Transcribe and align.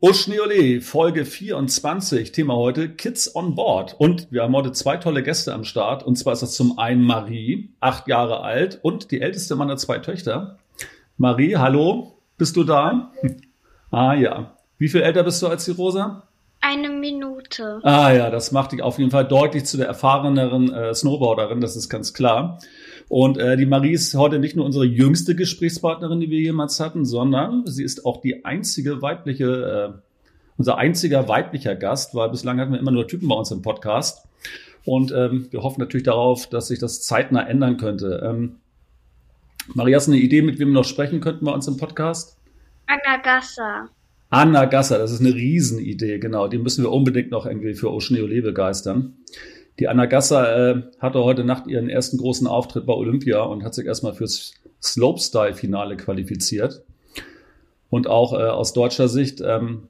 Oschniole, 0.00 0.80
Folge 0.80 1.24
24, 1.24 2.30
Thema 2.30 2.54
heute 2.54 2.88
Kids 2.88 3.34
on 3.34 3.56
Board. 3.56 3.96
Und 3.98 4.30
wir 4.30 4.44
haben 4.44 4.54
heute 4.54 4.70
zwei 4.70 4.96
tolle 4.96 5.24
Gäste 5.24 5.52
am 5.52 5.64
Start. 5.64 6.04
Und 6.04 6.14
zwar 6.14 6.34
ist 6.34 6.42
das 6.42 6.54
zum 6.54 6.78
einen 6.78 7.02
Marie, 7.02 7.70
acht 7.80 8.06
Jahre 8.06 8.42
alt 8.42 8.78
und 8.80 9.10
die 9.10 9.20
älteste 9.20 9.56
meiner 9.56 9.76
zwei 9.76 9.98
Töchter. 9.98 10.56
Marie, 11.16 11.56
hallo, 11.56 12.16
bist 12.36 12.56
du 12.56 12.64
da? 12.64 13.10
Ah 13.90 14.12
ja. 14.12 14.52
Wie 14.76 14.88
viel 14.88 15.00
älter 15.00 15.22
bist 15.24 15.40
du 15.40 15.46
als 15.46 15.64
die 15.64 15.70
Rosa? 15.70 16.22
Eine 16.60 16.90
Minute. 16.90 17.80
Ah 17.82 18.12
ja, 18.12 18.28
das 18.28 18.52
macht 18.52 18.72
dich 18.72 18.82
auf 18.82 18.98
jeden 18.98 19.10
Fall 19.10 19.26
deutlich 19.26 19.64
zu 19.64 19.78
der 19.78 19.86
erfahreneren 19.86 20.70
äh, 20.74 20.94
Snowboarderin, 20.94 21.62
das 21.62 21.74
ist 21.74 21.88
ganz 21.88 22.12
klar. 22.12 22.58
Und 23.08 23.38
äh, 23.38 23.56
die 23.56 23.66
Marie 23.66 23.92
ist 23.92 24.14
heute 24.14 24.38
nicht 24.38 24.54
nur 24.54 24.66
unsere 24.66 24.84
jüngste 24.84 25.34
Gesprächspartnerin, 25.34 26.20
die 26.20 26.30
wir 26.30 26.40
jemals 26.40 26.78
hatten, 26.78 27.06
sondern 27.06 27.66
sie 27.66 27.82
ist 27.82 28.04
auch 28.04 28.20
die 28.20 28.44
einzige 28.44 29.00
weibliche, 29.00 29.94
äh, 29.94 29.98
unser 30.58 30.76
einziger 30.76 31.28
weiblicher 31.28 31.74
Gast, 31.74 32.14
weil 32.14 32.28
bislang 32.28 32.60
hatten 32.60 32.72
wir 32.72 32.78
immer 32.78 32.90
nur 32.90 33.06
Typen 33.06 33.28
bei 33.28 33.34
uns 33.34 33.50
im 33.50 33.62
Podcast. 33.62 34.26
Und 34.84 35.12
ähm, 35.12 35.48
wir 35.50 35.62
hoffen 35.62 35.80
natürlich 35.80 36.04
darauf, 36.04 36.48
dass 36.48 36.68
sich 36.68 36.78
das 36.78 37.02
zeitnah 37.02 37.46
ändern 37.46 37.76
könnte. 37.78 38.22
Ähm, 38.24 38.56
Marie, 39.74 39.94
hast 39.94 40.08
du 40.08 40.12
eine 40.12 40.20
Idee, 40.20 40.42
mit 40.42 40.58
wem 40.58 40.68
wir 40.68 40.74
noch 40.74 40.84
sprechen 40.84 41.20
könnten 41.20 41.44
bei 41.44 41.52
uns 41.52 41.66
im 41.66 41.76
Podcast? 41.76 42.38
Anna 42.86 43.18
Gasser. 43.22 43.88
Anna 44.30 44.66
Gasser, 44.66 44.98
das 44.98 45.12
ist 45.12 45.20
eine 45.20 45.34
Riesenidee, 45.34 46.18
genau. 46.18 46.48
Die 46.48 46.58
müssen 46.58 46.84
wir 46.84 46.92
unbedingt 46.92 47.30
noch 47.30 47.46
irgendwie 47.46 47.74
für 47.74 47.90
Ocean 47.90 48.20
Ole 48.20 48.42
begeistern. 48.42 49.14
Die 49.78 49.86
Anna 49.86 50.06
Gasser 50.06 50.70
äh, 50.70 50.82
hatte 50.98 51.22
heute 51.22 51.44
Nacht 51.44 51.66
ihren 51.66 51.88
ersten 51.88 52.18
großen 52.18 52.46
Auftritt 52.46 52.86
bei 52.86 52.94
Olympia 52.94 53.42
und 53.42 53.62
hat 53.62 53.74
sich 53.74 53.86
erstmal 53.86 54.14
fürs 54.14 54.54
Slopestyle-Finale 54.82 55.96
qualifiziert. 55.96 56.82
Und 57.90 58.06
auch 58.06 58.32
äh, 58.32 58.36
aus 58.36 58.72
deutscher 58.72 59.08
Sicht 59.08 59.40
ähm, 59.40 59.88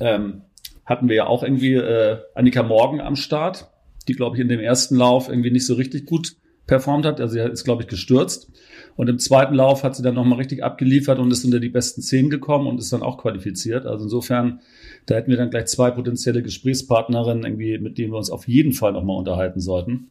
ähm, 0.00 0.42
hatten 0.84 1.08
wir 1.08 1.16
ja 1.16 1.26
auch 1.26 1.42
irgendwie 1.42 1.74
äh, 1.74 2.18
Annika 2.34 2.62
Morgen 2.62 3.00
am 3.00 3.16
Start, 3.16 3.70
die, 4.06 4.14
glaube 4.14 4.36
ich, 4.36 4.42
in 4.42 4.48
dem 4.48 4.60
ersten 4.60 4.96
Lauf 4.96 5.28
irgendwie 5.28 5.50
nicht 5.50 5.66
so 5.66 5.74
richtig 5.74 6.06
gut 6.06 6.36
performt 6.66 7.06
hat. 7.06 7.20
Also 7.20 7.34
sie 7.34 7.40
ist, 7.40 7.64
glaube 7.64 7.82
ich, 7.82 7.88
gestürzt. 7.88 8.50
Und 8.96 9.08
im 9.08 9.18
zweiten 9.18 9.54
Lauf 9.54 9.82
hat 9.82 9.96
sie 9.96 10.02
dann 10.02 10.14
nochmal 10.14 10.38
richtig 10.38 10.62
abgeliefert 10.62 11.18
und 11.18 11.30
ist 11.30 11.44
unter 11.44 11.60
die 11.60 11.70
besten 11.70 12.02
zehn 12.02 12.30
gekommen 12.30 12.66
und 12.66 12.78
ist 12.78 12.92
dann 12.92 13.02
auch 13.02 13.18
qualifiziert. 13.18 13.86
Also 13.86 14.04
insofern, 14.04 14.60
da 15.06 15.16
hätten 15.16 15.30
wir 15.30 15.36
dann 15.36 15.50
gleich 15.50 15.66
zwei 15.66 15.90
potenzielle 15.90 16.42
Gesprächspartnerinnen, 16.42 17.44
irgendwie, 17.44 17.78
mit 17.78 17.98
denen 17.98 18.12
wir 18.12 18.18
uns 18.18 18.30
auf 18.30 18.48
jeden 18.48 18.72
Fall 18.72 18.92
nochmal 18.92 19.16
unterhalten 19.16 19.60
sollten. 19.60 20.10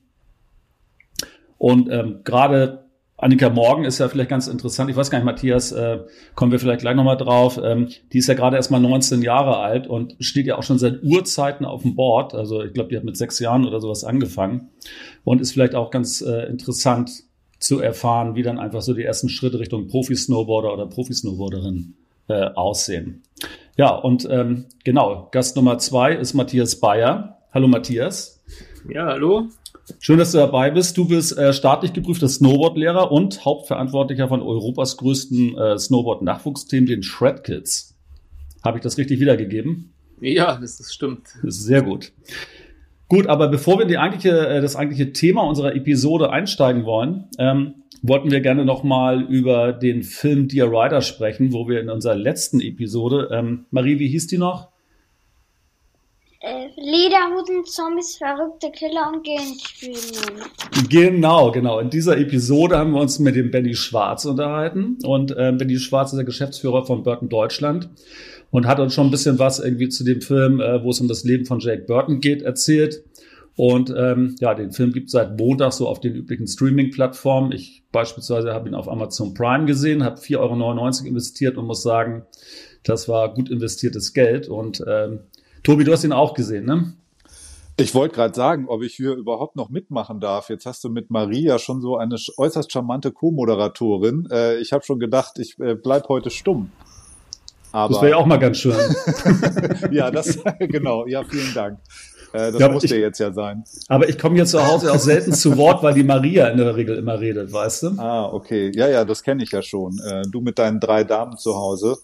Und 1.57 1.89
ähm, 1.91 2.21
gerade 2.23 2.85
Annika 3.21 3.49
Morgen 3.49 3.85
ist 3.85 3.99
ja 3.99 4.09
vielleicht 4.09 4.31
ganz 4.31 4.47
interessant. 4.47 4.89
Ich 4.89 4.95
weiß 4.95 5.11
gar 5.11 5.19
nicht, 5.19 5.25
Matthias, 5.25 5.71
äh, 5.71 5.99
kommen 6.33 6.51
wir 6.51 6.59
vielleicht 6.59 6.81
gleich 6.81 6.95
nochmal 6.95 7.17
drauf. 7.17 7.59
Ähm, 7.63 7.89
die 8.11 8.17
ist 8.17 8.25
ja 8.25 8.33
gerade 8.33 8.55
erst 8.57 8.71
mal 8.71 8.79
19 8.79 9.21
Jahre 9.21 9.57
alt 9.57 9.85
und 9.85 10.15
steht 10.19 10.47
ja 10.47 10.57
auch 10.57 10.63
schon 10.63 10.79
seit 10.79 11.03
Urzeiten 11.03 11.63
auf 11.63 11.83
dem 11.83 11.95
Board. 11.95 12.33
Also 12.33 12.63
ich 12.63 12.73
glaube, 12.73 12.89
die 12.89 12.97
hat 12.97 13.03
mit 13.03 13.17
sechs 13.17 13.37
Jahren 13.37 13.67
oder 13.67 13.79
sowas 13.79 14.03
angefangen 14.03 14.69
und 15.23 15.39
ist 15.39 15.51
vielleicht 15.51 15.75
auch 15.75 15.91
ganz 15.91 16.21
äh, 16.21 16.47
interessant 16.47 17.11
zu 17.59 17.79
erfahren, 17.79 18.33
wie 18.33 18.41
dann 18.41 18.57
einfach 18.57 18.81
so 18.81 18.95
die 18.95 19.03
ersten 19.03 19.29
Schritte 19.29 19.59
Richtung 19.59 19.87
Profi-Snowboarder 19.87 20.73
oder 20.73 20.87
Profi-Snowboarderin 20.87 21.93
äh, 22.27 22.45
aussehen. 22.55 23.21
Ja, 23.81 23.95
und 23.95 24.27
ähm, 24.29 24.65
genau, 24.83 25.27
Gast 25.31 25.55
Nummer 25.55 25.79
zwei 25.79 26.13
ist 26.13 26.35
Matthias 26.35 26.79
Bayer. 26.79 27.39
Hallo 27.51 27.67
Matthias. 27.67 28.43
Ja, 28.87 29.07
hallo. 29.07 29.47
Schön, 29.99 30.19
dass 30.19 30.33
du 30.33 30.37
dabei 30.37 30.69
bist. 30.69 30.95
Du 30.99 31.07
bist 31.07 31.35
äh, 31.35 31.51
staatlich 31.51 31.91
geprüfter 31.91 32.29
Snowboardlehrer 32.29 33.11
und 33.11 33.43
Hauptverantwortlicher 33.43 34.27
von 34.27 34.43
Europas 34.43 34.97
größten 34.97 35.57
äh, 35.57 35.79
Snowboard-Nachwuchsteam, 35.79 36.85
den 36.85 37.01
Shred 37.01 37.43
Kids. 37.43 37.97
Habe 38.63 38.77
ich 38.77 38.83
das 38.83 38.99
richtig 38.99 39.19
wiedergegeben? 39.19 39.91
Ja, 40.19 40.59
das, 40.61 40.77
das 40.77 40.93
stimmt. 40.93 41.29
Das 41.41 41.55
ist 41.55 41.63
sehr 41.63 41.81
gut. 41.81 42.11
Gut, 43.11 43.27
aber 43.27 43.49
bevor 43.49 43.77
wir 43.77 43.81
in 43.81 43.89
die 43.89 43.97
eigentliche, 43.97 44.47
äh, 44.47 44.61
das 44.61 44.77
eigentliche 44.77 45.11
Thema 45.11 45.41
unserer 45.41 45.75
Episode 45.75 46.29
einsteigen 46.29 46.85
wollen, 46.85 47.25
ähm, 47.39 47.83
wollten 48.01 48.31
wir 48.31 48.39
gerne 48.39 48.63
nochmal 48.63 49.23
über 49.23 49.73
den 49.73 50.03
Film 50.03 50.47
Dear 50.47 50.69
Rider 50.71 51.01
sprechen, 51.01 51.51
wo 51.51 51.67
wir 51.67 51.81
in 51.81 51.89
unserer 51.89 52.15
letzten 52.15 52.61
Episode, 52.61 53.27
ähm, 53.33 53.65
Marie, 53.69 53.99
wie 53.99 54.07
hieß 54.07 54.27
die 54.27 54.37
noch? 54.37 54.69
Äh, 56.39 56.67
Lederhosen, 56.77 57.65
Zombies, 57.65 58.15
verrückte 58.15 58.71
Killer 58.71 59.11
und 59.13 59.25
Genspielen. 59.25 60.45
Genau, 60.89 61.51
genau. 61.51 61.79
In 61.79 61.89
dieser 61.89 62.17
Episode 62.17 62.77
haben 62.77 62.93
wir 62.93 63.01
uns 63.01 63.19
mit 63.19 63.35
dem 63.35 63.51
Benny 63.51 63.75
Schwarz 63.75 64.23
unterhalten. 64.23 64.99
Und 65.03 65.35
ähm, 65.37 65.57
Benny 65.57 65.79
Schwarz 65.79 66.13
ist 66.13 66.17
der 66.17 66.23
Geschäftsführer 66.23 66.85
von 66.85 67.03
Burton 67.03 67.27
Deutschland 67.27 67.89
und 68.51 68.67
hat 68.67 68.79
uns 68.79 68.93
schon 68.93 69.07
ein 69.07 69.11
bisschen 69.11 69.39
was 69.39 69.59
irgendwie 69.59 69.89
zu 69.89 70.03
dem 70.03 70.21
Film, 70.21 70.59
äh, 70.59 70.83
wo 70.83 70.91
es 70.91 71.01
um 71.01 71.07
das 71.07 71.23
Leben 71.23 71.45
von 71.45 71.59
Jake 71.59 71.85
Burton 71.87 72.19
geht, 72.19 72.43
erzählt. 72.43 73.03
Und 73.55 73.93
ähm, 73.95 74.35
ja, 74.39 74.53
den 74.53 74.71
Film 74.71 74.93
gibt 74.93 75.07
es 75.07 75.11
seit 75.11 75.37
Montag 75.37 75.73
so 75.73 75.87
auf 75.87 75.99
den 75.99 76.15
üblichen 76.15 76.47
Streaming-Plattformen. 76.47 77.51
Ich 77.51 77.83
beispielsweise 77.91 78.53
habe 78.53 78.69
ihn 78.69 78.75
auf 78.75 78.89
Amazon 78.89 79.33
Prime 79.33 79.65
gesehen, 79.65 80.03
habe 80.03 80.19
4,99 80.19 80.37
Euro 81.01 81.07
investiert 81.07 81.57
und 81.57 81.65
muss 81.65 81.83
sagen, 81.83 82.23
das 82.83 83.07
war 83.07 83.33
gut 83.33 83.49
investiertes 83.49 84.13
Geld. 84.13 84.47
Und 84.47 84.83
ähm, 84.87 85.19
Tobi, 85.63 85.83
du 85.83 85.91
hast 85.91 86.03
ihn 86.03 86.13
auch 86.13 86.33
gesehen, 86.33 86.65
ne? 86.65 86.93
Ich 87.77 87.95
wollte 87.95 88.15
gerade 88.15 88.35
sagen, 88.35 88.67
ob 88.67 88.83
ich 88.83 88.95
hier 88.95 89.13
überhaupt 89.13 89.55
noch 89.55 89.69
mitmachen 89.69 90.19
darf. 90.19 90.49
Jetzt 90.49 90.65
hast 90.65 90.83
du 90.83 90.89
mit 90.89 91.09
Maria 91.09 91.57
schon 91.57 91.81
so 91.81 91.97
eine 91.97 92.15
äußerst 92.37 92.71
charmante 92.71 93.11
Co-Moderatorin. 93.11 94.27
Äh, 94.31 94.57
ich 94.57 94.71
habe 94.71 94.83
schon 94.83 94.99
gedacht, 94.99 95.39
ich 95.39 95.57
äh, 95.59 95.75
bleib 95.75 96.07
heute 96.09 96.29
stumm. 96.29 96.71
Aber, 97.71 97.93
das 97.93 98.01
wäre 98.01 98.11
ja 98.11 98.17
auch 98.17 98.25
mal 98.25 98.37
ganz 98.37 98.57
schön. 98.57 98.75
ja, 99.91 100.11
das 100.11 100.39
genau. 100.59 101.05
Ja, 101.07 101.23
vielen 101.23 101.53
Dank. 101.53 101.79
Äh, 102.33 102.51
das 102.51 102.59
ja, 102.59 102.69
musste 102.69 102.95
ich, 102.95 103.01
jetzt 103.01 103.19
ja 103.19 103.31
sein. 103.31 103.63
Aber 103.87 104.07
ich 104.07 104.17
komme 104.17 104.35
hier 104.35 104.45
zu 104.45 104.65
Hause 104.65 104.91
auch 104.91 104.99
selten 104.99 105.33
zu 105.33 105.57
Wort, 105.57 105.83
weil 105.83 105.93
die 105.93 106.03
Maria 106.03 106.47
in 106.47 106.57
der 106.57 106.75
Regel 106.75 106.97
immer 106.97 107.19
redet, 107.19 107.51
weißt 107.51 107.83
du? 107.83 107.87
Ah, 107.97 108.25
okay. 108.25 108.71
Ja, 108.73 108.87
ja, 108.87 109.05
das 109.05 109.23
kenne 109.23 109.43
ich 109.43 109.51
ja 109.51 109.61
schon. 109.61 109.99
Äh, 109.99 110.23
du 110.29 110.41
mit 110.41 110.57
deinen 110.57 110.79
drei 110.79 111.03
Damen 111.03 111.37
zu 111.37 111.55
Hause. 111.55 111.97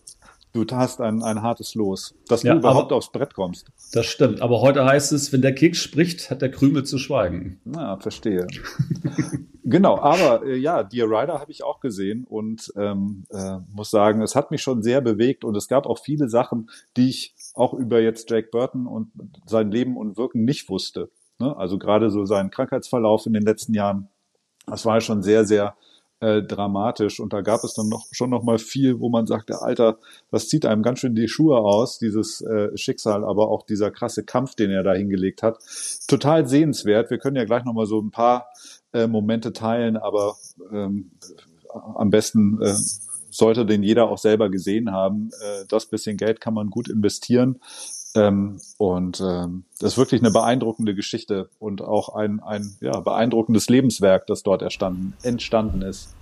Du 0.65 0.75
hast 0.75 1.01
ein, 1.01 1.21
ein 1.23 1.41
hartes 1.41 1.75
Los, 1.75 2.15
dass 2.27 2.43
ja, 2.43 2.53
du 2.53 2.59
überhaupt 2.59 2.91
aufs 2.91 3.11
Brett 3.11 3.33
kommst. 3.33 3.71
Das 3.91 4.05
stimmt. 4.05 4.41
Aber 4.41 4.61
heute 4.61 4.85
heißt 4.85 5.11
es, 5.11 5.31
wenn 5.31 5.41
der 5.41 5.53
Keks 5.53 5.79
spricht, 5.79 6.29
hat 6.29 6.41
der 6.41 6.51
Krümel 6.51 6.83
zu 6.83 6.97
schweigen. 6.97 7.59
Na, 7.65 7.97
verstehe. 7.97 8.47
genau, 9.63 9.99
aber 9.99 10.45
äh, 10.45 10.57
ja, 10.57 10.83
Dear 10.83 11.07
Rider 11.07 11.39
habe 11.39 11.51
ich 11.51 11.63
auch 11.63 11.79
gesehen 11.79 12.25
und 12.25 12.71
ähm, 12.75 13.25
äh, 13.29 13.57
muss 13.73 13.91
sagen, 13.91 14.21
es 14.21 14.35
hat 14.35 14.51
mich 14.51 14.61
schon 14.61 14.81
sehr 14.81 15.01
bewegt 15.01 15.43
und 15.43 15.55
es 15.55 15.67
gab 15.67 15.85
auch 15.85 15.99
viele 15.99 16.29
Sachen, 16.29 16.69
die 16.95 17.09
ich 17.09 17.35
auch 17.53 17.73
über 17.73 18.01
jetzt 18.01 18.29
Jake 18.29 18.49
Burton 18.51 18.87
und 18.87 19.11
sein 19.45 19.71
Leben 19.71 19.97
und 19.97 20.17
Wirken 20.17 20.45
nicht 20.45 20.69
wusste. 20.69 21.09
Ne? 21.39 21.55
Also 21.55 21.77
gerade 21.77 22.09
so 22.09 22.25
sein 22.25 22.49
Krankheitsverlauf 22.49 23.25
in 23.25 23.33
den 23.33 23.43
letzten 23.43 23.73
Jahren, 23.73 24.09
das 24.65 24.85
war 24.85 24.99
schon 25.01 25.23
sehr, 25.23 25.45
sehr 25.45 25.75
äh, 26.19 26.41
dramatisch. 26.41 27.19
Und 27.19 27.33
da 27.33 27.41
gab 27.41 27.63
es 27.63 27.73
dann 27.73 27.89
noch 27.89 28.07
schon 28.11 28.29
noch 28.29 28.43
mal 28.43 28.57
viel, 28.57 28.99
wo 28.99 29.09
man 29.09 29.27
sagte, 29.27 29.61
Alter, 29.61 29.97
das 30.31 30.47
zieht 30.47 30.65
einem 30.65 30.83
ganz 30.83 30.99
schön 30.99 31.15
die 31.15 31.27
Schuhe 31.27 31.57
aus, 31.59 31.99
dieses 31.99 32.41
äh, 32.41 32.75
Schicksal, 32.77 33.23
aber 33.23 33.49
auch 33.49 33.63
dieser 33.63 33.91
krasse 33.91 34.23
Kampf, 34.23 34.55
den 34.55 34.71
er 34.71 34.83
da 34.83 34.93
hingelegt 34.93 35.43
hat. 35.43 35.59
Total 36.07 36.47
sehenswert. 36.47 37.09
Wir 37.09 37.19
können 37.19 37.35
ja 37.35 37.45
gleich 37.45 37.65
noch 37.65 37.73
mal 37.73 37.85
so 37.85 37.99
ein 38.01 38.11
paar 38.11 38.47
äh, 38.93 39.07
Momente 39.07 39.53
teilen, 39.53 39.97
aber 39.97 40.35
ähm, 40.71 41.11
am 41.73 42.09
besten 42.09 42.61
äh, 42.61 42.73
sollte 43.29 43.65
den 43.65 43.83
jeder 43.83 44.09
auch 44.09 44.17
selber 44.17 44.49
gesehen 44.49 44.91
haben. 44.91 45.29
Äh, 45.41 45.65
das 45.69 45.87
bisschen 45.87 46.17
Geld 46.17 46.41
kann 46.41 46.53
man 46.53 46.69
gut 46.69 46.89
investieren. 46.89 47.59
Ähm, 48.17 48.59
und 48.77 49.21
ähm, 49.21 49.63
das 49.79 49.93
ist 49.93 49.97
wirklich 49.97 50.21
eine 50.21 50.31
beeindruckende 50.31 50.95
Geschichte 50.95 51.49
und 51.59 51.81
auch 51.81 52.15
ein, 52.15 52.41
ein 52.41 52.75
ja, 52.81 52.99
beeindruckendes 52.99 53.69
Lebenswerk, 53.69 54.27
das 54.27 54.43
dort 54.43 54.61
erstanden, 54.61 55.13
entstanden 55.23 55.81
ist. 55.81 56.15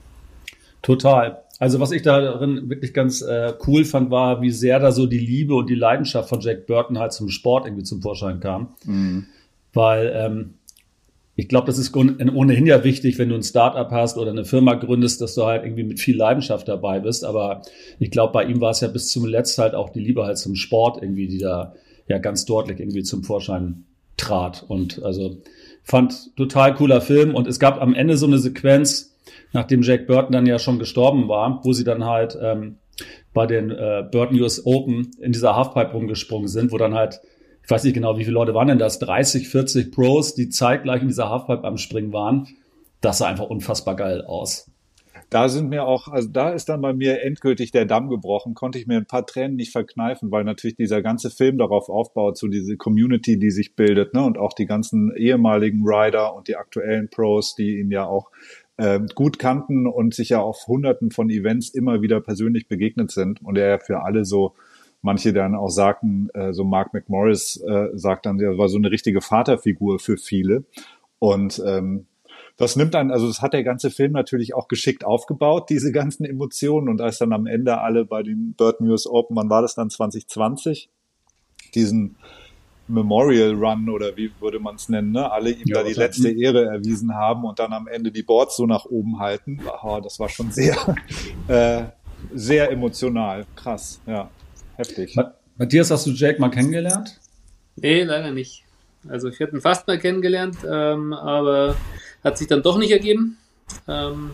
Total. 0.81 1.43
Also 1.57 1.79
was 1.79 1.91
ich 1.91 2.01
darin 2.01 2.69
wirklich 2.69 2.93
ganz 2.93 3.21
äh, 3.21 3.53
cool 3.65 3.85
fand, 3.85 4.11
war, 4.11 4.41
wie 4.41 4.51
sehr 4.51 4.79
da 4.79 4.91
so 4.91 5.05
die 5.05 5.19
Liebe 5.19 5.55
und 5.55 5.69
die 5.69 5.75
Leidenschaft 5.75 6.27
von 6.29 6.41
Jack 6.41 6.67
Burton 6.67 6.99
halt 6.99 7.13
zum 7.13 7.29
Sport 7.29 7.65
irgendwie 7.65 7.83
zum 7.83 8.01
Vorschein 8.01 8.39
kam. 8.39 8.75
Mhm. 8.83 9.25
Weil 9.73 10.11
ähm, 10.15 10.53
ich 11.37 11.49
glaube, 11.49 11.67
das 11.67 11.77
ist 11.77 11.93
ohnehin 11.95 12.65
ja 12.65 12.83
wichtig, 12.85 13.19
wenn 13.19 13.29
du 13.29 13.35
ein 13.35 13.43
Startup 13.43 13.91
hast 13.91 14.17
oder 14.17 14.31
eine 14.31 14.45
Firma 14.45 14.75
gründest, 14.75 15.19
dass 15.19 15.35
du 15.35 15.45
halt 15.45 15.63
irgendwie 15.63 15.83
mit 15.83 15.99
viel 15.99 16.15
Leidenschaft 16.15 16.67
dabei 16.67 17.01
bist. 17.01 17.25
Aber 17.25 17.61
ich 17.99 18.09
glaube, 18.09 18.31
bei 18.31 18.45
ihm 18.45 18.61
war 18.61 18.71
es 18.71 18.79
ja 18.79 18.87
bis 18.87 19.09
zum 19.09 19.25
Letzt 19.25 19.57
halt 19.57 19.75
auch 19.75 19.89
die 19.89 19.99
Liebe 19.99 20.23
halt 20.23 20.37
zum 20.37 20.55
Sport 20.55 21.01
irgendwie, 21.01 21.27
die 21.27 21.39
da 21.39 21.73
ja 22.07 22.19
ganz 22.19 22.45
deutlich 22.45 22.79
irgendwie 22.79 23.03
zum 23.03 23.23
Vorschein 23.23 23.83
trat. 24.15 24.63
Und 24.65 25.03
also 25.03 25.41
fand 25.83 26.35
total 26.37 26.73
cooler 26.73 27.01
Film. 27.01 27.35
Und 27.35 27.47
es 27.47 27.59
gab 27.59 27.81
am 27.81 27.93
Ende 27.93 28.15
so 28.15 28.27
eine 28.27 28.37
Sequenz, 28.37 29.17
nachdem 29.51 29.81
Jack 29.81 30.07
Burton 30.07 30.31
dann 30.31 30.45
ja 30.45 30.57
schon 30.57 30.79
gestorben 30.79 31.27
war, 31.27 31.59
wo 31.63 31.73
sie 31.73 31.83
dann 31.83 32.05
halt 32.05 32.37
ähm, 32.41 32.77
bei 33.33 33.45
den 33.45 33.71
äh, 33.71 34.05
Burton 34.09 34.39
US 34.39 34.65
Open 34.65 35.11
in 35.19 35.33
dieser 35.33 35.57
Halfpipe 35.57 35.91
rumgesprungen 35.91 36.47
sind, 36.47 36.71
wo 36.71 36.77
dann 36.77 36.95
halt 36.95 37.19
ich 37.65 37.71
weiß 37.71 37.83
nicht 37.83 37.95
genau, 37.95 38.15
wie 38.19 38.23
viele 38.23 38.35
Leute 38.35 38.53
waren 38.53 38.67
denn 38.67 38.77
das, 38.77 38.99
30, 38.99 39.49
40 39.49 39.91
Pros, 39.91 40.35
die 40.35 40.49
zeitgleich 40.49 41.01
in 41.01 41.07
dieser 41.07 41.31
Halfpipe 41.31 41.63
am 41.63 41.77
Springen 41.77 42.13
waren. 42.13 42.47
Das 43.01 43.17
sah 43.17 43.27
einfach 43.27 43.49
unfassbar 43.49 43.95
geil 43.95 44.21
aus. 44.21 44.71
da 45.31 45.49
sind 45.49 45.69
mir 45.69 45.85
auch, 45.85 46.07
also 46.07 46.29
da 46.29 46.51
ist 46.51 46.69
dann 46.69 46.81
bei 46.81 46.93
mir 46.93 47.23
endgültig 47.23 47.71
der 47.71 47.85
Damm 47.85 48.07
gebrochen, 48.07 48.53
konnte 48.53 48.77
ich 48.77 48.85
mir 48.85 48.97
ein 48.97 49.07
paar 49.07 49.25
Tränen 49.25 49.55
nicht 49.55 49.71
verkneifen, 49.71 50.29
weil 50.29 50.43
natürlich 50.43 50.75
dieser 50.75 51.01
ganze 51.01 51.31
Film 51.31 51.57
darauf 51.57 51.89
aufbaut, 51.89 52.37
so 52.37 52.47
diese 52.47 52.77
Community, 52.77 53.39
die 53.39 53.49
sich 53.49 53.75
bildet, 53.75 54.13
ne, 54.13 54.23
und 54.23 54.37
auch 54.37 54.53
die 54.53 54.67
ganzen 54.67 55.11
ehemaligen 55.15 55.81
Rider 55.83 56.35
und 56.35 56.47
die 56.47 56.57
aktuellen 56.57 57.09
Pros, 57.09 57.55
die 57.55 57.79
ihn 57.79 57.89
ja 57.89 58.05
auch 58.05 58.29
äh, 58.77 58.99
gut 59.15 59.39
kannten 59.39 59.87
und 59.87 60.13
sich 60.13 60.29
ja 60.29 60.39
auf 60.39 60.67
hunderten 60.67 61.09
von 61.09 61.31
Events 61.31 61.69
immer 61.69 62.03
wieder 62.03 62.21
persönlich 62.21 62.67
begegnet 62.67 63.09
sind 63.09 63.41
und 63.43 63.57
er 63.57 63.69
ja 63.69 63.79
für 63.79 64.03
alle 64.03 64.23
so 64.23 64.53
manche 65.05 65.31
dann 65.31 65.55
auch 65.55 65.69
sagten, 65.69 66.29
äh, 66.33 66.51
so 66.51 66.65
Mark 66.65 66.93
McMorris 66.93 67.61
äh, 67.61 67.89
sagt 67.93 68.25
dann, 68.25 68.39
er 68.39 68.57
war 68.57 68.67
so 68.67 68.77
eine 68.77 68.91
richtige 68.91 69.21
Vaterfigur 69.21 69.99
für 69.99 70.17
viele. 70.17 70.65
Und 71.19 71.61
ähm, 71.65 72.07
das 72.57 72.75
nimmt 72.75 72.93
dann, 72.95 73.11
also 73.11 73.27
das 73.27 73.41
hat 73.41 73.53
der 73.53 73.63
ganze 73.63 73.91
Film 73.91 74.13
natürlich 74.13 74.55
auch 74.55 74.67
geschickt 74.67 75.05
aufgebaut, 75.05 75.69
diese 75.69 75.91
ganzen 75.91 76.25
Emotionen. 76.25 76.89
Und 76.89 77.01
als 77.01 77.19
dann 77.19 77.33
am 77.33 77.45
Ende 77.45 77.79
alle 77.79 78.03
bei 78.03 78.23
den 78.23 78.55
Burton 78.57 78.89
US 78.89 79.07
Open, 79.07 79.37
wann 79.37 79.49
war 79.49 79.61
das 79.61 79.75
dann 79.75 79.89
2020, 79.89 80.89
diesen 81.75 82.15
Memorial 82.87 83.53
Run 83.53 83.89
oder 83.89 84.17
wie 84.17 84.31
würde 84.39 84.59
man 84.59 84.75
es 84.75 84.89
nennen, 84.89 85.11
ne? 85.11 85.31
alle 85.31 85.51
ihm 85.51 85.67
ja, 85.67 85.77
da 85.77 85.83
die 85.83 85.93
letzte 85.93 86.29
Ehre 86.29 86.65
erwiesen 86.65 87.13
haben 87.15 87.43
und 87.43 87.57
dann 87.59 87.73
am 87.73 87.87
Ende 87.87 88.11
die 88.11 88.23
Boards 88.23 88.57
so 88.57 88.65
nach 88.65 88.85
oben 88.85 89.19
halten. 89.19 89.59
Oh, 89.83 89.99
das 90.03 90.19
war 90.19 90.29
schon 90.29 90.51
sehr, 90.51 90.75
äh, 91.47 91.83
sehr 92.33 92.71
emotional. 92.71 93.45
Krass, 93.55 93.99
ja, 94.05 94.29
heftig. 94.77 95.15
Matthias, 95.57 95.91
hast 95.91 96.05
du 96.05 96.11
Jake 96.11 96.39
mal 96.39 96.49
kennengelernt? 96.49 97.19
Nee, 97.75 98.03
leider 98.03 98.31
nicht. 98.31 98.63
Also 99.07 99.29
ich 99.29 99.39
hätte 99.39 99.55
ihn 99.55 99.61
fast 99.61 99.87
mal 99.87 99.99
kennengelernt, 99.99 100.57
ähm, 100.69 101.13
aber 101.13 101.75
hat 102.23 102.37
sich 102.37 102.47
dann 102.47 102.63
doch 102.63 102.77
nicht 102.77 102.91
ergeben. 102.91 103.37
Ähm, 103.87 104.31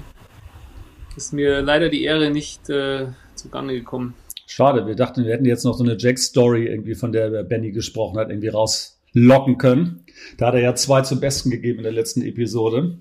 ist 1.16 1.34
mir 1.34 1.62
leider 1.62 1.90
die 1.90 2.04
Ehre 2.04 2.32
nicht 2.32 2.70
äh, 2.70 3.08
zugange 3.36 3.74
gekommen. 3.74 4.14
Schade, 4.48 4.86
wir 4.86 4.96
dachten, 4.96 5.24
wir 5.26 5.34
hätten 5.34 5.46
jetzt 5.46 5.64
noch 5.64 5.76
so 5.78 5.84
eine 5.84 5.98
Jack-Story 5.98 6.68
irgendwie, 6.68 6.96
von 6.96 7.12
der 7.12 7.44
Benny 7.44 7.72
gesprochen 7.72 8.18
hat, 8.18 8.30
irgendwie 8.30 8.50
rauslocken 8.50 9.58
können. 9.58 10.06
Da 10.38 10.48
hat 10.48 10.56
er 10.56 10.62
ja 10.62 10.76
zwei 10.76 11.02
zum 11.02 11.20
Besten 11.20 11.52
gegeben 11.52 11.80
in 11.80 11.84
der 11.84 11.94
letzten 11.94 12.22
Episode. 12.22 12.98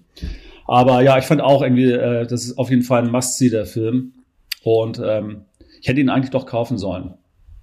Aber 0.67 1.03
ja, 1.03 1.19
ich 1.19 1.25
fand 1.25 1.41
auch 1.41 1.63
irgendwie, 1.63 1.91
äh, 1.91 2.27
das 2.27 2.45
ist 2.45 2.59
auf 2.59 2.71
jeden 2.71 2.83
Fall 2.83 3.03
ein 3.03 3.11
Must-See, 3.11 3.51
der 3.51 3.67
Film. 3.67 4.13
Und 4.63 5.01
ähm, 5.05 5.45
ich 5.81 5.89
hätte 5.89 6.01
ihn 6.01 6.11
eigentlich 6.11 6.31
doch 6.31 6.47
kaufen 6.47 6.79
sollen, 6.79 7.15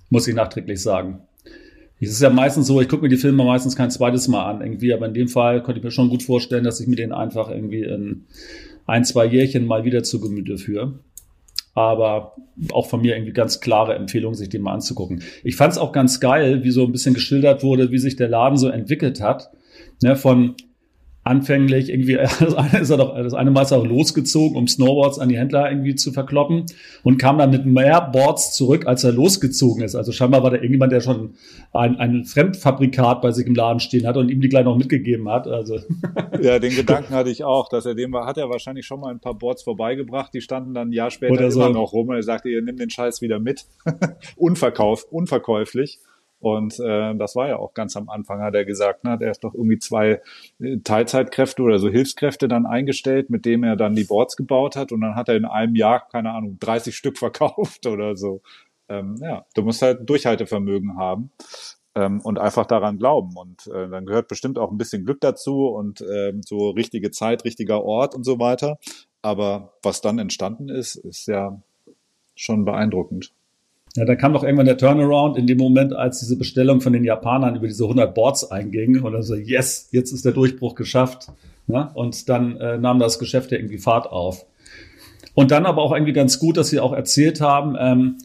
muss 0.10 0.28
ich 0.28 0.36
nachträglich 0.36 0.82
sagen. 0.82 1.20
Es 2.00 2.12
ist 2.12 2.22
ja 2.22 2.30
meistens 2.30 2.68
so, 2.68 2.80
ich 2.80 2.90
gucke 2.90 3.04
mir 3.04 3.10
die 3.10 3.18
Filme 3.18 3.44
meistens 3.44 3.76
kein 3.76 3.90
zweites 3.90 4.28
Mal 4.28 4.46
an, 4.46 4.62
irgendwie, 4.62 4.94
aber 4.94 5.08
in 5.08 5.14
dem 5.14 5.28
Fall 5.28 5.64
könnte 5.64 5.80
ich 5.80 5.84
mir 5.84 5.92
schon 5.92 6.10
gut 6.10 6.22
vorstellen, 6.22 6.64
dass 6.64 6.80
ich 6.80 6.88
mir 6.88 6.96
den 6.96 7.12
einfach 7.12 7.50
irgendwie 7.50 7.84
in 7.84 8.26
ein, 8.86 9.04
zwei 9.04 9.26
Jährchen 9.26 9.66
mal 9.66 9.84
wieder 9.84 10.04
zu 10.04 10.20
Gemüte 10.20 10.58
führe 10.58 11.00
aber 11.78 12.34
auch 12.72 12.90
von 12.90 13.02
mir 13.02 13.16
irgendwie 13.16 13.34
ganz 13.34 13.60
klare 13.60 13.94
Empfehlung, 13.94 14.34
sich 14.34 14.50
den 14.50 14.64
mal 14.64 14.74
anzugucken. 14.74 15.22
Ich 15.44 15.56
fand 15.56 15.74
es 15.74 15.78
auch 15.78 15.92
ganz 15.92 16.20
geil, 16.20 16.64
wie 16.64 16.72
so 16.72 16.84
ein 16.84 16.92
bisschen 16.92 17.14
geschildert 17.14 17.62
wurde, 17.62 17.92
wie 17.92 18.00
sich 18.00 18.16
der 18.16 18.30
Laden 18.30 18.58
so 18.58 18.68
entwickelt 18.68 19.22
hat. 19.22 19.52
Ne, 20.02 20.16
von 20.16 20.56
anfänglich 21.28 21.90
irgendwie, 21.90 22.16
das 22.40 22.54
eine 22.54 22.80
ist 22.80 22.90
er 22.90 22.98
doch, 22.98 23.16
das 23.16 23.34
eine 23.34 23.52
Mal 23.52 23.64
ist 23.64 23.72
er 23.72 23.80
auch 23.80 23.86
losgezogen, 23.86 24.58
um 24.58 24.68
Snowboards 24.68 25.20
an 25.20 25.30
die 25.30 25.38
Händler 25.38 25.70
irgendwie 25.70 25.96
zu 25.96 26.12
verkloppen 26.12 26.66
und 27.04 27.18
kam 27.18 27.38
dann 27.38 27.52
mit 27.52 27.66
mehr 27.66 28.02
Boards 28.02 28.56
zurück, 28.56 28.88
als 28.88 29.04
er 29.04 29.12
losgezogen 29.12 29.84
ist. 29.84 29.96
Also 29.96 30.12
scheinbar 30.12 30.44
war 30.44 30.52
da 30.52 30.58
irgendjemand, 30.58 30.92
der 30.92 31.02
schon 31.02 31.36
ein, 31.74 31.98
ein 31.98 32.26
Fremdfabrikat 32.26 33.22
bei 33.22 33.32
sich 33.32 33.46
im 33.46 33.56
Laden 33.56 33.80
stehen 33.80 34.08
hat 34.08 34.18
und 34.18 34.30
ihm 34.30 34.42
die 34.42 34.50
gleich 34.50 34.66
noch 34.66 34.78
mitgegeben 34.78 35.30
hat. 35.30 35.48
Also. 35.48 35.80
Ja, 36.42 36.60
den 36.60 36.76
Gedanken 36.76 37.14
hatte 37.14 37.30
ich 37.30 37.44
auch, 37.44 37.68
dass 37.68 37.86
er 37.86 37.96
dem 37.96 38.12
war, 38.12 38.26
hat 38.26 38.38
er 38.38 38.50
wahrscheinlich 38.50 38.86
schon 38.86 39.00
mal 39.00 39.10
ein 39.10 39.20
paar 39.20 39.34
Boards 39.34 39.64
vorbeigebracht, 39.64 40.34
die 40.34 40.42
standen 40.42 40.74
dann 40.74 40.90
ein 40.90 40.94
Jahr 40.94 41.10
später 41.10 41.34
Oder 41.34 41.48
immer 41.48 41.70
noch 41.70 41.94
rum 41.94 42.10
und 42.10 42.16
er 42.16 42.24
sagte, 42.24 42.50
ihr 42.50 42.62
nehmt 42.62 42.80
den 42.80 42.90
Scheiß 42.90 43.22
wieder 43.22 43.40
mit. 43.40 43.66
Unverkauf, 44.36 45.06
unverkäuflich. 45.10 46.00
Und 46.40 46.80
äh, 46.80 47.16
das 47.16 47.36
war 47.36 47.48
ja 47.48 47.58
auch 47.58 47.74
ganz 47.74 47.98
am 47.98 48.10
Anfang, 48.10 48.42
hat 48.42 48.54
er 48.54 48.66
gesagt, 48.66 49.04
ne, 49.04 49.12
hat 49.12 49.22
er 49.22 49.28
erst 49.28 49.44
doch 49.44 49.54
irgendwie 49.54 49.80
zwei 49.80 50.22
äh, 50.60 50.78
Teilzeitkräfte 50.84 51.64
oder 51.64 51.80
so 51.80 51.90
Hilfskräfte 51.90 52.48
dann 52.48 52.66
eingestellt, 52.66 53.30
mit 53.30 53.46
dem 53.46 53.64
er 53.64 53.76
dann 53.76 53.96
die 53.96 54.04
Boards 54.04 54.38
gebaut 54.38 54.76
hat 54.76 54.92
und 54.92 55.02
dann 55.02 55.16
hat 55.16 55.30
er 55.30 55.36
in 55.36 55.46
einem 55.46 55.76
Jahr, 55.76 56.08
keine 56.08 56.32
Ahnung, 56.32 56.58
30 56.60 56.96
Stück 56.96 57.18
verkauft 57.20 57.86
oder 57.88 58.16
so. 58.16 58.42
Ähm, 58.90 59.16
ja, 59.22 59.46
du 59.56 59.64
musst 59.64 59.82
halt 59.82 60.08
Durchhaltevermögen 60.10 60.98
haben 60.98 61.32
ähm, 61.98 62.22
und 62.22 62.40
einfach 62.40 62.66
daran 62.66 62.98
glauben. 62.98 63.36
Und 63.36 63.68
äh, 63.68 63.90
dann 63.90 64.06
gehört 64.06 64.28
bestimmt 64.28 64.60
auch 64.60 64.72
ein 64.72 64.78
bisschen 64.78 65.04
Glück 65.04 65.20
dazu 65.20 65.68
und 65.68 66.02
äh, 66.02 66.34
so 66.46 66.70
richtige 66.70 67.12
Zeit, 67.12 67.44
richtiger 67.44 67.84
Ort 67.84 68.16
und 68.16 68.24
so 68.24 68.40
weiter. 68.40 68.78
Aber 69.22 69.74
was 69.82 70.02
dann 70.02 70.20
entstanden 70.20 70.70
ist, 70.70 70.96
ist 70.96 71.28
ja 71.28 71.60
schon 72.36 72.66
beeindruckend. 72.66 73.34
Ja, 73.96 74.06
da 74.06 74.16
kam 74.16 74.34
doch 74.34 74.44
irgendwann 74.44 74.68
der 74.68 74.78
Turnaround 74.78 75.38
in 75.38 75.48
dem 75.48 75.58
Moment, 75.58 75.94
als 75.94 76.20
diese 76.20 76.38
Bestellung 76.38 76.82
von 76.82 76.94
den 76.94 77.04
Japanern 77.04 77.56
über 77.56 77.68
diese 77.68 77.84
100 77.84 78.14
Boards 78.14 78.52
einging 78.52 79.02
und 79.02 79.14
dann 79.14 79.24
so, 79.24 79.36
yes, 79.36 79.90
jetzt 79.92 80.12
ist 80.12 80.26
der 80.26 80.34
Durchbruch 80.34 80.76
geschafft. 80.76 81.30
Ne? 81.68 81.90
Und 81.94 82.30
dann 82.30 82.58
äh, 82.58 82.78
nahm 82.78 83.00
das 83.00 83.20
Geschäft 83.20 83.52
ja 83.52 83.58
irgendwie 83.58 83.78
Fahrt 83.78 84.12
auf. 84.12 84.46
Und 85.34 85.52
dann 85.52 85.66
aber 85.66 85.82
auch 85.82 85.94
irgendwie 85.94 86.14
ganz 86.14 86.40
gut, 86.40 86.58
dass 86.58 86.70
sie 86.70 86.80
auch 86.80 86.94
erzählt 86.94 87.42
haben, 87.42 87.76
ähm, 87.80 88.18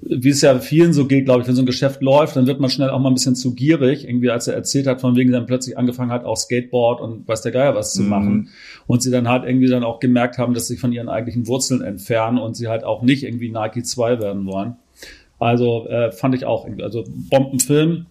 wie 0.00 0.28
es 0.28 0.42
ja 0.42 0.58
vielen 0.58 0.92
so 0.92 1.06
geht, 1.06 1.24
glaube 1.24 1.42
ich, 1.42 1.48
wenn 1.48 1.54
so 1.54 1.62
ein 1.62 1.66
Geschäft 1.66 2.02
läuft, 2.02 2.36
dann 2.36 2.46
wird 2.46 2.60
man 2.60 2.70
schnell 2.70 2.90
auch 2.90 2.98
mal 2.98 3.10
ein 3.10 3.14
bisschen 3.14 3.34
zu 3.34 3.54
gierig, 3.54 4.06
irgendwie 4.06 4.30
als 4.30 4.46
er 4.46 4.54
erzählt 4.54 4.86
hat, 4.86 5.00
von 5.00 5.16
wegen 5.16 5.32
dann 5.32 5.46
plötzlich 5.46 5.76
angefangen 5.76 6.10
hat, 6.10 6.24
auch 6.24 6.36
Skateboard 6.36 7.00
und 7.00 7.26
weiß 7.26 7.42
der 7.42 7.52
Geier 7.52 7.74
was 7.74 7.92
zu 7.92 8.02
mhm. 8.02 8.08
machen. 8.08 8.48
Und 8.86 9.02
sie 9.02 9.10
dann 9.10 9.28
halt 9.28 9.44
irgendwie 9.44 9.66
dann 9.66 9.84
auch 9.84 10.00
gemerkt 10.00 10.38
haben, 10.38 10.54
dass 10.54 10.68
sie 10.68 10.76
von 10.76 10.92
ihren 10.92 11.08
eigentlichen 11.08 11.46
Wurzeln 11.46 11.82
entfernen 11.82 12.38
und 12.38 12.56
sie 12.56 12.68
halt 12.68 12.84
auch 12.84 13.02
nicht 13.02 13.24
irgendwie 13.24 13.50
Nike 13.50 13.82
2 13.82 14.20
werden 14.20 14.46
wollen. 14.46 14.76
Also 15.38 15.86
äh, 15.86 16.12
fand 16.12 16.34
ich 16.34 16.44
auch, 16.44 16.66
also 16.82 17.04
Bombenfilm. 17.30 18.06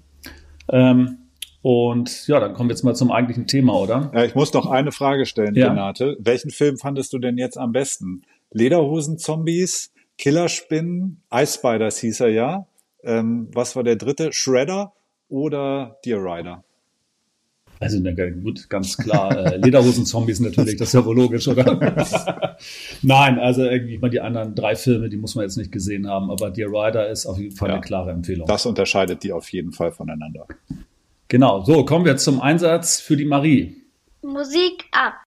Ähm, 0.69 1.17
und 1.61 2.27
ja, 2.27 2.39
dann 2.39 2.53
kommen 2.53 2.69
wir 2.69 2.75
jetzt 2.75 2.83
mal 2.83 2.95
zum 2.95 3.11
eigentlichen 3.11 3.47
Thema, 3.47 3.73
oder? 3.73 4.11
Ja, 4.13 4.23
ich 4.23 4.35
muss 4.35 4.51
doch 4.51 4.67
eine 4.67 4.91
Frage 4.91 5.25
stellen, 5.25 5.55
ja. 5.55 5.69
Renate. 5.69 6.15
Welchen 6.19 6.51
Film 6.51 6.77
fandest 6.77 7.11
du 7.13 7.19
denn 7.19 7.37
jetzt 7.37 7.57
am 7.57 7.71
besten? 7.71 8.21
Lederhosen-Zombies, 8.51 9.91
Killerspinnen, 10.17 11.23
Ice 11.33 11.57
Spiders 11.57 11.97
hieß 11.99 12.21
er 12.21 12.29
ja. 12.29 12.67
Ähm, 13.03 13.49
was 13.53 13.75
war 13.75 13.83
der 13.83 13.97
dritte? 13.97 14.31
Shredder 14.31 14.93
oder 15.27 15.97
Deer 16.05 16.23
Rider? 16.23 16.63
Also 17.79 17.99
na, 17.99 18.11
gut, 18.11 18.69
ganz 18.69 18.97
klar. 18.97 19.53
Äh, 19.53 19.57
Lederhosen-Zombies 19.57 20.39
natürlich, 20.39 20.77
das 20.77 20.89
ist 20.89 20.93
ja 20.93 21.05
wohl 21.05 21.15
logisch, 21.15 21.47
oder? 21.47 21.65
Nein, 23.01 23.39
also 23.39 23.63
irgendwie 23.63 23.97
mal 23.99 24.09
die 24.09 24.19
anderen 24.19 24.55
drei 24.55 24.75
Filme, 24.75 25.09
die 25.09 25.17
muss 25.17 25.35
man 25.35 25.43
jetzt 25.43 25.57
nicht 25.57 25.71
gesehen 25.71 26.07
haben, 26.07 26.31
aber 26.31 26.49
Dear 26.49 26.69
Rider 26.69 27.09
ist 27.09 27.25
auf 27.25 27.37
jeden 27.37 27.55
Fall 27.55 27.69
ja, 27.69 27.75
eine 27.75 27.83
klare 27.83 28.11
Empfehlung. 28.11 28.47
Das 28.47 28.65
unterscheidet 28.65 29.23
die 29.23 29.31
auf 29.31 29.51
jeden 29.51 29.71
Fall 29.71 29.91
voneinander. 29.91 30.47
Genau, 31.27 31.63
so 31.63 31.85
kommen 31.85 32.05
wir 32.05 32.17
zum 32.17 32.41
Einsatz 32.41 32.99
für 32.99 33.17
die 33.17 33.25
Marie. 33.25 33.75
Musik 34.23 34.85
ab. 34.91 35.26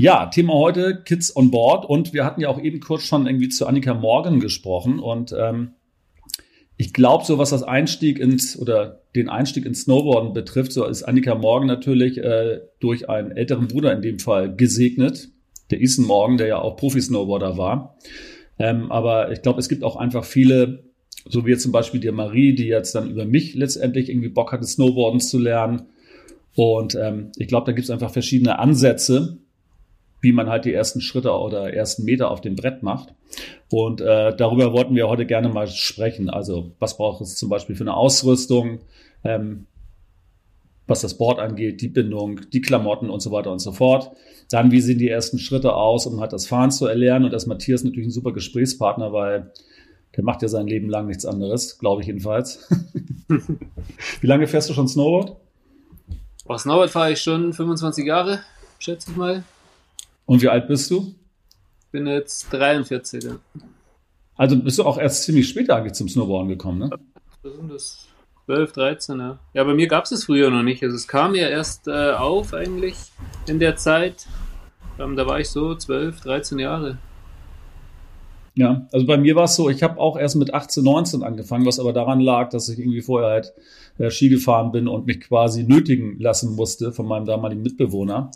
Ja, 0.00 0.26
Thema 0.26 0.54
heute 0.54 1.02
Kids 1.02 1.34
on 1.34 1.50
Board 1.50 1.84
und 1.84 2.12
wir 2.12 2.24
hatten 2.24 2.40
ja 2.40 2.48
auch 2.50 2.62
eben 2.62 2.78
kurz 2.78 3.02
schon 3.02 3.26
irgendwie 3.26 3.48
zu 3.48 3.66
Annika 3.66 3.94
Morgan 3.94 4.38
gesprochen 4.38 5.00
und 5.00 5.34
ähm, 5.36 5.72
ich 6.76 6.92
glaube, 6.92 7.24
so 7.24 7.38
was 7.38 7.50
das 7.50 7.64
Einstieg 7.64 8.20
ins 8.20 8.56
oder 8.56 9.02
den 9.16 9.28
Einstieg 9.28 9.66
ins 9.66 9.82
Snowboarden 9.82 10.34
betrifft, 10.34 10.70
so 10.70 10.84
ist 10.84 11.02
Annika 11.02 11.34
Morgan 11.34 11.66
natürlich 11.66 12.16
äh, 12.18 12.60
durch 12.78 13.10
einen 13.10 13.32
älteren 13.32 13.66
Bruder 13.66 13.92
in 13.92 14.00
dem 14.00 14.20
Fall 14.20 14.54
gesegnet, 14.54 15.30
der 15.72 15.80
Ethan 15.80 16.04
Morgan, 16.04 16.36
der 16.36 16.46
ja 16.46 16.58
auch 16.60 16.76
Profi-Snowboarder 16.76 17.58
war. 17.58 17.98
Ähm, 18.60 18.92
aber 18.92 19.32
ich 19.32 19.42
glaube, 19.42 19.58
es 19.58 19.68
gibt 19.68 19.82
auch 19.82 19.96
einfach 19.96 20.24
viele, 20.24 20.84
so 21.28 21.44
wie 21.44 21.50
jetzt 21.50 21.64
zum 21.64 21.72
Beispiel 21.72 21.98
die 21.98 22.12
Marie, 22.12 22.54
die 22.54 22.68
jetzt 22.68 22.94
dann 22.94 23.10
über 23.10 23.24
mich 23.24 23.56
letztendlich 23.56 24.10
irgendwie 24.10 24.28
Bock 24.28 24.52
hatte, 24.52 24.64
Snowboarden 24.64 25.18
zu 25.18 25.40
lernen. 25.40 25.86
Und 26.54 26.94
ähm, 26.94 27.32
ich 27.36 27.48
glaube, 27.48 27.66
da 27.66 27.72
gibt 27.72 27.86
es 27.86 27.90
einfach 27.90 28.12
verschiedene 28.12 28.60
Ansätze, 28.60 29.38
wie 30.20 30.32
man 30.32 30.48
halt 30.48 30.64
die 30.64 30.72
ersten 30.72 31.00
Schritte 31.00 31.32
oder 31.32 31.72
ersten 31.72 32.04
Meter 32.04 32.30
auf 32.30 32.40
dem 32.40 32.56
Brett 32.56 32.82
macht. 32.82 33.14
Und 33.70 34.00
äh, 34.00 34.34
darüber 34.36 34.72
wollten 34.72 34.94
wir 34.94 35.08
heute 35.08 35.26
gerne 35.26 35.48
mal 35.48 35.66
sprechen. 35.66 36.30
Also 36.30 36.72
was 36.78 36.96
braucht 36.96 37.20
es 37.20 37.36
zum 37.36 37.48
Beispiel 37.48 37.76
für 37.76 37.84
eine 37.84 37.94
Ausrüstung, 37.94 38.80
ähm, 39.24 39.66
was 40.86 41.02
das 41.02 41.18
Board 41.18 41.38
angeht, 41.38 41.82
die 41.82 41.88
Bindung, 41.88 42.40
die 42.52 42.62
Klamotten 42.62 43.10
und 43.10 43.20
so 43.20 43.30
weiter 43.30 43.52
und 43.52 43.58
so 43.58 43.72
fort. 43.72 44.10
Dann, 44.50 44.70
wie 44.70 44.80
sehen 44.80 44.98
die 44.98 45.10
ersten 45.10 45.38
Schritte 45.38 45.74
aus, 45.74 46.06
um 46.06 46.20
halt 46.20 46.32
das 46.32 46.46
Fahren 46.46 46.70
zu 46.70 46.86
erlernen. 46.86 47.26
Und 47.26 47.32
das 47.32 47.46
Matthias 47.46 47.84
natürlich 47.84 48.08
ein 48.08 48.12
super 48.12 48.32
Gesprächspartner, 48.32 49.12
weil 49.12 49.52
der 50.16 50.24
macht 50.24 50.40
ja 50.42 50.48
sein 50.48 50.66
Leben 50.66 50.88
lang 50.88 51.06
nichts 51.06 51.26
anderes, 51.26 51.78
glaube 51.78 52.00
ich 52.00 52.06
jedenfalls. 52.06 52.66
wie 53.28 54.26
lange 54.26 54.46
fährst 54.46 54.70
du 54.70 54.74
schon 54.74 54.88
Snowboard? 54.88 55.36
Oh, 56.46 56.56
Snowboard 56.56 56.90
fahre 56.90 57.12
ich 57.12 57.20
schon 57.20 57.52
25 57.52 58.06
Jahre, 58.06 58.40
schätze 58.78 59.10
ich 59.10 59.16
mal. 59.16 59.44
Und 60.28 60.42
wie 60.42 60.48
alt 60.48 60.68
bist 60.68 60.90
du? 60.90 61.14
Bin 61.90 62.06
jetzt 62.06 62.52
43. 62.52 63.24
Ja. 63.24 63.38
Also 64.36 64.58
bist 64.58 64.78
du 64.78 64.84
auch 64.84 64.98
erst 64.98 65.22
ziemlich 65.22 65.48
spät 65.48 65.70
eigentlich 65.70 65.94
zum 65.94 66.06
Snowboarden 66.06 66.50
gekommen, 66.50 66.80
ne? 66.80 66.90
Was 67.42 67.54
sind 67.54 67.72
das? 67.72 68.06
12, 68.44 68.72
13, 68.72 69.18
ja. 69.20 69.38
Ja, 69.54 69.64
bei 69.64 69.72
mir 69.72 69.88
gab 69.88 70.04
es 70.04 70.12
es 70.12 70.24
früher 70.26 70.50
noch 70.50 70.62
nicht. 70.62 70.82
Also 70.82 70.96
es 70.96 71.08
kam 71.08 71.34
ja 71.34 71.48
erst 71.48 71.88
äh, 71.88 72.10
auf 72.12 72.52
eigentlich 72.52 72.96
in 73.46 73.58
der 73.58 73.76
Zeit. 73.76 74.26
Ähm, 74.98 75.16
da 75.16 75.26
war 75.26 75.40
ich 75.40 75.48
so 75.48 75.74
12, 75.74 76.20
13 76.20 76.58
Jahre. 76.58 76.98
Ja, 78.54 78.86
also 78.92 79.06
bei 79.06 79.16
mir 79.16 79.34
war 79.34 79.44
es 79.44 79.56
so, 79.56 79.70
ich 79.70 79.82
habe 79.82 79.98
auch 79.98 80.18
erst 80.18 80.36
mit 80.36 80.52
18, 80.52 80.84
19 80.84 81.22
angefangen, 81.22 81.64
was 81.64 81.78
aber 81.78 81.94
daran 81.94 82.20
lag, 82.20 82.50
dass 82.50 82.68
ich 82.68 82.78
irgendwie 82.78 83.02
vorher 83.02 83.30
halt 83.30 83.54
äh, 83.96 84.10
Ski 84.10 84.28
gefahren 84.28 84.72
bin 84.72 84.88
und 84.88 85.06
mich 85.06 85.20
quasi 85.20 85.62
nötigen 85.62 86.18
lassen 86.18 86.54
musste 86.54 86.92
von 86.92 87.06
meinem 87.06 87.24
damaligen 87.24 87.62
Mitbewohner, 87.62 88.30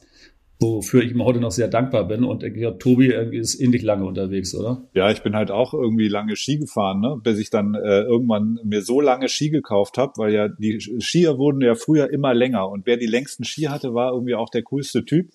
wofür 0.63 1.03
ich 1.03 1.11
ihm 1.11 1.25
heute 1.25 1.41
noch 1.41 1.51
sehr 1.51 1.69
dankbar 1.69 2.05
bin. 2.07 2.25
Und 2.25 2.43
ich 2.43 2.55
glaube, 2.55 2.79
Tobi 2.79 3.09
ist 3.09 3.61
ähnlich 3.61 3.83
lange 3.83 4.05
unterwegs, 4.05 4.55
oder? 4.55 4.83
Ja, 4.95 5.11
ich 5.11 5.23
bin 5.23 5.35
halt 5.35 5.51
auch 5.51 5.75
irgendwie 5.75 6.09
lange 6.09 6.37
Ski 6.37 6.59
gefahren, 6.59 7.01
ne? 7.01 7.21
bis 7.23 7.39
ich 7.39 7.51
dann 7.51 7.75
äh, 7.75 8.03
irgendwann 8.03 8.59
mir 8.65 8.83
so 8.83 9.01
lange 9.01 9.29
Ski 9.29 9.51
gekauft 9.51 9.99
habe, 9.99 10.13
weil 10.17 10.33
ja 10.33 10.49
die 10.49 10.81
Skier 11.01 11.39
wurden 11.39 11.61
ja 11.61 11.75
früher 11.75 12.11
immer 12.11 12.33
länger 12.35 12.69
und 12.69 12.87
wer 12.87 12.97
die 12.97 13.07
längsten 13.07 13.45
Ski 13.45 13.63
hatte, 13.63 13.95
war 13.95 14.13
irgendwie 14.13 14.35
auch 14.35 14.49
der 14.49 14.63
coolste 14.63 15.05
Typ. 15.05 15.31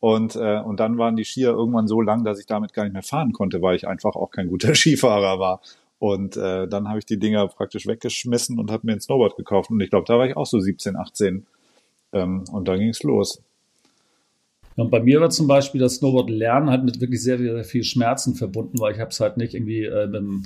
Und, 0.00 0.34
äh, 0.34 0.60
und 0.60 0.80
dann 0.80 0.98
waren 0.98 1.14
die 1.14 1.24
Skier 1.24 1.50
irgendwann 1.50 1.86
so 1.86 2.00
lang, 2.00 2.24
dass 2.24 2.40
ich 2.40 2.46
damit 2.46 2.72
gar 2.72 2.82
nicht 2.82 2.92
mehr 2.92 3.04
fahren 3.04 3.32
konnte, 3.32 3.62
weil 3.62 3.76
ich 3.76 3.86
einfach 3.86 4.16
auch 4.16 4.32
kein 4.32 4.48
guter 4.48 4.74
Skifahrer 4.74 5.38
war. 5.38 5.60
Und 6.00 6.36
äh, 6.36 6.66
dann 6.66 6.88
habe 6.88 6.98
ich 6.98 7.06
die 7.06 7.20
Dinger 7.20 7.46
praktisch 7.46 7.86
weggeschmissen 7.86 8.58
und 8.58 8.72
habe 8.72 8.84
mir 8.84 8.94
ein 8.94 9.00
Snowboard 9.00 9.36
gekauft. 9.36 9.70
Und 9.70 9.80
ich 9.80 9.90
glaube, 9.90 10.06
da 10.08 10.18
war 10.18 10.26
ich 10.26 10.36
auch 10.36 10.46
so 10.46 10.58
17, 10.58 10.96
18. 10.96 11.46
Ähm, 12.12 12.42
und 12.50 12.66
dann 12.66 12.80
ging 12.80 12.88
es 12.88 13.04
los. 13.04 13.40
Und 14.76 14.90
bei 14.90 15.00
mir 15.00 15.20
war 15.20 15.30
zum 15.30 15.46
Beispiel 15.46 15.80
das 15.80 15.96
Snowboard 15.96 16.30
lernen 16.30 16.70
halt 16.70 16.84
mit 16.84 17.00
wirklich 17.00 17.22
sehr, 17.22 17.38
sehr 17.38 17.64
viel 17.64 17.84
Schmerzen 17.84 18.34
verbunden, 18.34 18.78
weil 18.80 18.94
ich 18.94 19.00
habe 19.00 19.10
es 19.10 19.20
halt 19.20 19.36
nicht 19.36 19.54
irgendwie 19.54 19.84
äh, 19.84 20.06
mit 20.06 20.16
einem 20.16 20.42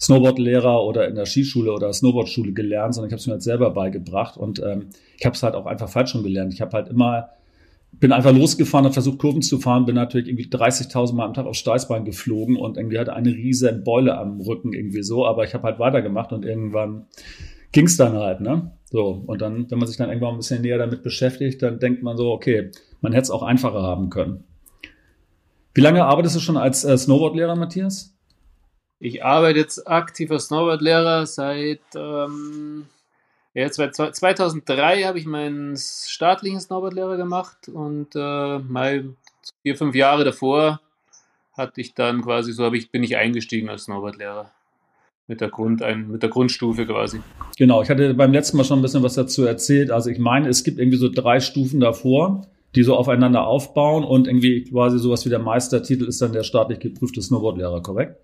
Snowboardlehrer 0.00 0.82
oder 0.84 1.08
in 1.08 1.14
der 1.14 1.26
Skischule 1.26 1.72
oder 1.72 1.92
Snowboardschule 1.92 2.52
gelernt, 2.52 2.94
sondern 2.94 3.08
ich 3.08 3.12
habe 3.12 3.20
es 3.20 3.26
mir 3.26 3.34
halt 3.34 3.42
selber 3.42 3.70
beigebracht 3.70 4.36
und 4.36 4.60
ähm, 4.60 4.86
ich 5.16 5.24
habe 5.24 5.34
es 5.34 5.42
halt 5.42 5.54
auch 5.54 5.66
einfach 5.66 5.88
falsch 5.88 6.10
schon 6.10 6.22
gelernt. 6.22 6.52
Ich 6.52 6.60
habe 6.60 6.72
halt 6.72 6.88
immer 6.88 7.30
bin 8.00 8.12
einfach 8.12 8.34
losgefahren, 8.34 8.84
habe 8.84 8.94
versucht 8.94 9.18
Kurven 9.18 9.42
zu 9.42 9.58
fahren, 9.58 9.84
bin 9.84 9.94
natürlich 9.94 10.28
irgendwie 10.28 10.46
30.000 10.46 11.14
Mal 11.14 11.26
am 11.26 11.34
Tag 11.34 11.46
aufs 11.46 11.58
Steißbein 11.58 12.04
geflogen 12.04 12.56
und 12.56 12.76
irgendwie 12.76 12.98
hatte 12.98 13.12
eine 13.12 13.30
riesen 13.30 13.84
Beule 13.84 14.16
am 14.16 14.40
Rücken 14.40 14.72
irgendwie 14.72 15.02
so, 15.02 15.26
aber 15.26 15.44
ich 15.44 15.54
habe 15.54 15.64
halt 15.64 15.78
weitergemacht 15.78 16.32
und 16.32 16.44
irgendwann 16.44 17.06
ging's 17.70 17.96
dann 17.96 18.14
halt, 18.14 18.40
ne? 18.40 18.72
So, 18.90 19.22
und 19.26 19.40
dann, 19.40 19.70
wenn 19.70 19.78
man 19.78 19.88
sich 19.88 19.96
dann 19.96 20.08
irgendwann 20.08 20.34
ein 20.34 20.38
bisschen 20.38 20.62
näher 20.62 20.78
damit 20.78 21.02
beschäftigt, 21.02 21.62
dann 21.62 21.78
denkt 21.78 22.02
man 22.02 22.16
so, 22.16 22.32
okay, 22.32 22.70
man 23.02 23.12
hätte 23.12 23.24
es 23.24 23.30
auch 23.30 23.42
einfacher 23.42 23.82
haben 23.82 24.08
können. 24.08 24.44
Wie 25.74 25.80
lange 25.80 26.04
arbeitest 26.04 26.36
du 26.36 26.40
schon 26.40 26.56
als 26.56 26.84
äh, 26.84 26.96
Snowboardlehrer, 26.96 27.56
Matthias? 27.56 28.14
Ich 28.98 29.24
arbeite 29.24 29.58
jetzt 29.58 29.86
aktiv 29.88 30.30
als 30.30 30.46
Snowboardlehrer 30.46 31.26
seit 31.26 31.80
ähm, 31.94 32.86
ja, 33.54 33.70
2003 33.70 35.02
habe 35.02 35.18
ich 35.18 35.26
meinen 35.26 35.76
staatlichen 35.76 36.60
Snowboardlehrer 36.60 37.18
gemacht 37.18 37.68
und 37.68 38.14
äh, 38.14 38.58
mal 38.58 39.14
vier, 39.62 39.76
fünf 39.76 39.94
Jahre 39.94 40.24
davor 40.24 40.80
hatte 41.52 41.82
ich 41.82 41.92
dann 41.94 42.22
quasi, 42.22 42.52
so 42.52 42.64
habe 42.64 42.78
ich, 42.78 42.90
bin 42.90 43.02
ich 43.02 43.16
eingestiegen 43.16 43.68
als 43.68 43.84
Snowboardlehrer. 43.84 44.50
Mit 45.28 45.40
der, 45.40 45.50
Grund, 45.50 45.82
ein, 45.82 46.10
mit 46.10 46.22
der 46.22 46.30
Grundstufe 46.30 46.84
quasi. 46.84 47.20
Genau, 47.56 47.80
ich 47.80 47.90
hatte 47.90 48.12
beim 48.12 48.32
letzten 48.32 48.56
Mal 48.56 48.64
schon 48.64 48.80
ein 48.80 48.82
bisschen 48.82 49.02
was 49.02 49.14
dazu 49.14 49.44
erzählt. 49.44 49.90
Also 49.90 50.10
ich 50.10 50.18
meine, 50.18 50.48
es 50.48 50.64
gibt 50.64 50.78
irgendwie 50.78 50.98
so 50.98 51.08
drei 51.08 51.38
Stufen 51.40 51.78
davor, 51.78 52.48
die 52.74 52.82
so 52.82 52.96
aufeinander 52.96 53.46
aufbauen 53.46 54.04
und 54.04 54.26
irgendwie 54.26 54.64
quasi 54.64 54.98
sowas 54.98 55.24
wie 55.24 55.30
der 55.30 55.38
Meistertitel 55.38 56.04
ist 56.04 56.22
dann 56.22 56.32
der 56.32 56.42
staatlich 56.42 56.80
geprüfte 56.80 57.20
Snowboardlehrer, 57.20 57.82
korrekt? 57.82 58.16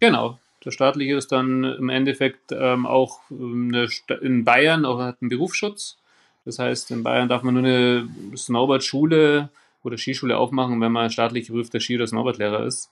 Genau, 0.00 0.38
der 0.64 0.70
staatliche 0.70 1.16
ist 1.16 1.30
dann 1.30 1.64
im 1.64 1.88
Endeffekt 1.88 2.52
ähm, 2.52 2.86
auch 2.86 3.20
eine, 3.30 3.88
in 4.20 4.44
Bayern 4.44 4.84
auch 4.84 4.98
hat 4.98 5.18
einen 5.20 5.28
Berufsschutz. 5.28 5.98
Das 6.44 6.58
heißt, 6.58 6.90
in 6.90 7.02
Bayern 7.02 7.28
darf 7.28 7.42
man 7.42 7.54
nur 7.54 7.62
eine 7.62 8.08
Snowboard-Schule 8.36 9.50
oder 9.82 9.98
Skischule 9.98 10.36
aufmachen, 10.36 10.80
wenn 10.80 10.92
man 10.92 11.10
staatlich 11.10 11.46
geprüfter 11.46 11.80
Ski- 11.80 11.96
oder 11.96 12.06
Snowboardlehrer 12.06 12.64
ist. 12.64 12.90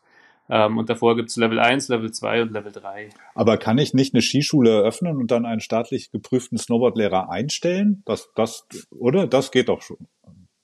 Ähm, 0.49 0.79
und 0.79 0.91
davor 0.91 1.17
gibt 1.17 1.31
es 1.31 1.37
Level 1.37 1.59
1, 1.59 1.89
Level 1.89 2.13
2 2.13 2.43
und 2.43 2.53
Level 2.53 2.73
3. 2.73 3.11
Aber 3.35 3.57
kann 3.59 3.79
ich 3.79 3.95
nicht 3.95 4.15
eine 4.15 4.23
Skischule 4.23 4.71
eröffnen 4.71 5.17
und 5.17 5.31
dann 5.31 5.47
einen 5.47 5.61
staatlich 5.61 6.11
geprüften 6.11 6.59
Snowboardlehrer 6.59 7.31
einstellen? 7.31 8.03
Das, 8.07 8.31
das, 8.35 8.67
oder? 8.91 9.27
Das 9.27 9.51
geht 9.51 9.69
doch 9.69 9.83
schon. 9.83 9.99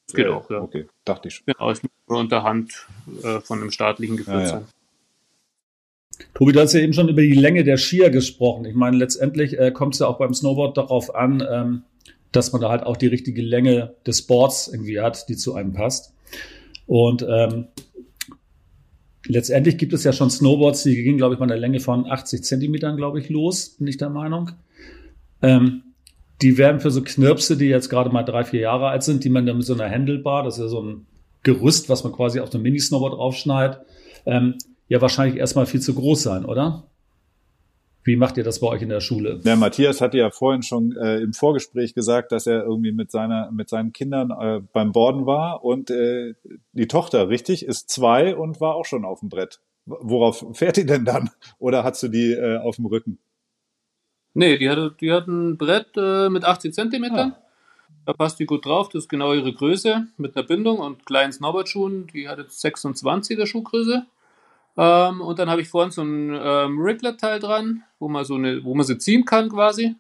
Das 0.09 0.15
geht 0.15 0.27
äh, 0.27 0.31
auch, 0.31 0.51
ja. 0.51 0.63
Okay, 0.63 0.87
dachte 1.05 1.29
ich 1.29 1.35
schon. 1.35 1.47
Genau, 1.47 1.71
es 1.71 1.83
muss 1.83 1.93
unter 2.07 2.43
Hand 2.43 2.87
äh, 3.23 3.41
von 3.41 3.61
einem 3.61 3.71
staatlichen 3.71 4.17
geführt 4.17 4.37
ja, 4.37 4.43
ja. 4.43 4.49
sein. 4.49 4.65
Tobi, 6.35 6.53
du 6.53 6.61
hast 6.61 6.73
ja 6.73 6.81
eben 6.81 6.95
schon 6.95 7.09
über 7.09 7.21
die 7.21 7.35
Länge 7.35 7.63
der 7.63 7.77
Skier 7.77 8.11
gesprochen. 8.11 8.65
Ich 8.65 8.75
meine, 8.75 8.97
letztendlich 8.97 9.59
äh, 9.59 9.71
kommt 9.71 9.95
es 9.95 10.01
ja 10.01 10.07
auch 10.07 10.19
beim 10.19 10.35
Snowboard 10.35 10.77
darauf 10.77 11.15
an, 11.15 11.47
ähm, 11.49 11.83
dass 12.33 12.53
man 12.53 12.61
da 12.61 12.71
halt 12.71 12.83
auch 12.85 12.97
die 12.97 13.07
richtige 13.07 13.43
Länge 13.43 13.95
des 14.07 14.23
Boards 14.23 14.69
irgendwie 14.69 15.01
hat, 15.01 15.29
die 15.29 15.37
zu 15.37 15.55
einem 15.55 15.75
passt. 15.75 16.15
Und 16.87 17.25
ähm, 17.29 17.69
letztendlich 19.27 19.77
gibt 19.77 19.93
es 19.93 20.05
ja 20.05 20.13
schon 20.13 20.31
Snowboards, 20.31 20.85
die 20.85 21.03
gehen, 21.03 21.19
glaube 21.19 21.35
ich, 21.35 21.39
bei 21.39 21.45
einer 21.45 21.57
Länge 21.57 21.81
von 21.81 22.11
80 22.11 22.43
Zentimetern, 22.43 22.97
glaube 22.97 23.21
ich, 23.21 23.29
los, 23.29 23.77
bin 23.77 23.87
ich 23.87 23.99
der 23.99 24.11
Meinung. 24.11 24.53
Ähm, 25.43 25.83
die 26.43 26.57
werden 26.57 26.81
für 26.81 26.91
so 26.91 27.03
Knirpse, 27.03 27.57
die 27.57 27.67
jetzt 27.67 27.89
gerade 27.89 28.11
mal 28.11 28.23
drei, 28.23 28.45
vier 28.45 28.61
Jahre 28.61 28.89
alt 28.89 29.03
sind, 29.03 29.25
die 29.25 29.29
man 29.29 29.47
dann 29.47 29.57
mit 29.57 29.67
so 29.67 29.75
einer 29.75 29.91
Handlebar, 29.91 30.43
das 30.43 30.55
ist 30.55 30.63
ja 30.63 30.69
so 30.69 30.83
ein 30.83 31.07
Gerüst, 31.43 31.89
was 31.89 32.05
man 32.05 32.13
quasi 32.13 32.41
auf 32.41 32.53
ein 32.55 32.63
Mini-Snowboard 32.63 33.15
draufschneidet, 33.15 33.81
ähm, 34.27 34.57
ja 34.89 35.01
wahrscheinlich 35.01 35.39
erstmal 35.39 35.67
viel 35.67 35.81
zu 35.81 35.95
groß 35.95 36.23
sein, 36.23 36.45
oder? 36.45 36.85
Wie 38.05 38.17
macht 38.17 38.39
ihr 38.39 38.45
das 38.45 38.61
bei 38.61 38.69
euch 38.69 38.81
in 38.81 38.89
der 38.89 39.01
Schule? 39.01 39.41
Ja, 39.45 39.55
Matthias 39.55 40.01
hatte 40.01 40.17
ja 40.17 40.31
vorhin 40.31 40.63
schon 40.63 40.97
äh, 40.97 41.19
im 41.19 41.35
Vorgespräch 41.35 41.95
gesagt, 41.95 42.33
dass 42.33 42.47
er 42.47 42.63
irgendwie 42.63 42.93
mit 42.93 43.11
seiner 43.11 43.51
mit 43.53 43.69
seinen 43.69 43.93
Kindern 43.93 44.31
äh, 44.31 44.61
beim 44.73 44.93
Borden 44.93 45.27
war 45.27 45.63
und 45.63 45.91
äh, 45.91 46.35
die 46.73 46.87
Tochter, 46.87 47.29
richtig, 47.29 47.67
ist 47.67 47.91
zwei 47.91 48.35
und 48.35 48.61
war 48.63 48.77
auch 48.77 48.87
schon 48.87 49.05
auf 49.05 49.21
dem 49.21 49.29
Brett. 49.29 49.61
Worauf 49.85 50.45
fährt 50.53 50.79
die 50.79 50.87
denn 50.87 51.05
dann? 51.05 51.31
Oder 51.59 51.85
hast 51.85 52.03
du 52.03 52.09
die 52.09 52.33
äh, 52.33 52.57
auf 52.59 52.77
dem 52.77 52.87
Rücken? 52.87 53.19
Nee, 54.39 54.57
die 54.57 54.71
hatte, 54.71 54.95
die 55.01 55.13
hat 55.13 55.27
ein 55.27 55.57
Brett 55.57 55.89
äh, 55.97 56.29
mit 56.29 56.45
80 56.45 56.73
Zentimetern. 56.73 57.31
Ja. 57.31 57.39
Da 58.07 58.13
passt 58.13 58.39
die 58.39 58.47
gut 58.47 58.65
drauf. 58.65 58.89
Das 58.89 59.03
ist 59.03 59.09
genau 59.09 59.35
ihre 59.35 59.53
Größe 59.53 60.07
mit 60.17 60.37
einer 60.37 60.47
Bindung 60.47 60.79
und 60.79 61.05
kleinen 61.05 61.33
Snowboardschuhen. 61.33 62.07
Die 62.07 62.29
hat 62.29 62.39
jetzt 62.39 62.61
26 62.61 63.37
der 63.37 63.47
Schuhgröße. 63.47 64.07
Ähm, 64.77 65.21
und 65.23 65.41
dann 65.41 65.51
habe 65.51 65.61
ich 65.61 65.69
vorne 65.69 65.91
so 65.91 66.03
ein 66.03 66.31
ähm, 66.41 66.79
Riglet-Teil 66.79 67.41
dran, 67.41 67.83
wo 67.99 68.09
man 68.09 68.25
so 68.25 68.37
eine, 68.37 68.63
wo 68.63 68.77
man 68.77 68.87
sie 68.87 68.97
ziehen 68.97 69.25
kann 69.25 69.49
quasi. 69.49 69.97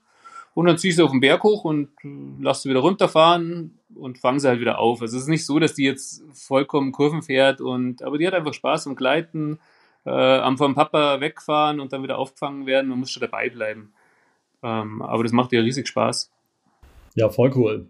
Und 0.54 0.66
dann 0.66 0.78
ziehe 0.78 0.90
ich 0.90 0.96
sie 0.96 1.02
auf 1.02 1.10
den 1.10 1.20
Berg 1.20 1.42
hoch 1.42 1.64
und 1.64 1.88
äh, 2.04 2.08
lasse 2.40 2.62
sie 2.62 2.70
wieder 2.70 2.80
runterfahren 2.80 3.76
und 3.96 4.18
fange 4.18 4.38
sie 4.38 4.46
halt 4.46 4.60
wieder 4.60 4.78
auf. 4.78 5.02
Also 5.02 5.16
es 5.16 5.24
ist 5.24 5.28
nicht 5.28 5.44
so, 5.44 5.58
dass 5.58 5.74
die 5.74 5.84
jetzt 5.84 6.22
vollkommen 6.32 6.92
Kurven 6.92 7.22
fährt 7.22 7.60
und, 7.60 8.04
aber 8.04 8.18
die 8.18 8.26
hat 8.28 8.34
einfach 8.34 8.54
Spaß 8.54 8.86
am 8.86 8.94
Gleiten, 8.94 9.58
äh, 10.06 10.10
am 10.10 10.56
vom 10.58 10.76
Papa 10.76 11.20
wegfahren 11.20 11.80
und 11.80 11.92
dann 11.92 12.04
wieder 12.04 12.18
aufgefangen 12.18 12.66
werden. 12.66 12.88
Man 12.88 13.00
muss 13.00 13.10
schon 13.10 13.20
dabei 13.20 13.50
bleiben. 13.50 13.92
Ähm, 14.62 15.02
aber 15.02 15.22
das 15.22 15.32
macht 15.32 15.52
ihr 15.52 15.62
riesig 15.62 15.88
Spaß. 15.88 16.30
Ja, 17.14 17.28
voll 17.28 17.52
cool. 17.56 17.88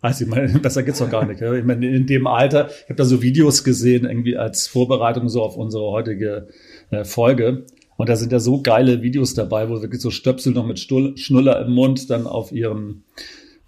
Also 0.00 0.24
ich 0.24 0.30
meine, 0.30 0.48
besser 0.58 0.82
geht's 0.82 0.98
doch 0.98 1.10
gar 1.10 1.24
nicht. 1.24 1.40
Ich 1.40 1.64
meine, 1.64 1.88
in 1.88 2.06
dem 2.06 2.26
Alter, 2.26 2.68
ich 2.68 2.84
habe 2.84 2.96
da 2.96 3.04
so 3.04 3.22
Videos 3.22 3.64
gesehen, 3.64 4.04
irgendwie 4.04 4.36
als 4.36 4.66
Vorbereitung 4.66 5.28
so 5.28 5.42
auf 5.42 5.56
unsere 5.56 5.84
heutige 5.84 6.48
äh, 6.90 7.04
Folge. 7.04 7.66
Und 7.96 8.08
da 8.08 8.16
sind 8.16 8.32
ja 8.32 8.40
so 8.40 8.60
geile 8.62 9.02
Videos 9.02 9.34
dabei, 9.34 9.68
wo 9.68 9.80
wirklich 9.80 10.02
so 10.02 10.10
Stöpsel 10.10 10.52
noch 10.52 10.66
mit 10.66 10.78
Stuhl, 10.80 11.16
Schnuller 11.16 11.64
im 11.64 11.72
Mund 11.72 12.10
dann 12.10 12.26
auf 12.26 12.50
ihren 12.50 13.04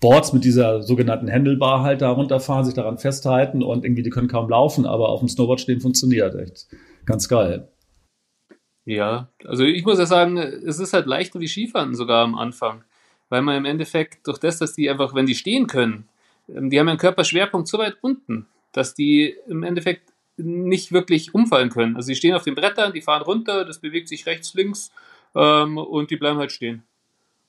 Boards 0.01 0.33
mit 0.33 0.45
dieser 0.45 0.83
sogenannten 0.83 1.31
Handelbar 1.31 1.83
halt 1.83 2.03
da 2.03 2.11
runterfahren, 2.11 2.65
sich 2.65 2.75
daran 2.75 2.99
festhalten 2.99 3.63
und 3.63 3.85
irgendwie 3.85 4.03
die 4.03 4.11
können 4.11 4.29
kaum 4.29 4.51
laufen, 4.51 4.87
aber 4.87 5.09
auf 5.11 5.21
dem 5.21 5.29
Snowboard 5.29 5.61
stehen 5.61 5.81
funktioniert 5.81 6.35
echt. 6.35 6.67
Ganz 7.07 7.29
geil. 7.29 7.69
Ja, 8.87 9.29
also 9.45 9.65
ich 9.65 9.85
muss 9.85 9.99
ja 9.99 10.07
sagen, 10.07 10.37
es 10.37 10.79
ist 10.79 10.93
halt 10.93 11.07
leichter 11.07 11.41
wie 11.41 11.49
Skifahren 11.49 11.95
sogar 11.95 12.23
am 12.23 12.35
Anfang. 12.35 12.85
Weil 13.31 13.43
man 13.43 13.57
im 13.57 13.65
Endeffekt 13.65 14.27
durch 14.27 14.39
das, 14.39 14.59
dass 14.59 14.75
die 14.75 14.91
einfach, 14.91 15.15
wenn 15.15 15.27
die 15.27 15.35
stehen 15.35 15.67
können, 15.67 16.09
ähm, 16.49 16.71
die 16.71 16.79
haben 16.79 16.89
einen 16.89 16.99
Körperschwerpunkt 16.99 17.69
so 17.69 17.79
weit 17.79 17.97
unten, 18.03 18.47
dass 18.73 18.95
die 18.95 19.37
im 19.49 19.63
Endeffekt 19.63 20.13
nicht 20.37 20.93
wirklich 20.93 21.35
umfallen 21.35 21.71
können. 21.71 21.97
Also 21.97 22.07
sie 22.07 22.17
stehen 22.17 22.35
auf 22.35 22.43
den 22.45 22.55
Brettern, 22.55 22.93
die 22.93 23.01
fahren 23.01 23.23
runter, 23.23 23.65
das 23.65 23.79
bewegt 23.79 24.09
sich 24.09 24.27
rechts, 24.27 24.53
links 24.55 24.93
ähm, 25.35 25.79
und 25.79 26.11
die 26.11 26.17
bleiben 26.17 26.39
halt 26.39 26.53
stehen. 26.53 26.83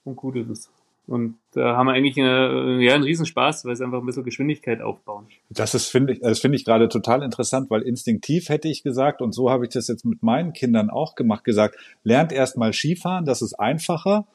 Und 0.04 0.16
gut 0.16 0.36
ist 0.36 0.50
es. 0.50 0.75
Und 1.08 1.36
da 1.54 1.76
haben 1.78 1.88
wir 1.88 1.94
eigentlich 1.94 2.20
eine, 2.20 2.82
ja, 2.84 2.96
einen 2.96 3.04
Riesenspaß, 3.04 3.66
weil 3.66 3.76
sie 3.76 3.84
einfach 3.84 4.00
ein 4.00 4.06
bisschen 4.06 4.24
Geschwindigkeit 4.24 4.82
aufbauen. 4.82 5.28
Das 5.50 5.74
ist, 5.76 5.90
finde 5.90 6.14
ich, 6.14 6.20
das 6.20 6.40
finde 6.40 6.58
ich 6.58 6.66
gerade 6.66 6.90
total 6.90 7.22
interessant, 7.22 7.70
weil 7.70 7.84
instinktiv 7.84 8.50
hätte 8.50 8.68
ich 8.68 8.82
gesagt, 8.82 9.22
und 9.22 9.32
so 9.34 9.50
habe 9.50 9.66
ich 9.66 9.72
das 9.72 9.88
jetzt 9.88 10.06
mit 10.06 10.24
meinen 10.24 10.54
Kindern 10.54 10.90
auch 10.90 11.16
gemacht, 11.16 11.44
gesagt, 11.44 11.76
lernt 12.04 12.32
erst 12.32 12.58
mal 12.58 12.74
Skifahren, 12.74 13.26
das 13.26 13.42
ist 13.42 13.54
einfacher 13.54 14.26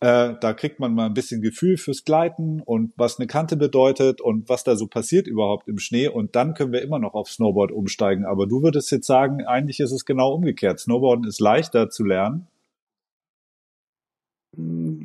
Äh, 0.00 0.34
da 0.40 0.52
kriegt 0.52 0.78
man 0.78 0.94
mal 0.94 1.06
ein 1.06 1.14
bisschen 1.14 1.42
Gefühl 1.42 1.76
fürs 1.76 2.04
Gleiten 2.04 2.62
und 2.64 2.92
was 2.96 3.18
eine 3.18 3.26
Kante 3.26 3.56
bedeutet 3.56 4.20
und 4.20 4.48
was 4.48 4.62
da 4.62 4.76
so 4.76 4.86
passiert 4.86 5.26
überhaupt 5.26 5.66
im 5.66 5.78
Schnee. 5.78 6.06
Und 6.06 6.36
dann 6.36 6.54
können 6.54 6.72
wir 6.72 6.82
immer 6.82 7.00
noch 7.00 7.14
auf 7.14 7.28
Snowboard 7.28 7.72
umsteigen. 7.72 8.24
Aber 8.24 8.46
du 8.46 8.62
würdest 8.62 8.92
jetzt 8.92 9.08
sagen, 9.08 9.44
eigentlich 9.44 9.80
ist 9.80 9.90
es 9.90 10.04
genau 10.04 10.32
umgekehrt. 10.32 10.78
Snowboarden 10.78 11.26
ist 11.26 11.40
leichter 11.40 11.90
zu 11.90 12.04
lernen. 12.04 12.46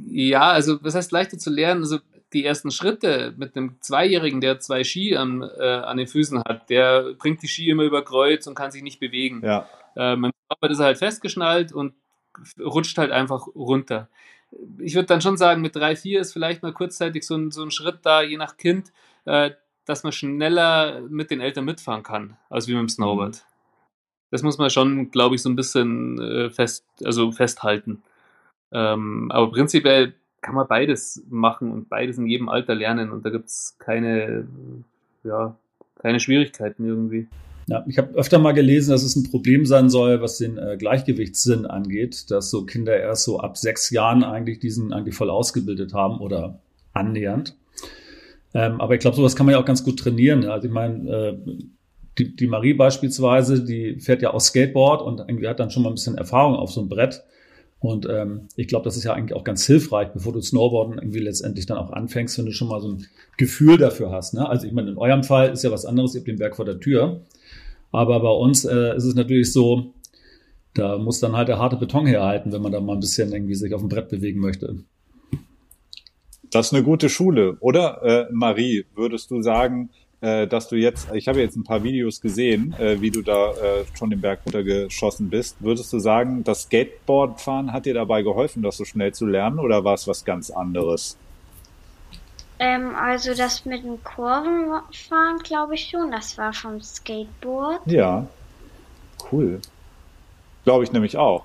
Ja, 0.09 0.51
also 0.51 0.83
was 0.83 0.95
heißt 0.95 1.11
leichter 1.11 1.37
zu 1.37 1.49
lernen? 1.49 1.81
Also 1.81 1.99
die 2.33 2.43
ersten 2.43 2.71
Schritte 2.71 3.33
mit 3.37 3.55
einem 3.55 3.77
Zweijährigen, 3.79 4.41
der 4.41 4.59
zwei 4.59 4.83
Ski 4.83 5.15
an, 5.15 5.43
äh, 5.43 5.63
an 5.63 5.97
den 5.97 6.07
Füßen 6.07 6.39
hat, 6.43 6.69
der 6.69 7.13
bringt 7.13 7.43
die 7.43 7.47
Ski 7.47 7.69
immer 7.69 7.83
über 7.83 8.03
Kreuz 8.03 8.47
und 8.47 8.55
kann 8.55 8.71
sich 8.71 8.81
nicht 8.81 8.99
bewegen. 8.99 9.41
Ja. 9.43 9.67
Äh, 9.95 10.15
mein 10.15 10.31
Papa 10.49 10.67
ist 10.67 10.79
halt 10.79 10.97
festgeschnallt 10.97 11.71
und 11.71 11.93
rutscht 12.59 12.97
halt 12.97 13.11
einfach 13.11 13.47
runter. 13.55 14.09
Ich 14.79 14.95
würde 14.95 15.07
dann 15.07 15.21
schon 15.21 15.37
sagen, 15.37 15.61
mit 15.61 15.75
drei, 15.75 15.95
vier 15.95 16.21
ist 16.21 16.33
vielleicht 16.33 16.63
mal 16.63 16.73
kurzzeitig 16.73 17.25
so 17.25 17.35
ein, 17.35 17.51
so 17.51 17.63
ein 17.63 17.71
Schritt 17.71 17.99
da, 18.03 18.21
je 18.21 18.37
nach 18.37 18.57
Kind, 18.57 18.91
äh, 19.25 19.51
dass 19.85 20.03
man 20.03 20.11
schneller 20.11 21.01
mit 21.09 21.29
den 21.29 21.41
Eltern 21.41 21.65
mitfahren 21.65 22.03
kann, 22.03 22.37
als 22.49 22.67
wie 22.67 22.73
mit 22.73 22.81
dem 22.81 22.89
Snowboard. 22.89 23.45
Das 24.31 24.41
muss 24.41 24.57
man 24.57 24.69
schon, 24.69 25.11
glaube 25.11 25.35
ich, 25.35 25.43
so 25.43 25.49
ein 25.49 25.55
bisschen 25.55 26.19
äh, 26.19 26.49
fest, 26.49 26.85
also 27.03 27.31
festhalten. 27.31 28.01
Ähm, 28.73 29.31
aber 29.31 29.51
prinzipiell 29.51 30.13
kann 30.41 30.55
man 30.55 30.67
beides 30.67 31.23
machen 31.29 31.71
und 31.71 31.89
beides 31.89 32.17
in 32.17 32.27
jedem 32.27 32.49
Alter 32.49 32.75
lernen 32.75 33.11
und 33.11 33.25
da 33.25 33.29
gibt 33.29 33.45
es 33.45 33.77
keine, 33.79 34.47
ja, 35.23 35.55
keine 35.99 36.19
Schwierigkeiten 36.19 36.85
irgendwie. 36.85 37.27
Ja, 37.67 37.85
ich 37.87 37.97
habe 37.97 38.13
öfter 38.15 38.39
mal 38.39 38.51
gelesen, 38.51 38.91
dass 38.91 39.03
es 39.03 39.15
ein 39.15 39.29
Problem 39.29 39.65
sein 39.65 39.89
soll, 39.89 40.21
was 40.21 40.37
den 40.37 40.57
äh, 40.57 40.75
Gleichgewichtssinn 40.77 41.65
angeht, 41.65 42.29
dass 42.29 42.49
so 42.49 42.65
Kinder 42.65 42.97
erst 42.97 43.23
so 43.23 43.39
ab 43.39 43.57
sechs 43.57 43.89
Jahren 43.89 44.23
eigentlich 44.23 44.59
diesen 44.59 44.91
eigentlich 44.91 45.15
voll 45.15 45.29
ausgebildet 45.29 45.93
haben 45.93 46.19
oder 46.19 46.59
annähernd. 46.91 47.55
Ähm, 48.53 48.81
aber 48.81 48.95
ich 48.95 48.99
glaube, 48.99 49.15
sowas 49.15 49.35
kann 49.35 49.45
man 49.45 49.53
ja 49.53 49.61
auch 49.61 49.65
ganz 49.65 49.83
gut 49.83 49.97
trainieren. 49.97 50.45
Also 50.45 50.67
ich 50.67 50.73
meine, 50.73 51.09
äh, 51.09 51.37
die, 52.17 52.35
die 52.35 52.47
Marie 52.47 52.73
beispielsweise, 52.73 53.63
die 53.63 53.99
fährt 53.99 54.21
ja 54.21 54.33
auch 54.33 54.41
Skateboard 54.41 55.01
und 55.01 55.19
irgendwie 55.19 55.47
hat 55.47 55.59
dann 55.59 55.71
schon 55.71 55.83
mal 55.83 55.89
ein 55.89 55.95
bisschen 55.95 56.17
Erfahrung 56.17 56.55
auf 56.55 56.71
so 56.71 56.81
einem 56.81 56.89
Brett. 56.89 57.23
Und 57.83 58.07
ähm, 58.09 58.47
ich 58.55 58.69
glaube, 58.69 58.85
das 58.85 58.95
ist 58.95 59.03
ja 59.03 59.11
eigentlich 59.11 59.35
auch 59.37 59.43
ganz 59.43 59.65
hilfreich, 59.65 60.07
bevor 60.13 60.31
du 60.31 60.39
Snowboarden 60.39 60.99
irgendwie 60.99 61.19
letztendlich 61.19 61.65
dann 61.65 61.77
auch 61.77 61.91
anfängst, 61.91 62.37
wenn 62.37 62.45
du 62.45 62.53
schon 62.53 62.69
mal 62.69 62.79
so 62.79 62.87
ein 62.87 63.07
Gefühl 63.35 63.77
dafür 63.77 64.09
hast. 64.09 64.33
Ne? 64.33 64.47
Also 64.47 64.65
ich 64.65 64.71
meine, 64.71 64.91
in 64.91 64.97
eurem 64.97 65.25
Fall 65.25 65.51
ist 65.51 65.65
ja 65.65 65.71
was 65.71 65.85
anderes, 65.85 66.15
ihr 66.15 66.21
habt 66.21 66.29
den 66.29 66.37
Berg 66.37 66.55
vor 66.55 66.63
der 66.63 66.79
Tür. 66.79 67.25
Aber 67.91 68.21
bei 68.21 68.29
uns 68.29 68.63
äh, 68.63 68.95
ist 68.95 69.03
es 69.03 69.15
natürlich 69.15 69.51
so, 69.51 69.91
da 70.73 70.97
muss 70.97 71.19
dann 71.19 71.35
halt 71.35 71.49
der 71.49 71.59
harte 71.59 71.75
Beton 71.75 72.05
herhalten, 72.05 72.53
wenn 72.53 72.61
man 72.61 72.71
da 72.71 72.79
mal 72.79 72.93
ein 72.93 73.01
bisschen 73.01 73.33
irgendwie 73.33 73.55
sich 73.55 73.73
auf 73.73 73.81
dem 73.81 73.89
Brett 73.89 74.07
bewegen 74.07 74.39
möchte. 74.39 74.77
Das 76.49 76.67
ist 76.67 76.73
eine 76.73 76.83
gute 76.83 77.09
Schule, 77.09 77.57
oder? 77.59 78.01
Äh, 78.01 78.31
Marie, 78.31 78.85
würdest 78.95 79.29
du 79.29 79.41
sagen, 79.41 79.89
äh, 80.23 80.47
dass 80.47 80.69
du 80.69 80.77
jetzt, 80.77 81.09
ich 81.13 81.27
habe 81.27 81.41
jetzt 81.41 81.57
ein 81.57 81.65
paar 81.65 81.83
Videos 81.83 82.21
gesehen, 82.21 82.73
äh, 82.79 83.01
wie 83.01 83.11
du 83.11 83.21
da 83.21 83.51
äh, 83.51 83.83
schon 83.93 84.09
den 84.09 84.21
Berg 84.21 84.39
runtergeschossen 84.45 85.29
bist. 85.29 85.57
Würdest 85.59 85.91
du 85.91 85.99
sagen, 85.99 86.45
das 86.45 86.61
Skateboardfahren 86.61 87.73
hat 87.73 87.85
dir 87.85 87.93
dabei 87.93 88.21
geholfen, 88.21 88.63
das 88.63 88.77
so 88.77 88.85
schnell 88.85 89.13
zu 89.13 89.25
lernen 89.25 89.59
oder 89.59 89.83
war 89.83 89.95
es 89.95 90.07
was 90.07 90.23
ganz 90.23 90.49
anderes? 90.49 91.17
Ähm, 92.57 92.95
also 92.95 93.33
das 93.33 93.65
mit 93.65 93.83
dem 93.83 94.01
Kurvenfahren 94.01 95.39
glaube 95.43 95.75
ich 95.75 95.89
schon, 95.89 96.09
das 96.11 96.37
war 96.37 96.53
vom 96.53 96.81
Skateboard. 96.81 97.81
Ja, 97.85 98.25
cool. 99.29 99.59
Glaube 100.63 100.85
ich 100.85 100.93
nämlich 100.93 101.17
auch. 101.17 101.43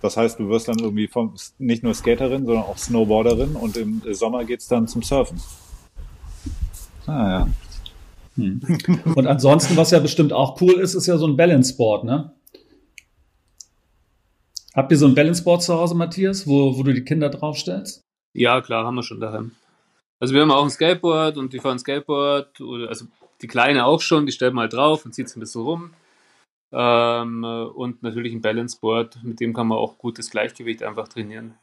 Das 0.00 0.16
heißt, 0.16 0.38
du 0.38 0.48
wirst 0.48 0.68
dann 0.68 0.78
irgendwie 0.78 1.08
vom, 1.08 1.34
nicht 1.58 1.82
nur 1.82 1.92
Skaterin, 1.92 2.46
sondern 2.46 2.64
auch 2.64 2.78
Snowboarderin 2.78 3.56
und 3.56 3.76
im 3.76 4.00
Sommer 4.14 4.44
geht's 4.44 4.68
dann 4.68 4.88
zum 4.88 5.02
Surfen. 5.02 5.38
Ah 7.06 7.28
ja. 7.28 7.48
Hm. 8.36 8.60
Und 9.14 9.26
ansonsten, 9.26 9.76
was 9.76 9.90
ja 9.90 10.00
bestimmt 10.00 10.32
auch 10.32 10.60
cool 10.60 10.74
ist, 10.74 10.94
ist 10.94 11.06
ja 11.06 11.18
so 11.18 11.26
ein 11.26 11.36
Balance-Board, 11.36 12.04
ne? 12.04 12.32
Habt 14.74 14.90
ihr 14.90 14.98
so 14.98 15.06
ein 15.06 15.14
Balance-Board 15.14 15.62
zu 15.62 15.74
Hause, 15.74 15.94
Matthias, 15.94 16.46
wo, 16.46 16.76
wo 16.76 16.82
du 16.82 16.92
die 16.92 17.04
Kinder 17.04 17.30
draufstellst? 17.30 18.00
Ja, 18.32 18.60
klar, 18.60 18.84
haben 18.84 18.96
wir 18.96 19.04
schon 19.04 19.20
daheim. 19.20 19.52
Also 20.18 20.34
wir 20.34 20.42
haben 20.42 20.50
auch 20.50 20.64
ein 20.64 20.70
Skateboard 20.70 21.36
und 21.36 21.52
die 21.52 21.60
fahren 21.60 21.78
Skateboard, 21.78 22.60
also 22.88 23.06
die 23.42 23.46
Kleine 23.46 23.84
auch 23.84 24.00
schon, 24.00 24.26
die 24.26 24.32
stellt 24.32 24.54
mal 24.54 24.68
drauf 24.68 25.04
und 25.04 25.14
zieht 25.14 25.26
es 25.26 25.36
ein 25.36 25.40
bisschen 25.40 25.62
rum. 25.62 25.90
Ähm, 26.72 27.44
und 27.44 28.02
natürlich 28.02 28.32
ein 28.32 28.40
Balanceboard, 28.40 29.22
mit 29.22 29.38
dem 29.38 29.54
kann 29.54 29.68
man 29.68 29.78
auch 29.78 29.98
gutes 29.98 30.30
Gleichgewicht 30.30 30.82
einfach 30.82 31.06
trainieren. 31.06 31.54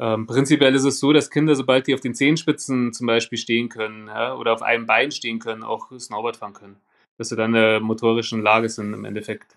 Ähm, 0.00 0.26
prinzipiell 0.26 0.74
ist 0.74 0.84
es 0.84 1.00
so, 1.00 1.12
dass 1.12 1.30
Kinder, 1.30 1.54
sobald 1.54 1.86
die 1.86 1.94
auf 1.94 2.00
den 2.00 2.14
Zehenspitzen 2.14 2.92
zum 2.92 3.06
Beispiel 3.06 3.38
stehen 3.38 3.68
können 3.68 4.08
ja, 4.08 4.34
oder 4.34 4.52
auf 4.52 4.62
einem 4.62 4.86
Bein 4.86 5.10
stehen 5.10 5.38
können, 5.38 5.62
auch 5.62 5.90
Snowboard 5.96 6.36
fahren 6.36 6.54
können. 6.54 6.76
Dass 7.18 7.28
sie 7.28 7.36
dann 7.36 7.54
in 7.54 7.60
der 7.60 7.80
motorischen 7.80 8.42
Lage 8.42 8.68
sind, 8.68 8.94
im 8.94 9.04
Endeffekt 9.04 9.56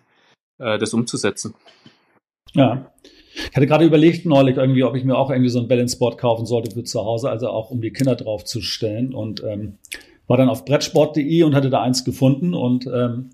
äh, 0.58 0.78
das 0.78 0.94
umzusetzen. 0.94 1.54
Ja. 2.52 2.92
Ich 3.34 3.54
hatte 3.54 3.66
gerade 3.66 3.84
überlegt 3.84 4.24
neulich 4.24 4.56
irgendwie, 4.56 4.82
ob 4.84 4.94
ich 4.94 5.04
mir 5.04 5.16
auch 5.16 5.30
irgendwie 5.30 5.50
so 5.50 5.60
ein 5.60 5.68
Balanceboard 5.68 6.16
kaufen 6.16 6.46
sollte 6.46 6.70
für 6.70 6.84
zu 6.84 7.04
Hause, 7.04 7.28
also 7.28 7.48
auch 7.48 7.70
um 7.70 7.82
die 7.82 7.92
Kinder 7.92 8.16
draufzustellen 8.16 9.14
und 9.14 9.42
ähm, 9.44 9.78
war 10.26 10.38
dann 10.38 10.48
auf 10.48 10.64
brettsport.de 10.64 11.42
und 11.42 11.54
hatte 11.54 11.70
da 11.70 11.82
eins 11.82 12.04
gefunden 12.04 12.54
und 12.54 12.86
ähm, 12.86 13.30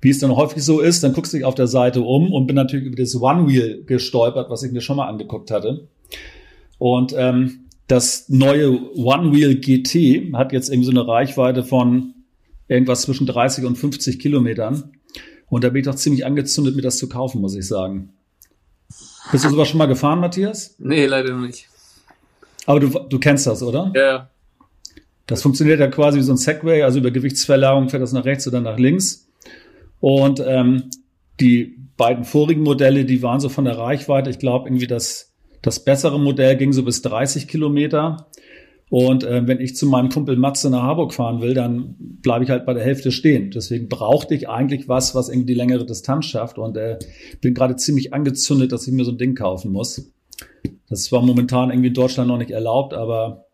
wie 0.00 0.10
es 0.10 0.18
dann 0.18 0.34
häufig 0.34 0.64
so 0.64 0.80
ist, 0.80 1.02
dann 1.02 1.12
guckst 1.12 1.32
du 1.32 1.36
dich 1.36 1.44
auf 1.44 1.54
der 1.54 1.66
Seite 1.66 2.02
um 2.02 2.32
und 2.32 2.46
bin 2.46 2.56
natürlich 2.56 2.86
über 2.86 2.96
das 2.96 3.14
One 3.20 3.46
Wheel 3.48 3.84
gestolpert, 3.84 4.50
was 4.50 4.62
ich 4.62 4.72
mir 4.72 4.80
schon 4.80 4.96
mal 4.96 5.08
angeguckt 5.08 5.50
hatte. 5.50 5.88
Und 6.78 7.14
ähm, 7.16 7.66
das 7.86 8.28
neue 8.28 8.70
One 8.96 9.32
Wheel 9.32 9.56
GT 9.56 10.32
hat 10.34 10.52
jetzt 10.52 10.70
irgendwie 10.70 10.86
so 10.86 10.92
eine 10.92 11.06
Reichweite 11.06 11.64
von 11.64 12.14
irgendwas 12.68 13.02
zwischen 13.02 13.26
30 13.26 13.64
und 13.64 13.76
50 13.76 14.18
Kilometern. 14.18 14.92
Und 15.48 15.64
da 15.64 15.68
bin 15.68 15.80
ich 15.80 15.86
doch 15.86 15.96
ziemlich 15.96 16.24
angezündet, 16.24 16.76
mir 16.76 16.82
das 16.82 16.98
zu 16.98 17.08
kaufen, 17.08 17.40
muss 17.40 17.56
ich 17.56 17.66
sagen. 17.66 18.12
Bist 19.32 19.44
du 19.44 19.50
sowas 19.50 19.68
schon 19.68 19.78
mal 19.78 19.86
gefahren, 19.86 20.20
Matthias? 20.20 20.76
Nee, 20.78 21.06
leider 21.06 21.32
noch 21.32 21.46
nicht. 21.46 21.68
Aber 22.66 22.80
du, 22.80 22.88
du 22.88 23.18
kennst 23.18 23.46
das, 23.46 23.62
oder? 23.62 23.92
Ja. 23.94 24.30
Das 25.26 25.42
funktioniert 25.42 25.80
ja 25.80 25.88
quasi 25.88 26.18
wie 26.18 26.22
so 26.22 26.32
ein 26.32 26.36
Segway, 26.36 26.82
also 26.82 26.98
über 26.98 27.10
Gewichtsverlagerung 27.10 27.88
fährt 27.88 28.02
das 28.02 28.12
nach 28.12 28.24
rechts 28.24 28.46
oder 28.46 28.60
nach 28.60 28.78
links. 28.78 29.29
Und 30.00 30.42
ähm, 30.44 30.90
die 31.38 31.76
beiden 31.96 32.24
vorigen 32.24 32.62
Modelle, 32.62 33.04
die 33.04 33.22
waren 33.22 33.40
so 33.40 33.48
von 33.48 33.64
der 33.64 33.78
Reichweite, 33.78 34.30
ich 34.30 34.38
glaube 34.38 34.68
irgendwie 34.68 34.86
das 34.86 35.30
das 35.62 35.84
bessere 35.84 36.18
Modell 36.18 36.56
ging 36.56 36.72
so 36.72 36.82
bis 36.82 37.02
30 37.02 37.48
Kilometer. 37.48 38.28
Und 38.88 39.22
äh, 39.22 39.46
wenn 39.46 39.60
ich 39.60 39.76
zu 39.76 39.86
meinem 39.86 40.08
Kumpel 40.08 40.36
Matze 40.36 40.68
nach 40.68 40.82
Harburg 40.82 41.14
fahren 41.14 41.40
will, 41.40 41.54
dann 41.54 41.94
bleibe 41.98 42.44
ich 42.44 42.50
halt 42.50 42.66
bei 42.66 42.74
der 42.74 42.82
Hälfte 42.82 43.12
stehen. 43.12 43.52
Deswegen 43.52 43.88
brauchte 43.88 44.34
ich 44.34 44.48
eigentlich 44.48 44.88
was, 44.88 45.14
was 45.14 45.28
irgendwie 45.28 45.52
die 45.52 45.58
längere 45.58 45.86
Distanz 45.86 46.26
schafft. 46.26 46.58
Und 46.58 46.76
äh, 46.76 46.98
bin 47.40 47.54
gerade 47.54 47.76
ziemlich 47.76 48.12
angezündet, 48.12 48.72
dass 48.72 48.88
ich 48.88 48.92
mir 48.92 49.04
so 49.04 49.12
ein 49.12 49.18
Ding 49.18 49.36
kaufen 49.36 49.70
muss. 49.70 50.10
Das 50.88 51.04
zwar 51.04 51.22
momentan 51.22 51.70
irgendwie 51.70 51.88
in 51.88 51.94
Deutschland 51.94 52.28
noch 52.28 52.38
nicht 52.38 52.50
erlaubt, 52.50 52.94
aber 52.94 53.46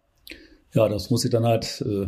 ja, 0.72 0.88
das 0.88 1.10
muss 1.10 1.24
ich 1.24 1.30
dann 1.30 1.44
halt 1.44 1.84
äh, 1.86 2.06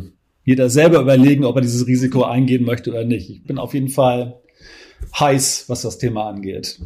jeder 0.49 0.71
selber 0.71 0.99
überlegen, 0.99 1.45
ob 1.45 1.57
er 1.57 1.61
dieses 1.61 1.85
Risiko 1.85 2.23
eingehen 2.23 2.65
möchte 2.65 2.89
oder 2.89 3.05
nicht. 3.05 3.29
Ich 3.29 3.43
bin 3.43 3.59
auf 3.59 3.75
jeden 3.75 3.89
Fall 3.89 4.41
heiß, 5.19 5.65
was 5.67 5.83
das 5.83 5.99
Thema 5.99 6.27
angeht. 6.27 6.79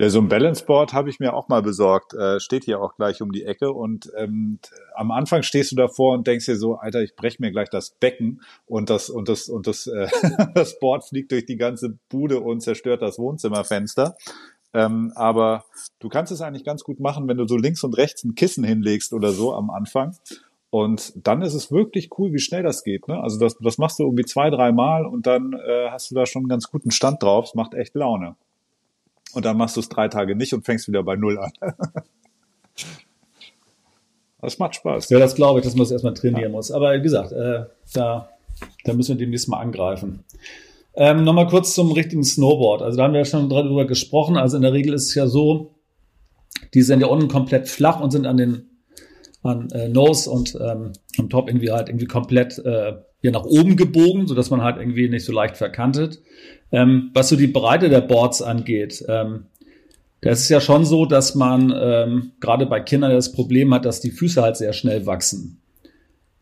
Ja, 0.00 0.10
so 0.10 0.18
ein 0.18 0.28
Balanceboard 0.28 0.92
habe 0.92 1.10
ich 1.10 1.20
mir 1.20 1.32
auch 1.32 1.46
mal 1.46 1.62
besorgt. 1.62 2.12
Äh, 2.12 2.40
steht 2.40 2.64
hier 2.64 2.80
auch 2.80 2.96
gleich 2.96 3.22
um 3.22 3.30
die 3.30 3.44
Ecke. 3.44 3.70
Und 3.70 4.10
ähm, 4.18 4.58
am 4.96 5.12
Anfang 5.12 5.44
stehst 5.44 5.70
du 5.70 5.76
davor 5.76 6.14
und 6.14 6.26
denkst 6.26 6.46
dir 6.46 6.56
so, 6.56 6.74
Alter, 6.74 7.02
ich 7.02 7.14
breche 7.14 7.36
mir 7.38 7.52
gleich 7.52 7.70
das 7.70 7.90
Becken 8.00 8.42
und 8.66 8.90
das 8.90 9.10
und 9.10 9.28
das 9.28 9.48
und 9.48 9.68
das, 9.68 9.86
äh, 9.86 10.08
das 10.56 10.80
Board 10.80 11.04
fliegt 11.04 11.30
durch 11.30 11.46
die 11.46 11.56
ganze 11.56 11.96
Bude 12.08 12.40
und 12.40 12.62
zerstört 12.62 13.00
das 13.00 13.20
Wohnzimmerfenster. 13.20 14.16
Ähm, 14.72 15.12
aber 15.14 15.64
du 16.00 16.08
kannst 16.08 16.32
es 16.32 16.40
eigentlich 16.40 16.64
ganz 16.64 16.82
gut 16.82 16.98
machen, 16.98 17.28
wenn 17.28 17.36
du 17.36 17.46
so 17.46 17.56
links 17.56 17.84
und 17.84 17.96
rechts 17.96 18.24
ein 18.24 18.34
Kissen 18.34 18.64
hinlegst 18.64 19.12
oder 19.12 19.30
so 19.30 19.54
am 19.54 19.70
Anfang. 19.70 20.16
Und 20.74 21.12
dann 21.24 21.40
ist 21.42 21.54
es 21.54 21.70
wirklich 21.70 22.18
cool, 22.18 22.32
wie 22.32 22.40
schnell 22.40 22.64
das 22.64 22.82
geht. 22.82 23.06
Ne? 23.06 23.22
Also 23.22 23.38
das, 23.38 23.56
das 23.60 23.78
machst 23.78 24.00
du 24.00 24.02
irgendwie 24.02 24.24
zwei, 24.24 24.50
drei 24.50 24.72
Mal 24.72 25.06
und 25.06 25.24
dann 25.24 25.52
äh, 25.52 25.90
hast 25.90 26.10
du 26.10 26.16
da 26.16 26.26
schon 26.26 26.40
einen 26.40 26.48
ganz 26.48 26.68
guten 26.68 26.90
Stand 26.90 27.22
drauf. 27.22 27.44
Es 27.44 27.54
macht 27.54 27.74
echt 27.74 27.94
Laune 27.94 28.34
und 29.34 29.44
dann 29.44 29.56
machst 29.56 29.76
du 29.76 29.80
es 29.80 29.88
drei 29.88 30.08
Tage 30.08 30.34
nicht 30.34 30.52
und 30.52 30.64
fängst 30.64 30.88
wieder 30.88 31.04
bei 31.04 31.14
Null 31.14 31.38
an. 31.38 31.52
das 34.42 34.58
macht 34.58 34.74
Spaß. 34.74 35.10
Ja, 35.10 35.20
das 35.20 35.36
glaube 35.36 35.60
ich, 35.60 35.64
dass 35.64 35.76
man 35.76 35.84
es 35.84 35.92
erstmal 35.92 36.14
trainieren 36.14 36.42
ja. 36.42 36.48
muss. 36.48 36.72
Aber 36.72 36.92
wie 36.92 37.02
gesagt, 37.02 37.30
äh, 37.30 37.66
da, 37.92 38.30
da 38.82 38.94
müssen 38.94 39.16
wir 39.16 39.24
demnächst 39.24 39.48
mal 39.48 39.60
angreifen. 39.60 40.24
Ähm, 40.94 41.22
Nochmal 41.22 41.46
kurz 41.46 41.72
zum 41.76 41.92
richtigen 41.92 42.24
Snowboard. 42.24 42.82
Also 42.82 42.98
da 42.98 43.04
haben 43.04 43.12
wir 43.12 43.20
ja 43.20 43.24
schon 43.24 43.48
drüber 43.48 43.84
gesprochen. 43.84 44.36
Also 44.36 44.56
in 44.56 44.64
der 44.64 44.72
Regel 44.72 44.94
ist 44.94 45.10
es 45.10 45.14
ja 45.14 45.28
so, 45.28 45.70
die 46.74 46.82
sind 46.82 47.00
ja 47.00 47.06
unten 47.06 47.28
komplett 47.28 47.68
flach 47.68 48.00
und 48.00 48.10
sind 48.10 48.26
an 48.26 48.38
den 48.38 48.73
an 49.44 49.70
äh, 49.70 49.88
Nose 49.88 50.28
und 50.28 50.58
ähm, 50.60 50.92
am 51.18 51.30
Top 51.30 51.48
irgendwie 51.48 51.70
halt 51.70 51.88
irgendwie 51.88 52.06
komplett 52.06 52.58
äh, 52.58 52.94
hier 53.20 53.30
nach 53.30 53.44
oben 53.44 53.76
gebogen, 53.76 54.26
so 54.26 54.34
dass 54.34 54.50
man 54.50 54.62
halt 54.62 54.78
irgendwie 54.78 55.08
nicht 55.08 55.24
so 55.24 55.32
leicht 55.32 55.56
verkantet. 55.56 56.20
Ähm, 56.72 57.10
was 57.14 57.28
so 57.28 57.36
die 57.36 57.46
Breite 57.46 57.88
der 57.88 58.00
Boards 58.00 58.42
angeht, 58.42 59.04
ähm, 59.08 59.46
Das 60.20 60.40
ist 60.40 60.48
ja 60.48 60.60
schon 60.60 60.86
so, 60.86 61.04
dass 61.04 61.34
man 61.34 61.70
ähm, 61.76 62.32
gerade 62.40 62.64
bei 62.64 62.80
Kindern 62.80 63.12
das 63.12 63.32
Problem 63.32 63.74
hat, 63.74 63.84
dass 63.84 64.00
die 64.00 64.10
Füße 64.10 64.40
halt 64.40 64.56
sehr 64.56 64.72
schnell 64.72 65.04
wachsen. 65.04 65.60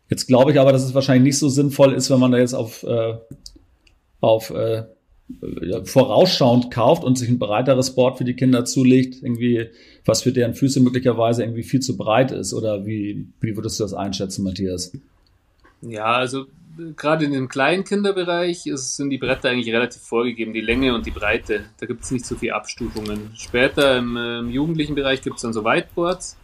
Jetzt 0.09 0.27
glaube 0.27 0.51
ich 0.51 0.59
aber, 0.59 0.71
dass 0.71 0.83
es 0.85 0.93
wahrscheinlich 0.93 1.23
nicht 1.23 1.39
so 1.39 1.49
sinnvoll 1.49 1.93
ist, 1.93 2.09
wenn 2.09 2.19
man 2.19 2.31
da 2.31 2.37
jetzt 2.37 2.53
auf, 2.53 2.83
äh, 2.83 3.15
auf 4.21 4.51
äh, 4.51 4.83
vorausschauend 5.85 6.69
kauft 6.71 7.03
und 7.03 7.17
sich 7.17 7.29
ein 7.29 7.39
breiteres 7.39 7.95
Board 7.95 8.17
für 8.17 8.23
die 8.23 8.35
Kinder 8.35 8.65
zulegt, 8.65 9.23
irgendwie, 9.23 9.69
was 10.05 10.21
für 10.21 10.31
deren 10.31 10.53
Füße 10.53 10.79
möglicherweise 10.81 11.43
irgendwie 11.43 11.63
viel 11.63 11.79
zu 11.79 11.97
breit 11.97 12.31
ist. 12.31 12.53
Oder 12.53 12.85
wie, 12.85 13.27
wie 13.39 13.55
würdest 13.55 13.79
du 13.79 13.83
das 13.83 13.93
einschätzen, 13.93 14.43
Matthias? 14.43 14.91
Ja, 15.81 16.05
also 16.05 16.45
gerade 16.95 17.25
in 17.25 17.31
dem 17.31 17.47
kleinen 17.47 17.83
Kinderbereich 17.83 18.65
ist, 18.67 18.95
sind 18.95 19.09
die 19.09 19.17
Bretter 19.17 19.49
eigentlich 19.49 19.73
relativ 19.73 20.01
vorgegeben, 20.01 20.53
die 20.53 20.61
Länge 20.61 20.93
und 20.93 21.05
die 21.05 21.11
Breite. 21.11 21.65
Da 21.79 21.85
gibt 21.85 22.03
es 22.03 22.11
nicht 22.11 22.25
so 22.25 22.35
viele 22.35 22.55
Abstufungen. 22.55 23.31
Später 23.35 23.97
im, 23.97 24.17
im 24.17 24.49
jugendlichen 24.49 24.95
Bereich 24.95 25.21
gibt 25.21 25.37
es 25.37 25.41
dann 25.43 25.53
so 25.53 25.63
Whiteboards. 25.63 26.37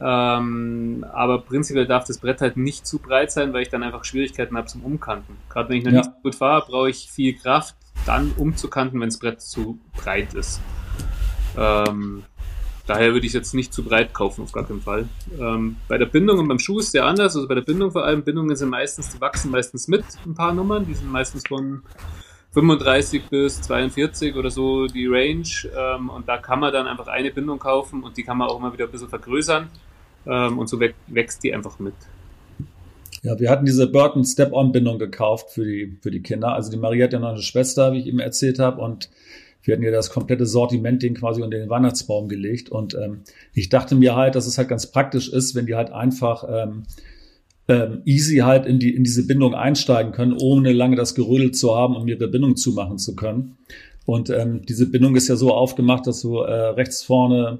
Ähm, 0.00 1.04
aber 1.12 1.40
prinzipiell 1.40 1.86
darf 1.86 2.04
das 2.04 2.18
Brett 2.18 2.40
halt 2.40 2.56
nicht 2.56 2.86
zu 2.86 2.98
breit 2.98 3.32
sein, 3.32 3.52
weil 3.52 3.62
ich 3.62 3.68
dann 3.68 3.82
einfach 3.82 4.04
Schwierigkeiten 4.04 4.56
habe 4.56 4.68
zum 4.68 4.84
Umkanten. 4.84 5.36
Gerade 5.48 5.68
wenn 5.68 5.78
ich 5.78 5.84
noch 5.84 5.92
ja. 5.92 5.98
nicht 5.98 6.10
so 6.10 6.22
gut 6.22 6.34
fahre, 6.36 6.66
brauche 6.66 6.90
ich 6.90 7.10
viel 7.10 7.34
Kraft, 7.34 7.74
dann 8.06 8.32
umzukanten, 8.36 9.00
wenn 9.00 9.08
das 9.08 9.18
Brett 9.18 9.40
zu 9.40 9.78
breit 9.96 10.34
ist. 10.34 10.60
Ähm, 11.56 12.24
daher 12.86 13.12
würde 13.12 13.26
ich 13.26 13.30
es 13.30 13.34
jetzt 13.34 13.54
nicht 13.54 13.72
zu 13.72 13.84
breit 13.84 14.14
kaufen, 14.14 14.42
auf 14.42 14.52
gar 14.52 14.66
keinen 14.66 14.80
Fall. 14.80 15.08
Ähm, 15.38 15.76
bei 15.88 15.98
der 15.98 16.06
Bindung 16.06 16.38
und 16.38 16.48
beim 16.48 16.58
Schuh 16.58 16.78
ist 16.78 16.86
es 16.86 16.92
sehr 16.92 17.04
anders. 17.04 17.36
Also 17.36 17.46
bei 17.46 17.54
der 17.54 17.62
Bindung 17.62 17.92
vor 17.92 18.04
allem, 18.04 18.22
Bindungen 18.22 18.56
sind 18.56 18.70
meistens, 18.70 19.10
die 19.10 19.20
wachsen 19.20 19.50
meistens 19.50 19.88
mit 19.88 20.04
ein 20.26 20.34
paar 20.34 20.52
Nummern. 20.52 20.86
Die 20.86 20.94
sind 20.94 21.10
meistens 21.10 21.46
von 21.46 21.82
35 22.52 23.28
bis 23.28 23.60
42 23.62 24.34
oder 24.34 24.50
so 24.50 24.86
die 24.86 25.06
Range. 25.06 25.48
Ähm, 25.76 26.08
und 26.08 26.28
da 26.28 26.38
kann 26.38 26.60
man 26.60 26.72
dann 26.72 26.86
einfach 26.86 27.08
eine 27.08 27.30
Bindung 27.30 27.58
kaufen 27.58 28.02
und 28.02 28.16
die 28.16 28.22
kann 28.22 28.38
man 28.38 28.48
auch 28.48 28.58
immer 28.58 28.72
wieder 28.72 28.86
ein 28.86 28.90
bisschen 28.90 29.08
vergrößern. 29.08 29.68
Ähm, 30.26 30.58
und 30.58 30.68
so 30.68 30.80
wächst 30.80 31.44
die 31.44 31.54
einfach 31.54 31.78
mit. 31.78 31.94
Ja, 33.28 33.38
wir 33.38 33.50
hatten 33.50 33.66
diese 33.66 33.86
Burton 33.86 34.24
Step-On-Bindung 34.24 34.98
gekauft 34.98 35.50
für 35.50 35.62
die, 35.62 35.98
für 36.00 36.10
die 36.10 36.22
Kinder. 36.22 36.54
Also 36.54 36.70
die 36.70 36.78
Marie 36.78 37.02
hat 37.02 37.12
ja 37.12 37.18
noch 37.18 37.28
eine 37.28 37.42
Schwester, 37.42 37.92
wie 37.92 37.98
ich 37.98 38.06
eben 38.06 38.20
erzählt 38.20 38.58
habe. 38.58 38.80
Und 38.80 39.10
wir 39.62 39.74
hatten 39.74 39.84
ja 39.84 39.90
das 39.90 40.08
komplette 40.08 40.46
Sortiment 40.46 41.02
den 41.02 41.12
quasi 41.12 41.42
unter 41.42 41.58
den 41.58 41.68
Weihnachtsbaum 41.68 42.30
gelegt. 42.30 42.70
Und 42.70 42.94
ähm, 42.94 43.24
ich 43.52 43.68
dachte 43.68 43.96
mir 43.96 44.16
halt, 44.16 44.34
dass 44.34 44.46
es 44.46 44.56
halt 44.56 44.68
ganz 44.68 44.90
praktisch 44.90 45.28
ist, 45.30 45.54
wenn 45.54 45.66
die 45.66 45.74
halt 45.74 45.90
einfach 45.90 46.42
ähm, 46.50 46.84
ähm, 47.68 48.00
easy 48.06 48.38
halt 48.38 48.64
in, 48.64 48.78
die, 48.78 48.94
in 48.94 49.04
diese 49.04 49.26
Bindung 49.26 49.54
einsteigen 49.54 50.12
können, 50.12 50.32
ohne 50.32 50.72
lange 50.72 50.96
das 50.96 51.14
Gerödel 51.14 51.50
zu 51.50 51.76
haben, 51.76 51.96
um 51.96 52.08
ihre 52.08 52.28
Bindung 52.28 52.56
zumachen 52.56 52.96
zu 52.96 53.14
können. 53.14 53.58
Und 54.06 54.30
ähm, 54.30 54.62
diese 54.66 54.90
Bindung 54.90 55.16
ist 55.16 55.28
ja 55.28 55.36
so 55.36 55.52
aufgemacht, 55.52 56.06
dass 56.06 56.22
du 56.22 56.38
äh, 56.38 56.50
rechts 56.50 57.02
vorne 57.02 57.58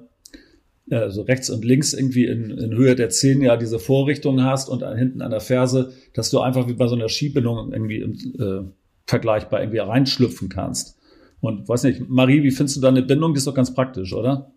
also 0.90 1.22
rechts 1.22 1.50
und 1.50 1.64
links 1.64 1.92
irgendwie 1.92 2.26
in, 2.26 2.50
in 2.50 2.74
Höhe 2.74 2.94
der 2.94 3.10
Zehen 3.10 3.42
ja 3.42 3.56
diese 3.56 3.78
Vorrichtung 3.78 4.42
hast 4.42 4.68
und 4.68 4.82
hinten 4.96 5.22
an 5.22 5.30
der 5.30 5.40
Ferse, 5.40 5.92
dass 6.14 6.30
du 6.30 6.40
einfach 6.40 6.68
wie 6.68 6.74
bei 6.74 6.86
so 6.86 6.94
einer 6.94 7.08
Skibindung 7.08 7.72
irgendwie 7.72 8.00
äh, 8.00 8.64
vergleichbar 9.06 9.60
irgendwie 9.60 9.78
reinschlüpfen 9.78 10.48
kannst. 10.48 10.96
Und 11.40 11.68
weiß 11.68 11.84
nicht, 11.84 12.08
Marie, 12.08 12.42
wie 12.42 12.50
findest 12.50 12.76
du 12.76 12.80
da 12.80 12.88
eine 12.88 13.02
Bindung? 13.02 13.32
Die 13.32 13.38
ist 13.38 13.46
doch 13.46 13.54
ganz 13.54 13.74
praktisch, 13.74 14.12
oder? 14.12 14.50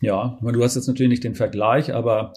Ja, 0.00 0.36
ich 0.36 0.42
meine, 0.42 0.56
du 0.56 0.64
hast 0.64 0.76
jetzt 0.76 0.86
natürlich 0.86 1.10
nicht 1.10 1.24
den 1.24 1.34
Vergleich, 1.34 1.94
aber 1.94 2.32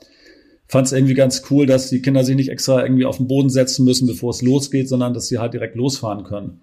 fand 0.67 0.87
es 0.87 0.93
irgendwie 0.93 1.13
ganz 1.13 1.43
cool, 1.49 1.65
dass 1.65 1.89
die 1.89 2.01
Kinder 2.01 2.23
sich 2.23 2.35
nicht 2.35 2.49
extra 2.49 2.83
irgendwie 2.83 3.05
auf 3.05 3.17
den 3.17 3.27
Boden 3.27 3.49
setzen 3.49 3.85
müssen, 3.85 4.07
bevor 4.07 4.31
es 4.31 4.41
losgeht, 4.41 4.89
sondern 4.89 5.13
dass 5.13 5.27
sie 5.27 5.39
halt 5.39 5.53
direkt 5.53 5.75
losfahren 5.75 6.23
können. 6.23 6.61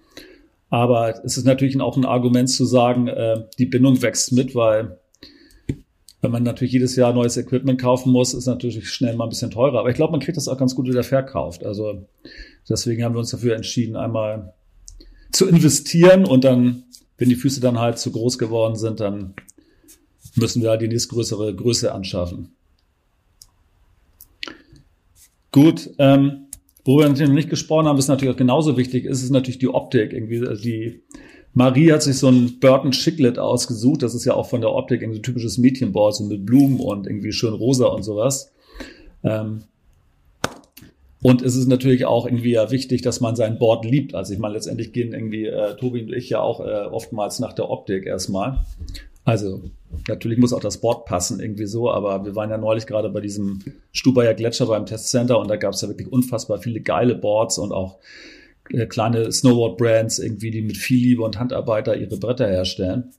Aber 0.68 1.24
es 1.24 1.36
ist 1.36 1.44
natürlich 1.44 1.78
auch 1.80 1.96
ein 1.96 2.04
Argument 2.04 2.48
zu 2.48 2.64
sagen, 2.64 3.08
äh, 3.08 3.44
die 3.58 3.66
Bindung 3.66 4.00
wächst 4.02 4.32
mit, 4.32 4.54
weil 4.54 4.98
wenn 6.20 6.30
man 6.30 6.42
natürlich 6.42 6.72
jedes 6.72 6.96
Jahr 6.96 7.12
neues 7.14 7.36
Equipment 7.36 7.80
kaufen 7.80 8.12
muss, 8.12 8.34
ist 8.34 8.46
natürlich 8.46 8.88
schnell 8.90 9.16
mal 9.16 9.24
ein 9.24 9.30
bisschen 9.30 9.50
teurer. 9.50 9.80
Aber 9.80 9.88
ich 9.88 9.94
glaube, 9.94 10.12
man 10.12 10.20
kriegt 10.20 10.36
das 10.36 10.48
auch 10.48 10.58
ganz 10.58 10.74
gut 10.74 10.86
wieder 10.86 11.02
verkauft. 11.02 11.64
Also 11.64 12.06
deswegen 12.68 13.02
haben 13.04 13.14
wir 13.14 13.20
uns 13.20 13.30
dafür 13.30 13.56
entschieden, 13.56 13.96
einmal 13.96 14.52
zu 15.32 15.48
investieren 15.48 16.26
und 16.26 16.44
dann, 16.44 16.84
wenn 17.16 17.28
die 17.28 17.36
Füße 17.36 17.60
dann 17.60 17.78
halt 17.78 17.98
zu 17.98 18.12
groß 18.12 18.38
geworden 18.38 18.76
sind, 18.76 19.00
dann 19.00 19.34
müssen 20.34 20.62
wir 20.62 20.70
halt 20.70 20.82
die 20.82 20.88
nächstgrößere 20.88 21.54
Größe 21.54 21.92
anschaffen. 21.92 22.54
Gut, 25.52 25.90
ähm, 25.98 26.46
wo 26.84 26.98
wir 26.98 27.08
natürlich 27.08 27.28
noch 27.28 27.34
nicht 27.34 27.50
gesprochen 27.50 27.86
haben, 27.86 27.98
ist 27.98 28.08
natürlich 28.08 28.34
auch 28.34 28.38
genauso 28.38 28.76
wichtig, 28.76 29.04
ist 29.04 29.22
es 29.22 29.30
natürlich 29.30 29.58
die 29.58 29.68
Optik, 29.68 30.12
irgendwie 30.12 30.46
also 30.46 30.62
die 30.62 31.02
Marie 31.52 31.92
hat 31.92 32.02
sich 32.02 32.18
so 32.18 32.28
ein 32.28 32.60
Burton 32.60 32.92
Chiclet 32.92 33.38
ausgesucht. 33.38 34.02
Das 34.02 34.14
ist 34.14 34.24
ja 34.24 34.34
auch 34.34 34.48
von 34.48 34.60
der 34.60 34.72
Optik 34.72 35.02
ein 35.02 35.22
typisches 35.22 35.58
Mädchenboard, 35.58 36.14
so 36.14 36.24
mit 36.24 36.46
Blumen 36.46 36.78
und 36.78 37.06
irgendwie 37.06 37.32
schön 37.32 37.54
rosa 37.54 37.86
und 37.86 38.02
sowas. 38.02 38.52
Ähm, 39.24 39.64
und 41.22 41.42
es 41.42 41.54
ist 41.54 41.66
natürlich 41.66 42.06
auch 42.06 42.24
irgendwie 42.24 42.52
ja 42.52 42.70
wichtig, 42.70 43.02
dass 43.02 43.20
man 43.20 43.36
sein 43.36 43.58
Board 43.58 43.84
liebt. 43.84 44.14
Also 44.14 44.32
ich 44.32 44.38
meine, 44.38 44.54
letztendlich 44.54 44.92
gehen 44.92 45.12
irgendwie 45.12 45.46
äh, 45.46 45.76
Tobi 45.76 46.02
und 46.02 46.12
ich 46.12 46.30
ja 46.30 46.40
auch 46.40 46.60
äh, 46.60 46.86
oftmals 46.86 47.40
nach 47.40 47.52
der 47.52 47.68
Optik 47.68 48.06
erstmal. 48.06 48.64
Also 49.24 49.60
natürlich 50.08 50.38
muss 50.38 50.54
auch 50.54 50.60
das 50.60 50.78
Board 50.78 51.04
passen 51.04 51.40
irgendwie 51.40 51.66
so, 51.66 51.90
aber 51.90 52.24
wir 52.24 52.34
waren 52.36 52.48
ja 52.48 52.56
neulich 52.56 52.86
gerade 52.86 53.10
bei 53.10 53.20
diesem 53.20 53.60
Stubaier 53.92 54.32
Gletscher 54.32 54.66
beim 54.66 54.86
Testcenter 54.86 55.38
und 55.38 55.48
da 55.48 55.56
gab 55.56 55.74
es 55.74 55.82
ja 55.82 55.88
wirklich 55.88 56.10
unfassbar 56.10 56.58
viele 56.58 56.80
geile 56.80 57.14
Boards 57.14 57.58
und 57.58 57.72
auch 57.72 57.98
äh, 58.72 58.86
kleine 58.86 59.30
Snowboard-Brands 59.30 60.18
irgendwie, 60.18 60.50
die 60.50 60.62
mit 60.62 60.76
viel 60.76 61.02
Liebe 61.02 61.22
und 61.22 61.38
Handarbeit 61.38 61.86
da 61.86 61.94
ihre 61.94 62.16
Bretter 62.16 62.48
herstellen. 62.48 63.12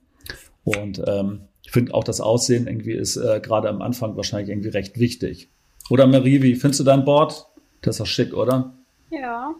Und 0.64 1.02
ähm, 1.06 1.42
ich 1.62 1.70
finde 1.70 1.94
auch 1.94 2.04
das 2.04 2.20
Aussehen 2.20 2.66
irgendwie 2.66 2.92
ist 2.92 3.16
äh, 3.16 3.40
gerade 3.40 3.68
am 3.68 3.82
Anfang 3.82 4.16
wahrscheinlich 4.16 4.50
irgendwie 4.50 4.68
recht 4.68 4.98
wichtig. 4.98 5.50
Oder 5.90 6.06
Marie, 6.06 6.42
wie 6.42 6.54
findest 6.54 6.80
du 6.80 6.84
dein 6.84 7.04
Board? 7.04 7.46
Das 7.82 7.94
ist 7.96 8.00
doch 8.00 8.06
schick, 8.06 8.34
oder? 8.34 8.74
Ja. 9.10 9.54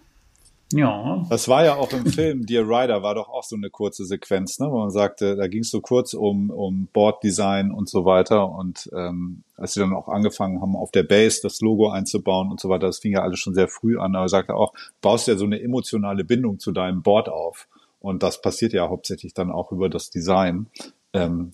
Ja. 0.72 1.24
Das 1.28 1.48
war 1.48 1.64
ja 1.64 1.76
auch 1.76 1.92
im 1.92 2.06
Film 2.06 2.46
Dear 2.46 2.64
Rider 2.64 3.02
war 3.02 3.14
doch 3.14 3.28
auch 3.28 3.44
so 3.44 3.56
eine 3.56 3.70
kurze 3.70 4.04
Sequenz, 4.04 4.58
ne, 4.58 4.70
wo 4.70 4.78
man 4.78 4.90
sagte, 4.90 5.36
da 5.36 5.46
ging 5.46 5.60
es 5.60 5.70
so 5.70 5.80
kurz 5.80 6.14
um, 6.14 6.50
um 6.50 6.88
Boarddesign 6.92 7.70
und 7.70 7.88
so 7.88 8.04
weiter. 8.04 8.50
Und 8.50 8.90
ähm, 8.96 9.42
als 9.56 9.74
sie 9.74 9.80
dann 9.80 9.94
auch 9.94 10.08
angefangen 10.08 10.60
haben, 10.60 10.76
auf 10.76 10.90
der 10.90 11.04
Base 11.04 11.40
das 11.42 11.60
Logo 11.60 11.90
einzubauen 11.90 12.50
und 12.50 12.60
so 12.60 12.68
weiter, 12.68 12.86
das 12.86 12.98
fing 12.98 13.12
ja 13.12 13.22
alles 13.22 13.38
schon 13.38 13.54
sehr 13.54 13.68
früh 13.68 13.98
an, 13.98 14.16
aber 14.16 14.24
er 14.24 14.28
sagte 14.28 14.54
auch, 14.54 14.72
baust 15.00 15.28
ja 15.28 15.36
so 15.36 15.44
eine 15.44 15.60
emotionale 15.60 16.24
Bindung 16.24 16.58
zu 16.58 16.72
deinem 16.72 17.02
Board 17.02 17.28
auf. 17.28 17.68
Und 18.00 18.22
das 18.22 18.42
passiert 18.42 18.72
ja 18.72 18.88
hauptsächlich 18.88 19.32
dann 19.32 19.50
auch 19.52 19.70
über 19.70 19.88
das 19.88 20.10
Design. 20.10 20.66
Ähm, 21.12 21.52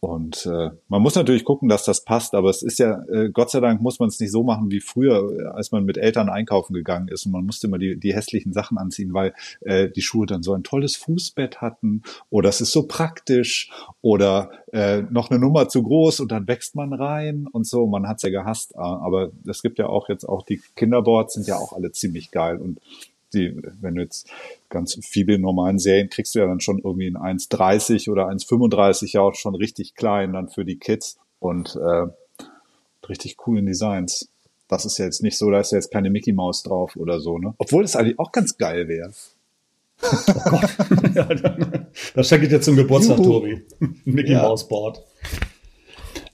und 0.00 0.46
äh, 0.46 0.70
man 0.86 1.02
muss 1.02 1.16
natürlich 1.16 1.44
gucken, 1.44 1.68
dass 1.68 1.84
das 1.84 2.04
passt, 2.04 2.34
aber 2.34 2.50
es 2.50 2.62
ist 2.62 2.78
ja, 2.78 3.02
äh, 3.12 3.30
Gott 3.30 3.50
sei 3.50 3.58
Dank 3.58 3.80
muss 3.80 3.98
man 3.98 4.08
es 4.08 4.20
nicht 4.20 4.30
so 4.30 4.44
machen 4.44 4.70
wie 4.70 4.78
früher, 4.78 5.52
als 5.54 5.72
man 5.72 5.84
mit 5.84 5.98
Eltern 5.98 6.28
einkaufen 6.28 6.72
gegangen 6.72 7.08
ist 7.08 7.26
und 7.26 7.32
man 7.32 7.44
musste 7.44 7.66
immer 7.66 7.78
die, 7.78 7.98
die 7.98 8.14
hässlichen 8.14 8.52
Sachen 8.52 8.78
anziehen, 8.78 9.12
weil 9.12 9.34
äh, 9.62 9.88
die 9.90 10.02
Schuhe 10.02 10.26
dann 10.26 10.44
so 10.44 10.54
ein 10.54 10.62
tolles 10.62 10.94
Fußbett 10.94 11.60
hatten 11.60 12.02
oder 12.30 12.48
es 12.48 12.60
ist 12.60 12.70
so 12.70 12.86
praktisch 12.86 13.72
oder 14.00 14.52
äh, 14.72 15.02
noch 15.10 15.30
eine 15.30 15.40
Nummer 15.40 15.68
zu 15.68 15.82
groß 15.82 16.20
und 16.20 16.30
dann 16.30 16.46
wächst 16.46 16.76
man 16.76 16.92
rein 16.92 17.48
und 17.50 17.66
so. 17.66 17.88
Man 17.88 18.06
hat's 18.06 18.22
ja 18.22 18.30
gehasst, 18.30 18.76
aber 18.76 19.32
es 19.48 19.62
gibt 19.62 19.80
ja 19.80 19.88
auch 19.88 20.08
jetzt 20.08 20.24
auch 20.24 20.44
die 20.44 20.60
Kinderboards 20.76 21.34
sind 21.34 21.48
ja 21.48 21.56
auch 21.56 21.72
alle 21.72 21.90
ziemlich 21.90 22.30
geil 22.30 22.58
und 22.58 22.78
die, 23.34 23.60
wenn 23.80 23.94
du 23.94 24.02
jetzt 24.02 24.28
ganz 24.68 24.98
viele 25.02 25.38
normalen 25.38 25.78
Serien 25.78 26.08
kriegst 26.08 26.34
du 26.34 26.38
ja 26.38 26.46
dann 26.46 26.60
schon 26.60 26.78
irgendwie 26.78 27.06
in 27.06 27.16
1,30 27.16 28.10
oder 28.10 28.28
1,35 28.28 29.12
ja 29.12 29.20
auch 29.20 29.34
schon 29.34 29.54
richtig 29.54 29.94
klein 29.94 30.32
dann 30.32 30.48
für 30.48 30.64
die 30.64 30.78
Kids 30.78 31.18
und 31.38 31.76
äh, 31.76 32.06
richtig 33.08 33.36
coolen 33.36 33.66
Designs. 33.66 34.28
Das 34.68 34.84
ist 34.84 34.98
ja 34.98 35.06
jetzt 35.06 35.22
nicht 35.22 35.38
so, 35.38 35.50
da 35.50 35.60
ist 35.60 35.72
ja 35.72 35.78
jetzt 35.78 35.90
keine 35.90 36.10
Mickey 36.10 36.32
Maus 36.32 36.62
drauf 36.62 36.96
oder 36.96 37.20
so, 37.20 37.38
ne? 37.38 37.54
Obwohl 37.58 37.84
es 37.84 37.96
eigentlich 37.96 38.18
auch 38.18 38.32
ganz 38.32 38.58
geil 38.58 38.86
wäre. 38.88 39.12
Oh 40.02 40.32
Gott. 40.44 41.14
ja, 41.14 41.28
das 42.14 42.28
schenke 42.28 42.46
ich 42.46 42.52
dir 42.52 42.60
zum 42.60 42.76
Geburtstag, 42.76 43.18
Juhu. 43.18 43.40
Tobi. 43.40 43.62
Mickey 44.04 44.32
ja. 44.32 44.42
Maus 44.42 44.68
Board. 44.68 45.02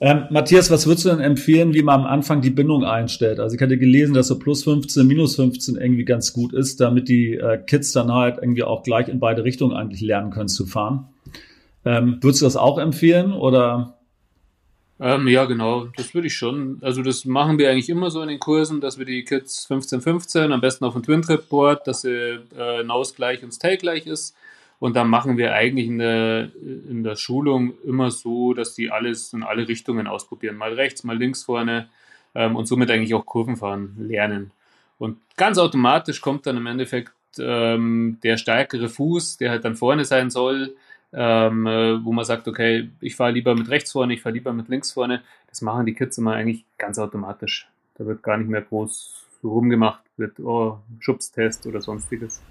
Ähm, 0.05 0.27
Matthias, 0.29 0.69
was 0.69 0.85
würdest 0.85 1.05
du 1.05 1.09
denn 1.09 1.19
empfehlen, 1.19 1.73
wie 1.73 1.81
man 1.81 2.01
am 2.01 2.05
Anfang 2.05 2.39
die 2.39 2.51
Bindung 2.51 2.83
einstellt? 2.85 3.39
Also 3.39 3.55
ich 3.55 3.61
hatte 3.63 3.79
gelesen, 3.79 4.13
dass 4.13 4.27
so 4.27 4.37
plus 4.37 4.63
15, 4.63 5.07
minus 5.07 5.35
15 5.37 5.77
irgendwie 5.77 6.05
ganz 6.05 6.31
gut 6.31 6.53
ist, 6.53 6.79
damit 6.79 7.09
die 7.09 7.33
äh, 7.33 7.57
Kids 7.57 7.91
dann 7.91 8.13
halt 8.13 8.37
irgendwie 8.39 8.61
auch 8.61 8.83
gleich 8.83 9.07
in 9.07 9.19
beide 9.19 9.43
Richtungen 9.43 9.75
eigentlich 9.75 10.01
lernen 10.01 10.29
können 10.29 10.47
zu 10.47 10.67
fahren. 10.67 11.07
Ähm, 11.85 12.19
würdest 12.21 12.41
du 12.41 12.45
das 12.45 12.55
auch 12.55 12.77
empfehlen 12.77 13.33
oder? 13.33 13.97
Ähm, 14.99 15.27
ja, 15.27 15.45
genau, 15.45 15.87
das 15.97 16.13
würde 16.13 16.27
ich 16.27 16.35
schon. 16.35 16.77
Also 16.81 17.01
das 17.01 17.25
machen 17.25 17.57
wir 17.57 17.71
eigentlich 17.71 17.89
immer 17.89 18.11
so 18.11 18.21
in 18.21 18.27
den 18.27 18.39
Kursen, 18.39 18.81
dass 18.81 18.99
wir 18.99 19.05
die 19.05 19.23
Kids 19.23 19.65
15, 19.65 20.01
15, 20.01 20.51
am 20.51 20.61
besten 20.61 20.85
auf 20.85 20.93
dem 20.93 21.01
Twin-Trip-Board, 21.01 21.87
dass 21.87 22.01
sie 22.01 22.41
äh, 22.55 22.83
Nose 22.83 23.15
gleich 23.15 23.43
und 23.43 23.51
Stay 23.51 23.75
gleich 23.77 24.05
ist 24.05 24.35
und 24.85 24.95
dann 24.95 25.09
machen 25.09 25.35
wir 25.37 25.55
eigentlich 25.55 25.87
in 25.87 25.97
der, 25.97 26.51
in 26.61 27.03
der 27.03 27.15
Schulung 27.15 27.73
immer 27.83 28.11
so, 28.11 28.53
dass 28.53 28.75
die 28.75 28.91
alles 28.91 29.33
in 29.33 29.41
alle 29.41 29.67
Richtungen 29.67 30.05
ausprobieren. 30.05 30.57
Mal 30.57 30.73
rechts, 30.73 31.03
mal 31.03 31.17
links 31.17 31.41
vorne 31.41 31.89
ähm, 32.35 32.55
und 32.55 32.67
somit 32.67 32.91
eigentlich 32.91 33.15
auch 33.15 33.25
Kurvenfahren 33.25 33.95
lernen. 33.97 34.51
Und 34.99 35.17
ganz 35.37 35.57
automatisch 35.57 36.21
kommt 36.21 36.45
dann 36.45 36.57
im 36.57 36.67
Endeffekt 36.67 37.13
ähm, 37.39 38.19
der 38.21 38.37
stärkere 38.37 38.87
Fuß, 38.87 39.37
der 39.37 39.49
halt 39.49 39.65
dann 39.65 39.75
vorne 39.75 40.05
sein 40.05 40.29
soll, 40.29 40.75
ähm, 41.13 41.65
äh, 41.65 42.05
wo 42.05 42.11
man 42.13 42.23
sagt, 42.23 42.47
okay, 42.47 42.91
ich 43.01 43.15
fahre 43.15 43.31
lieber 43.31 43.55
mit 43.55 43.69
rechts 43.69 43.91
vorne, 43.91 44.13
ich 44.13 44.21
fahre 44.21 44.35
lieber 44.35 44.53
mit 44.53 44.69
links 44.69 44.91
vorne. 44.91 45.23
Das 45.49 45.63
machen 45.63 45.87
die 45.87 45.95
Kids 45.95 46.19
immer 46.19 46.33
eigentlich 46.33 46.63
ganz 46.77 46.99
automatisch. 46.99 47.67
Da 47.95 48.05
wird 48.05 48.21
gar 48.21 48.37
nicht 48.37 48.51
mehr 48.51 48.61
groß 48.61 49.25
rumgemacht, 49.43 50.03
wird 50.15 50.39
oh, 50.41 50.77
Schubstest 50.99 51.65
oder 51.65 51.81
sonstiges. 51.81 52.43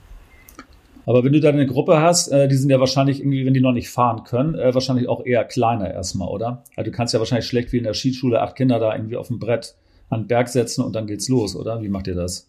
Aber 1.07 1.25
wenn 1.25 1.33
du 1.33 1.40
da 1.40 1.51
eine 1.51 1.67
Gruppe 1.67 2.01
hast, 2.01 2.29
äh, 2.29 2.49
die 2.49 2.57
sind 2.57 2.71
ja 2.71 2.81
wahrscheinlich 2.81 3.21
irgendwie, 3.21 3.45
wenn 3.45 3.55
die 3.55 3.61
noch 3.61 3.73
nicht 3.73 3.90
fahren 3.90 4.25
können, 4.25 4.55
äh, 4.55 4.75
wahrscheinlich 4.75 5.09
auch 5.09 5.25
eher 5.25 5.45
kleiner 5.45 5.93
erstmal, 5.93 6.29
oder? 6.29 6.64
Also 6.77 6.90
du 6.90 6.97
kannst 6.97 7.14
ja 7.14 7.21
wahrscheinlich 7.21 7.47
schlecht 7.47 7.73
wie 7.73 7.79
in 7.79 7.85
der 7.85 7.95
Skischule 7.95 8.40
acht 8.40 8.57
Kinder 8.57 8.79
da 8.79 8.95
irgendwie 8.95 9.17
auf 9.17 9.29
dem 9.29 9.38
Brett 9.38 9.77
an 10.11 10.23
den 10.23 10.29
Berg 10.29 10.49
setzen 10.49 10.85
und 10.85 10.95
dann 10.95 11.07
geht's 11.07 11.29
los, 11.29 11.57
oder? 11.57 11.83
Wie 11.83 11.88
macht 11.88 12.07
ihr 12.07 12.14
das? 12.14 12.49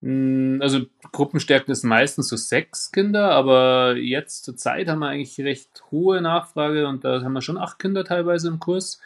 Mm, 0.00 0.58
also 0.60 0.80
Gruppenstärke 1.12 1.70
ist 1.70 1.84
meistens 1.84 2.28
so 2.28 2.36
sechs 2.36 2.90
Kinder, 2.90 3.30
aber 3.30 3.96
jetzt 3.96 4.44
zur 4.44 4.56
Zeit 4.56 4.88
haben 4.88 4.98
wir 4.98 5.08
eigentlich 5.08 5.38
recht 5.40 5.84
hohe 5.90 6.20
Nachfrage 6.20 6.88
und 6.88 7.04
da 7.04 7.22
haben 7.22 7.32
wir 7.32 7.42
schon 7.42 7.58
acht 7.58 7.78
Kinder 7.78 8.04
teilweise 8.04 8.48
im 8.48 8.58
Kurs. 8.58 9.00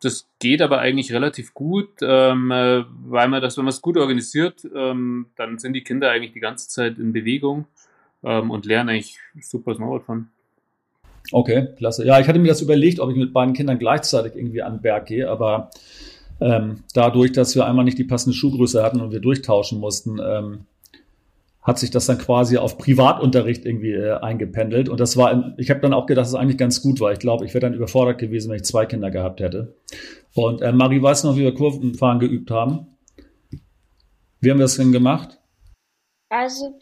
Das 0.00 0.28
geht 0.38 0.62
aber 0.62 0.78
eigentlich 0.78 1.12
relativ 1.12 1.54
gut, 1.54 1.90
ähm, 2.02 2.52
äh, 2.52 2.84
weil 3.04 3.28
man 3.28 3.42
das, 3.42 3.56
wenn 3.56 3.64
man 3.64 3.72
es 3.72 3.82
gut 3.82 3.96
organisiert, 3.96 4.66
ähm, 4.74 5.26
dann 5.36 5.58
sind 5.58 5.72
die 5.72 5.82
Kinder 5.82 6.10
eigentlich 6.10 6.32
die 6.32 6.40
ganze 6.40 6.68
Zeit 6.68 6.98
in 6.98 7.12
Bewegung 7.12 7.66
ähm, 8.24 8.50
und 8.50 8.66
lernen 8.66 8.90
eigentlich 8.90 9.18
super 9.40 9.74
Snowboard 9.74 10.04
fahren. 10.04 10.30
Okay, 11.30 11.68
klasse. 11.76 12.06
Ja, 12.06 12.18
ich 12.20 12.28
hatte 12.28 12.38
mir 12.38 12.48
das 12.48 12.62
überlegt, 12.62 13.00
ob 13.00 13.10
ich 13.10 13.16
mit 13.16 13.32
beiden 13.32 13.54
Kindern 13.54 13.78
gleichzeitig 13.78 14.34
irgendwie 14.34 14.62
an 14.62 14.74
den 14.74 14.82
Berg 14.82 15.06
gehe, 15.06 15.28
aber 15.28 15.70
ähm, 16.40 16.84
dadurch, 16.94 17.32
dass 17.32 17.54
wir 17.54 17.66
einmal 17.66 17.84
nicht 17.84 17.98
die 17.98 18.04
passende 18.04 18.34
Schuhgröße 18.34 18.82
hatten 18.82 19.00
und 19.00 19.10
wir 19.10 19.20
durchtauschen 19.20 19.80
mussten, 19.80 20.18
ähm, 20.22 20.66
hat 21.68 21.78
sich 21.78 21.90
das 21.90 22.06
dann 22.06 22.16
quasi 22.16 22.56
auf 22.56 22.78
Privatunterricht 22.78 23.66
irgendwie 23.66 23.92
äh, 23.92 24.14
eingependelt. 24.14 24.88
Und 24.88 25.00
das 25.00 25.18
war, 25.18 25.54
ich 25.58 25.68
habe 25.68 25.80
dann 25.80 25.92
auch 25.92 26.06
gedacht, 26.06 26.22
das 26.22 26.30
ist 26.30 26.34
eigentlich 26.34 26.56
ganz 26.56 26.80
gut, 26.80 26.98
weil 27.00 27.12
ich 27.12 27.18
glaube, 27.18 27.44
ich 27.44 27.52
wäre 27.52 27.60
dann 27.60 27.74
überfordert 27.74 28.18
gewesen, 28.18 28.48
wenn 28.48 28.56
ich 28.56 28.64
zwei 28.64 28.86
Kinder 28.86 29.10
gehabt 29.10 29.40
hätte. 29.40 29.76
Und 30.34 30.62
äh, 30.62 30.72
Marie 30.72 31.02
weiß 31.02 31.24
noch, 31.24 31.36
wie 31.36 31.42
wir 31.42 31.52
Kurvenfahren 31.52 32.20
geübt 32.20 32.50
haben. 32.50 32.86
Wie 34.40 34.50
haben 34.50 34.58
wir 34.58 34.64
das 34.64 34.76
denn 34.76 34.92
gemacht? 34.92 35.40
Also, 36.30 36.78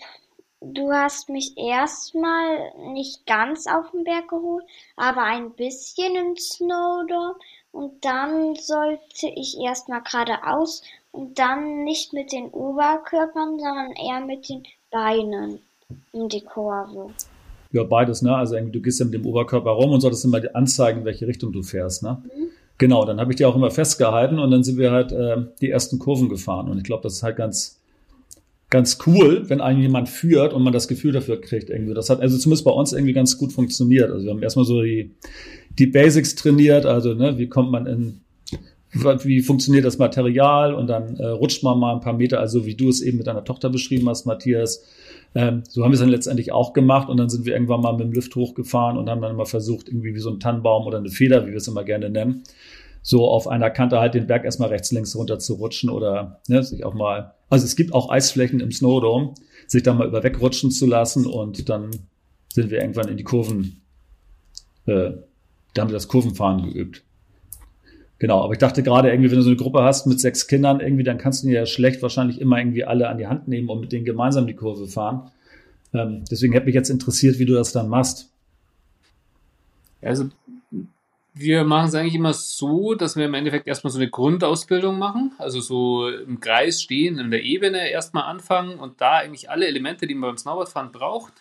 du 0.75 0.93
hast 0.93 1.29
mich 1.29 1.57
erstmal 1.57 2.73
nicht 2.93 3.27
ganz 3.27 3.67
auf 3.67 3.91
den 3.91 4.05
Berg 4.05 4.29
geholt, 4.29 4.65
aber 4.97 5.23
ein 5.23 5.53
bisschen 5.53 6.15
im 6.17 6.37
Snowdorm 6.37 7.37
und 7.73 8.05
dann 8.05 8.55
sollte 8.57 9.27
ich 9.35 9.59
erstmal 9.59 10.03
geradeaus 10.03 10.83
und 11.13 11.39
dann 11.39 11.85
nicht 11.85 12.13
mit 12.13 12.33
den 12.33 12.49
Oberkörpern, 12.51 13.59
sondern 13.59 13.93
eher 13.93 14.21
mit 14.25 14.49
den 14.49 14.63
Beinen 14.91 15.61
in 16.13 16.29
die 16.29 16.43
Kurve. 16.43 17.11
Ja, 17.73 17.85
beides, 17.85 18.23
ne? 18.23 18.35
Also 18.35 18.59
du 18.59 18.81
gehst 18.81 19.01
ja 19.01 19.05
mit 19.05 19.15
dem 19.15 19.27
Oberkörper 19.27 19.71
rum 19.71 19.93
und 19.93 20.01
solltest 20.01 20.25
immer 20.25 20.41
anzeigen, 20.55 21.01
in 21.01 21.05
welche 21.05 21.27
Richtung 21.27 21.53
du 21.53 21.63
fährst, 21.63 22.03
ne? 22.03 22.23
Mhm. 22.25 22.49
Genau, 22.79 23.05
dann 23.07 23.21
habe 23.21 23.33
ich 23.33 23.37
die 23.37 23.45
auch 23.45 23.57
immer 23.57 23.71
festgehalten 23.71 24.39
und 24.39 24.51
dann 24.51 24.63
sind 24.63 24.77
wir 24.79 24.91
halt 24.91 25.11
äh, 25.11 25.37
die 25.61 25.71
ersten 25.71 25.99
Kurven 25.99 26.29
gefahren. 26.29 26.69
Und 26.69 26.77
ich 26.79 26.85
glaube, 26.85 27.03
das 27.03 27.15
ist 27.15 27.23
halt 27.23 27.37
ganz, 27.37 27.81
ganz 28.69 28.99
cool, 29.07 29.49
wenn 29.49 29.61
einen 29.61 29.81
jemand 29.81 30.09
führt 30.09 30.53
und 30.53 30.63
man 30.63 30.73
das 30.73 30.89
Gefühl 30.89 31.13
dafür 31.13 31.41
kriegt 31.41 31.71
irgendwie. 31.71 31.95
Das 31.95 32.11
hat 32.11 32.21
also 32.21 32.37
zumindest 32.37 32.65
bei 32.65 32.73
uns 32.73 32.93
irgendwie 32.93 33.13
ganz 33.13 33.39
gut 33.39 33.53
funktioniert. 33.53 34.11
Also 34.11 34.25
wir 34.25 34.33
haben 34.33 34.43
erstmal 34.43 34.65
so 34.65 34.83
die, 34.83 35.15
die 35.79 35.87
Basics 35.87 36.35
trainiert, 36.35 36.85
also 36.85 37.15
ne, 37.15 37.39
wie 37.39 37.49
kommt 37.49 37.71
man 37.71 37.87
in, 37.87 38.21
wie 38.93 39.43
funktioniert 39.43 39.85
das 39.85 39.99
Material 39.99 40.75
und 40.75 40.89
dann 40.89 41.17
äh, 41.17 41.27
rutscht 41.27 41.63
man 41.63 41.79
mal 41.79 41.95
ein 41.95 42.01
paar 42.01 42.15
Meter, 42.15 42.41
also 42.41 42.67
wie 42.67 42.75
du 42.75 42.89
es 42.89 43.03
eben 43.03 43.19
mit 43.19 43.27
deiner 43.27 43.45
Tochter 43.45 43.71
beschrieben 43.71 44.09
hast, 44.09 44.27
Matthias. 44.27 44.85
Ähm, 45.35 45.63
so 45.69 45.85
haben 45.85 45.91
wir 45.91 45.95
es 45.95 46.01
dann 46.01 46.09
letztendlich 46.09 46.51
auch 46.51 46.73
gemacht 46.73 47.09
und 47.09 47.19
dann 47.19 47.29
sind 47.29 47.47
wir 47.47 47.53
irgendwann 47.53 47.83
mal 47.83 47.93
mit 47.93 48.07
dem 48.07 48.13
Lift 48.13 48.35
hochgefahren 48.35 48.97
und 48.97 49.09
haben 49.11 49.21
dann 49.21 49.37
mal 49.37 49.45
versucht, 49.45 49.89
irgendwie 49.89 50.15
wie 50.15 50.21
so 50.21 50.31
ein 50.31 50.41
Tannenbaum 50.41 50.87
oder 50.87 50.99
eine 50.99 51.11
Feder, 51.11 51.47
wie 51.47 51.51
wir 51.51 51.59
es 51.59 51.69
immer 51.69 51.85
gerne 51.85 52.11
nennen, 52.11 52.43
so 53.07 53.29
auf 53.29 53.47
einer 53.47 53.71
Kante 53.71 54.01
halt 54.01 54.15
den 54.15 54.27
Berg 54.27 54.45
erstmal 54.45 54.71
rechts, 54.71 54.91
links 54.91 55.15
runter 55.15 55.39
zu 55.39 55.55
rutschen 55.55 55.91
oder 55.91 56.41
ne, 56.49 56.65
sich 56.65 56.85
auch 56.85 56.95
mal, 56.95 57.35
also 57.49 57.65
es 57.65 57.77
gibt 57.77 57.95
auch 57.95 58.11
Eisflächen 58.11 58.59
im 58.59 58.73
Snowdome, 58.73 59.35
sich 59.69 59.85
da 59.85 59.95
mal 59.95 60.09
über 60.09 60.25
wegrutschen 60.25 60.73
zu 60.73 60.87
lassen 60.87 61.25
und 61.25 61.69
dann 61.69 61.91
sind 62.53 62.71
wir 62.71 62.81
irgendwann 62.81 63.07
in 63.09 63.17
die 63.17 63.23
Kurven 63.23 63.81
äh, 64.87 65.13
da 65.75 65.83
haben 65.83 65.91
wir 65.91 65.95
das 65.95 66.09
Kurvenfahren 66.09 66.73
geübt. 66.73 67.03
Genau, 68.19 68.43
aber 68.43 68.55
ich 68.55 68.59
dachte 68.59 68.83
gerade 68.83 69.11
irgendwie, 69.11 69.31
wenn 69.31 69.37
du 69.37 69.43
so 69.43 69.51
eine 69.51 69.59
Gruppe 69.59 69.83
hast 69.83 70.07
mit 70.07 70.21
sechs 70.21 70.47
Kindern, 70.47 70.81
irgendwie, 70.81 71.05
dann 71.05 71.19
kannst 71.19 71.45
du 71.45 71.49
ja 71.49 71.67
schlecht 71.67 72.01
wahrscheinlich 72.01 72.41
immer 72.41 72.59
irgendwie 72.59 72.85
alle 72.85 73.09
an 73.09 73.19
die 73.19 73.27
Hand 73.27 73.47
nehmen 73.47 73.69
und 73.69 73.81
mit 73.81 73.93
denen 73.93 74.07
gemeinsam 74.07 74.47
die 74.47 74.55
Kurve 74.55 74.89
fahren. 74.89 75.31
Ähm, 75.93 76.25
deswegen 76.31 76.55
hätte 76.55 76.67
mich 76.67 76.75
jetzt 76.75 76.89
interessiert, 76.89 77.39
wie 77.39 77.45
du 77.45 77.53
das 77.53 77.73
dann 77.73 77.89
machst. 77.89 78.31
Also 80.01 80.31
wir 81.39 81.65
machen 81.65 81.89
es 81.89 81.95
eigentlich 81.95 82.15
immer 82.15 82.33
so, 82.33 82.95
dass 82.95 83.15
wir 83.15 83.27
im 83.27 83.35
Endeffekt 83.35 83.67
erstmal 83.67 83.91
so 83.91 83.99
eine 83.99 84.09
Grundausbildung 84.09 84.99
machen, 84.99 85.33
also 85.37 85.61
so 85.61 86.09
im 86.09 86.41
Kreis 86.41 86.81
stehen, 86.81 87.19
in 87.19 87.31
der 87.31 87.43
Ebene 87.43 87.91
erstmal 87.91 88.25
anfangen 88.25 88.79
und 88.79 89.03
da 89.03 89.19
eigentlich 89.19 89.51
alle 89.51 89.67
Elemente, 89.67 90.07
die 90.07 90.15
man 90.15 90.31
beim 90.31 90.39
Snowboardfahren 90.39 90.93
braucht, 90.93 91.35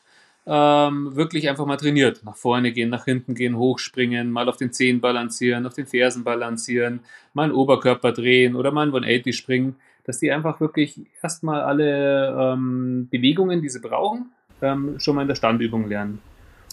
ähm, 0.47 1.15
wirklich 1.15 1.47
einfach 1.47 1.65
mal 1.65 1.77
trainiert. 1.77 2.25
Nach 2.25 2.35
vorne 2.35 2.73
gehen, 2.73 2.89
nach 2.89 3.05
hinten 3.05 3.35
gehen, 3.35 3.57
hochspringen, 3.57 4.31
mal 4.31 4.49
auf 4.49 4.57
den 4.57 4.73
Zehen 4.73 4.99
balancieren, 4.99 5.65
auf 5.65 5.75
den 5.75 5.85
Fersen 5.85 6.25
balancieren, 6.25 6.99
mal 7.33 7.43
einen 7.43 7.53
Oberkörper 7.53 8.11
drehen 8.11 8.57
oder 8.57 8.71
mal 8.71 8.81
einen 8.81 8.91
180 8.91 9.33
springen, 9.33 9.77
dass 10.03 10.19
die 10.19 10.29
einfach 10.29 10.59
wirklich 10.59 10.99
erstmal 11.23 11.61
alle 11.61 12.35
ähm, 12.37 13.07
Bewegungen, 13.09 13.61
die 13.61 13.69
sie 13.69 13.79
brauchen, 13.79 14.25
ähm, 14.61 14.99
schon 14.99 15.15
mal 15.15 15.21
in 15.21 15.29
der 15.29 15.35
Standübung 15.35 15.87
lernen. 15.87 16.19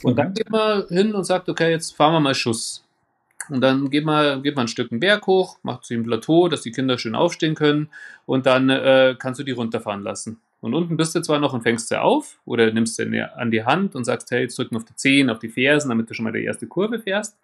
Und 0.03 0.19
dann 0.19 0.35
geht 0.35 0.51
man 0.51 0.89
hin 0.89 1.15
und 1.15 1.23
sagt, 1.23 1.49
okay, 1.49 1.71
jetzt 1.71 1.95
fahren 1.95 2.15
wir 2.15 2.21
mal 2.21 2.35
Schuss. 2.35 2.83
Und 3.49 3.61
dann 3.61 3.91
geht 3.91 4.05
man, 4.05 4.43
geht 4.43 4.57
man 4.57 4.65
ein 4.65 4.69
Stück 4.69 4.93
einen 4.93 5.01
Berg 5.01 5.27
hoch, 5.27 5.59
macht 5.63 5.85
sie 5.85 5.95
ein 5.95 6.05
Plateau, 6.05 6.49
dass 6.49 6.63
die 6.63 6.73
Kinder 6.73 6.99
schön 6.99 7.15
aufstehen 7.15 7.55
können 7.55 7.89
und 8.27 8.47
dann 8.47 8.71
äh, 8.71 9.15
kannst 9.19 9.41
du 9.41 9.45
die 9.45 9.53
runterfahren 9.53 10.03
lassen. 10.03 10.41
Und 10.61 10.75
unten 10.75 10.97
bist 10.97 11.15
du 11.15 11.21
zwar 11.21 11.41
noch 11.41 11.53
und 11.53 11.63
fängst 11.63 11.89
sie 11.89 12.01
auf 12.01 12.39
oder 12.45 12.71
nimmst 12.73 12.97
sie 12.97 13.21
an 13.21 13.51
die 13.51 13.65
Hand 13.65 13.97
und 13.97 14.05
sagst, 14.05 14.31
hey, 14.31 14.43
jetzt 14.43 14.57
drücken 14.57 14.77
auf 14.77 14.85
die 14.85 14.95
Zehen, 14.95 15.29
auf 15.29 15.41
die 15.41 15.49
Fersen, 15.49 15.89
damit 15.89 16.09
du 16.09 16.15
schon 16.15 16.25
mal 16.25 16.33
die 16.33 16.45
erste 16.45 16.69
Kurve 16.69 17.01
fährst. 17.01 17.37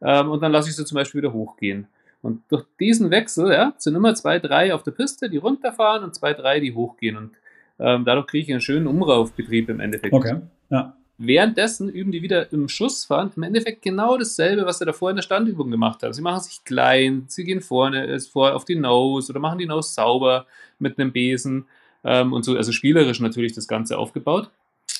Ähm, 0.00 0.28
und 0.28 0.42
dann 0.42 0.50
lasse 0.50 0.68
ich 0.68 0.76
sie 0.76 0.84
zum 0.84 0.96
Beispiel 0.96 1.22
wieder 1.22 1.32
hochgehen. 1.32 1.86
Und 2.20 2.42
durch 2.48 2.64
diesen 2.80 3.12
Wechsel 3.12 3.52
ja, 3.52 3.74
sind 3.78 3.94
immer 3.94 4.12
zwei, 4.14 4.40
drei 4.40 4.74
auf 4.74 4.82
der 4.82 4.90
Piste, 4.90 5.30
die 5.30 5.36
runterfahren 5.36 6.02
und 6.02 6.16
zwei, 6.16 6.34
drei, 6.34 6.58
die 6.58 6.74
hochgehen. 6.74 7.16
Und 7.16 7.30
ähm, 7.78 8.04
dadurch 8.04 8.26
kriege 8.26 8.46
ich 8.46 8.50
einen 8.50 8.60
schönen 8.60 8.88
Umraufbetrieb 8.88 9.68
im 9.68 9.78
Endeffekt. 9.78 10.12
Okay, 10.12 10.40
ja. 10.70 10.96
Währenddessen 11.20 11.88
üben 11.88 12.12
die 12.12 12.22
wieder 12.22 12.52
im 12.52 12.68
Schussfahren 12.68 13.32
im 13.34 13.42
Endeffekt 13.42 13.82
genau 13.82 14.16
dasselbe, 14.16 14.64
was 14.64 14.78
sie 14.78 14.84
davor 14.84 15.10
in 15.10 15.16
der 15.16 15.24
Standübung 15.24 15.68
gemacht 15.68 16.02
haben. 16.04 16.12
Sie 16.12 16.22
machen 16.22 16.42
sich 16.42 16.62
klein, 16.64 17.24
sie 17.26 17.42
gehen 17.42 17.60
vorne 17.60 18.06
äh, 18.06 18.20
vor 18.20 18.54
auf 18.54 18.64
die 18.64 18.76
Nose 18.76 19.32
oder 19.32 19.40
machen 19.40 19.58
die 19.58 19.66
Nose 19.66 19.92
sauber 19.92 20.46
mit 20.78 20.96
einem 20.96 21.10
Besen 21.10 21.66
ähm, 22.04 22.32
und 22.32 22.44
so, 22.44 22.56
also 22.56 22.70
spielerisch 22.70 23.18
natürlich 23.18 23.52
das 23.52 23.66
Ganze 23.66 23.98
aufgebaut, 23.98 24.48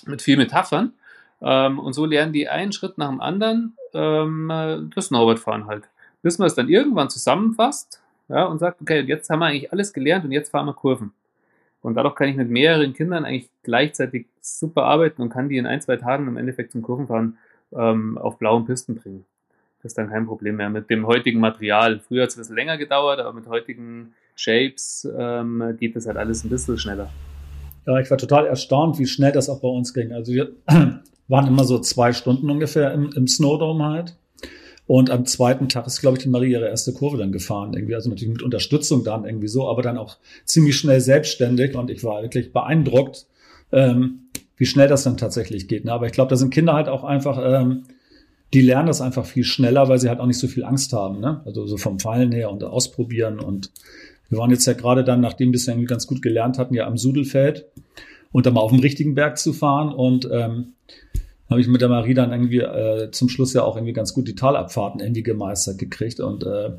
mit 0.06 0.20
viel 0.20 0.36
Metaphern. 0.36 0.92
Ähm, 1.40 1.78
und 1.78 1.92
so 1.92 2.04
lernen 2.04 2.32
die 2.32 2.48
einen 2.48 2.72
Schritt 2.72 2.98
nach 2.98 3.10
dem 3.10 3.20
anderen 3.20 3.76
ähm, 3.94 4.90
das 4.94 5.06
Snowboardfahren 5.06 5.68
halt. 5.68 5.84
Bis 6.22 6.38
man 6.38 6.48
es 6.48 6.56
dann 6.56 6.68
irgendwann 6.68 7.10
zusammenfasst 7.10 8.02
ja, 8.28 8.44
und 8.46 8.58
sagt, 8.58 8.82
okay, 8.82 9.02
jetzt 9.02 9.30
haben 9.30 9.38
wir 9.38 9.46
eigentlich 9.46 9.72
alles 9.72 9.92
gelernt 9.92 10.24
und 10.24 10.32
jetzt 10.32 10.50
fahren 10.50 10.66
wir 10.66 10.74
Kurven. 10.74 11.12
Und 11.82 11.94
dadurch 11.94 12.16
kann 12.16 12.28
ich 12.28 12.36
mit 12.36 12.50
mehreren 12.50 12.92
Kindern 12.92 13.24
eigentlich 13.24 13.50
gleichzeitig 13.62 14.26
super 14.40 14.84
arbeiten 14.84 15.22
und 15.22 15.28
kann 15.28 15.48
die 15.48 15.58
in 15.58 15.66
ein, 15.66 15.80
zwei 15.80 15.96
Tagen 15.96 16.26
im 16.26 16.36
Endeffekt 16.36 16.72
zum 16.72 16.82
Kurvenfahren 16.82 17.38
ähm, 17.72 18.18
auf 18.18 18.38
blauen 18.38 18.66
Pisten 18.66 18.96
bringen. 18.96 19.24
Das 19.82 19.92
ist 19.92 19.98
dann 19.98 20.08
kein 20.08 20.26
Problem 20.26 20.56
mehr 20.56 20.70
mit 20.70 20.90
dem 20.90 21.06
heutigen 21.06 21.38
Material. 21.38 22.00
Früher 22.00 22.22
hat 22.22 22.30
es 22.30 22.36
ein 22.36 22.40
bisschen 22.40 22.56
länger 22.56 22.78
gedauert, 22.78 23.20
aber 23.20 23.32
mit 23.32 23.46
heutigen 23.46 24.12
Shapes 24.34 25.08
ähm, 25.16 25.76
geht 25.78 25.94
das 25.94 26.06
halt 26.06 26.16
alles 26.16 26.44
ein 26.44 26.50
bisschen 26.50 26.78
schneller. 26.78 27.10
Ja, 27.86 27.98
ich 28.00 28.10
war 28.10 28.18
total 28.18 28.46
erstaunt, 28.46 28.98
wie 28.98 29.06
schnell 29.06 29.32
das 29.32 29.48
auch 29.48 29.60
bei 29.60 29.68
uns 29.68 29.94
ging. 29.94 30.12
Also 30.12 30.32
wir 30.32 30.52
waren 31.28 31.46
immer 31.46 31.64
so 31.64 31.78
zwei 31.78 32.12
Stunden 32.12 32.50
ungefähr 32.50 32.92
im, 32.92 33.10
im 33.14 33.26
Snowdome 33.28 33.84
halt. 33.84 34.16
Und 34.88 35.10
am 35.10 35.26
zweiten 35.26 35.68
Tag 35.68 35.86
ist, 35.86 36.00
glaube 36.00 36.16
ich, 36.16 36.22
die 36.22 36.30
Marie 36.30 36.52
ihre 36.52 36.66
erste 36.66 36.94
Kurve 36.94 37.18
dann 37.18 37.30
gefahren. 37.30 37.74
Irgendwie, 37.74 37.94
also 37.94 38.08
natürlich 38.08 38.32
mit 38.32 38.42
Unterstützung 38.42 39.04
dann 39.04 39.26
irgendwie 39.26 39.46
so, 39.46 39.68
aber 39.68 39.82
dann 39.82 39.98
auch 39.98 40.16
ziemlich 40.46 40.78
schnell 40.78 41.02
selbstständig. 41.02 41.76
Und 41.76 41.90
ich 41.90 42.02
war 42.04 42.22
wirklich 42.22 42.54
beeindruckt, 42.54 43.26
ähm, 43.70 44.30
wie 44.56 44.64
schnell 44.64 44.88
das 44.88 45.04
dann 45.04 45.18
tatsächlich 45.18 45.68
geht. 45.68 45.84
Ne? 45.84 45.92
Aber 45.92 46.06
ich 46.06 46.12
glaube, 46.12 46.30
da 46.30 46.36
sind 46.36 46.54
Kinder 46.54 46.72
halt 46.72 46.88
auch 46.88 47.04
einfach, 47.04 47.38
ähm, 47.38 47.84
die 48.54 48.62
lernen 48.62 48.86
das 48.86 49.02
einfach 49.02 49.26
viel 49.26 49.44
schneller, 49.44 49.90
weil 49.90 49.98
sie 49.98 50.08
halt 50.08 50.20
auch 50.20 50.26
nicht 50.26 50.38
so 50.38 50.48
viel 50.48 50.64
Angst 50.64 50.94
haben. 50.94 51.20
Ne? 51.20 51.42
Also 51.44 51.66
so 51.66 51.76
vom 51.76 51.98
Fallen 51.98 52.32
her 52.32 52.50
und 52.50 52.64
ausprobieren 52.64 53.40
und 53.40 53.70
wir 54.30 54.38
waren 54.38 54.50
jetzt 54.50 54.66
ja 54.66 54.72
gerade 54.72 55.04
dann, 55.04 55.20
nachdem 55.20 55.52
wir 55.52 55.56
es 55.56 55.68
irgendwie 55.68 55.86
ganz 55.86 56.06
gut 56.06 56.22
gelernt 56.22 56.58
hatten, 56.58 56.74
ja 56.74 56.86
am 56.86 56.96
Sudelfeld 56.96 57.66
und 58.32 58.46
dann 58.46 58.54
mal 58.54 58.60
auf 58.60 58.70
dem 58.70 58.80
richtigen 58.80 59.14
Berg 59.14 59.38
zu 59.38 59.52
fahren. 59.52 59.92
Und 59.92 60.28
ähm, 60.30 60.74
habe 61.48 61.60
ich 61.60 61.68
mit 61.68 61.80
der 61.80 61.88
Marie 61.88 62.14
dann 62.14 62.32
irgendwie 62.32 62.60
äh, 62.60 63.10
zum 63.10 63.28
Schluss 63.28 63.54
ja 63.54 63.62
auch 63.62 63.76
irgendwie 63.76 63.92
ganz 63.92 64.12
gut 64.12 64.28
die 64.28 64.34
Talabfahrten 64.34 65.00
irgendwie 65.00 65.22
gemeistert 65.22 65.78
gekriegt 65.78 66.20
und 66.20 66.44
äh, 66.44 66.70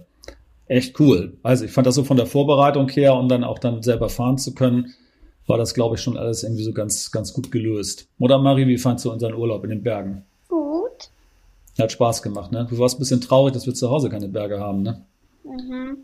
echt 0.67 0.99
cool. 0.99 1.38
Also 1.43 1.65
ich 1.65 1.71
fand 1.71 1.88
das 1.88 1.95
so 1.95 2.03
von 2.03 2.17
der 2.17 2.27
Vorbereitung 2.27 2.88
her 2.89 3.15
und 3.15 3.29
dann 3.29 3.43
auch 3.43 3.60
dann 3.60 3.82
selber 3.82 4.10
fahren 4.10 4.38
zu 4.38 4.53
können, 4.53 4.93
war 5.47 5.58
das, 5.58 5.73
glaube 5.73 5.95
ich, 5.95 6.01
schon 6.01 6.17
alles 6.17 6.43
irgendwie 6.43 6.63
so 6.63 6.71
ganz, 6.71 7.12
ganz 7.12 7.34
gut 7.34 7.51
gelöst. 7.51 8.08
Oder 8.19 8.38
Marie, 8.38 8.67
wie 8.67 8.77
fandst 8.77 9.05
du 9.05 9.12
unseren 9.12 9.34
Urlaub 9.34 9.63
in 9.63 9.71
den 9.71 9.82
Bergen? 9.82 10.23
Gut. 10.47 11.10
Hat 11.79 11.91
Spaß 11.91 12.21
gemacht, 12.21 12.51
ne? 12.51 12.67
Du 12.69 12.77
warst 12.77 12.97
ein 12.97 12.99
bisschen 12.99 13.21
traurig, 13.21 13.53
dass 13.53 13.65
wir 13.65 13.73
zu 13.73 13.89
Hause 13.89 14.10
keine 14.10 14.29
Berge 14.29 14.60
haben, 14.60 14.84
ne? 14.84 15.05
Mhm. 15.43 15.97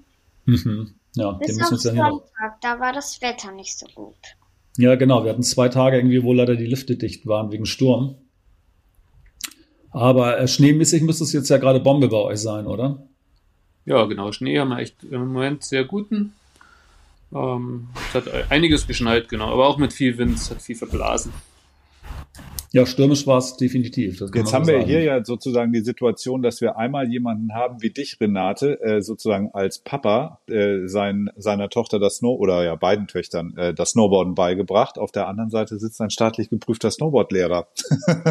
Mhm. 0.45 0.95
Ja, 1.15 1.31
Bis 1.33 1.47
den 1.47 1.57
müssen 1.57 1.95
wir 1.95 2.05
auf. 2.05 2.09
Sonntag, 2.09 2.61
da 2.61 2.79
war 2.79 2.91
das 2.91 3.21
Wetter 3.21 3.51
nicht 3.51 3.77
so 3.77 3.85
gut. 3.93 4.15
Ja, 4.77 4.95
genau. 4.95 5.23
Wir 5.23 5.31
hatten 5.31 5.43
zwei 5.43 5.69
Tage 5.69 5.97
irgendwie, 5.97 6.23
wo 6.23 6.33
leider 6.33 6.55
die 6.55 6.65
Lifte 6.65 6.97
dicht 6.97 7.25
waren 7.27 7.51
wegen 7.51 7.65
Sturm. 7.65 8.15
Aber 9.95 10.37
äh, 10.37 10.45
schneemäßig 10.45 11.03
müsste 11.03 11.23
es 11.23 11.31
jetzt 11.31 11.47
ja 11.47 11.57
gerade 11.57 11.79
Bombe 11.79 12.09
bei 12.09 12.17
euch 12.17 12.41
sein, 12.41 12.67
oder? 12.67 13.01
Ja, 13.85 14.03
genau. 14.03 14.33
Schnee 14.33 14.59
haben 14.59 14.67
wir 14.67 14.79
echt 14.79 15.01
im 15.09 15.31
Moment 15.31 15.63
sehr 15.63 15.85
guten. 15.85 16.33
Ähm, 17.33 17.87
es 18.09 18.13
hat 18.13 18.51
einiges 18.51 18.87
geschneit, 18.87 19.29
genau. 19.29 19.53
Aber 19.53 19.67
auch 19.67 19.77
mit 19.77 19.93
viel 19.93 20.17
Wind, 20.17 20.35
es 20.35 20.51
hat 20.51 20.61
viel 20.61 20.75
verblasen. 20.75 21.31
Ja, 22.75 22.85
stürmisch 22.85 23.25
war 23.25 23.37
es 23.37 23.55
definitiv. 23.55 24.19
Jetzt 24.19 24.53
haben 24.53 24.67
wir 24.67 24.79
sagen. 24.79 24.85
hier 24.85 25.01
ja 25.01 25.23
sozusagen 25.23 25.71
die 25.71 25.79
Situation, 25.79 26.41
dass 26.41 26.59
wir 26.59 26.75
einmal 26.75 27.09
jemanden 27.09 27.53
haben 27.53 27.81
wie 27.81 27.89
dich, 27.89 28.19
Renate, 28.19 28.81
äh, 28.81 29.01
sozusagen 29.01 29.49
als 29.53 29.79
Papa 29.79 30.41
äh, 30.49 30.85
sein, 30.85 31.29
seiner 31.37 31.69
Tochter 31.69 31.99
das 31.99 32.17
Snow 32.17 32.37
oder 32.37 32.65
ja 32.65 32.75
beiden 32.75 33.07
Töchtern 33.07 33.55
äh, 33.55 33.73
das 33.73 33.91
Snowboarden 33.91 34.35
beigebracht. 34.35 34.97
Auf 34.97 35.13
der 35.13 35.29
anderen 35.29 35.51
Seite 35.51 35.79
sitzt 35.79 36.01
ein 36.01 36.09
staatlich 36.09 36.49
geprüfter 36.49 36.91
Snowboardlehrer. 36.91 37.69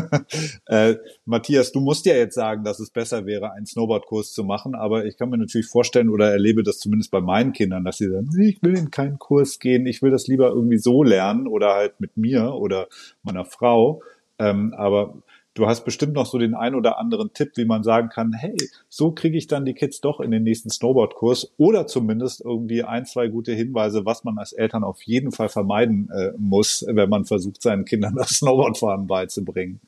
äh, 0.66 0.96
Matthias, 1.24 1.72
du 1.72 1.80
musst 1.80 2.04
ja 2.04 2.14
jetzt 2.14 2.35
sagen, 2.35 2.64
dass 2.64 2.80
es 2.80 2.90
besser 2.90 3.24
wäre, 3.24 3.52
einen 3.52 3.64
Snowboardkurs 3.64 4.35
zu 4.35 4.44
machen, 4.44 4.74
aber 4.74 5.07
ich 5.07 5.16
kann 5.16 5.30
mir 5.30 5.38
natürlich 5.38 5.68
vorstellen 5.68 6.11
oder 6.11 6.30
erlebe 6.30 6.62
das 6.62 6.80
zumindest 6.80 7.11
bei 7.11 7.22
meinen 7.22 7.54
Kindern, 7.54 7.83
dass 7.83 7.96
sie 7.96 8.11
sagen, 8.11 8.28
ich 8.38 8.62
will 8.62 8.76
in 8.76 8.90
keinen 8.90 9.18
Kurs 9.18 9.59
gehen, 9.59 9.87
ich 9.87 10.02
will 10.02 10.11
das 10.11 10.26
lieber 10.26 10.48
irgendwie 10.48 10.76
so 10.76 11.02
lernen 11.02 11.46
oder 11.46 11.72
halt 11.72 11.98
mit 11.98 12.18
mir 12.18 12.52
oder 12.52 12.88
meiner 13.22 13.46
Frau. 13.46 14.02
Ähm, 14.38 14.75
aber 14.77 15.14
du 15.55 15.66
hast 15.66 15.85
bestimmt 15.85 16.14
noch 16.14 16.27
so 16.27 16.38
den 16.38 16.55
ein 16.55 16.75
oder 16.75 16.99
anderen 16.99 17.33
Tipp, 17.33 17.53
wie 17.57 17.64
man 17.64 17.85
sagen 17.85 18.09
kann, 18.09 18.33
hey, 18.33 18.57
so 18.88 19.12
kriege 19.12 19.38
ich 19.38 19.47
dann 19.47 19.64
die 19.64 19.75
Kids 19.75 20.01
doch 20.01 20.20
in 20.20 20.31
den 20.31 20.42
nächsten 20.42 20.70
Snowboardkurs 20.70 21.53
oder 21.57 21.87
zumindest 21.87 22.40
irgendwie 22.44 22.83
ein, 22.83 23.07
zwei 23.07 23.29
gute 23.29 23.53
Hinweise, 23.53 24.05
was 24.05 24.25
man 24.25 24.38
als 24.38 24.53
Eltern 24.53 24.85
auf 24.85 25.03
jeden 25.03 25.33
Fall 25.33 25.49
vermeiden 25.49 26.11
äh, 26.11 26.33
muss, 26.37 26.85
wenn 26.88 27.09
man 27.09 27.25
versucht, 27.25 27.62
seinen 27.62 27.85
Kindern 27.85 28.16
das 28.16 28.31
Snowboardfahren 28.31 29.07
beizubringen. 29.07 29.81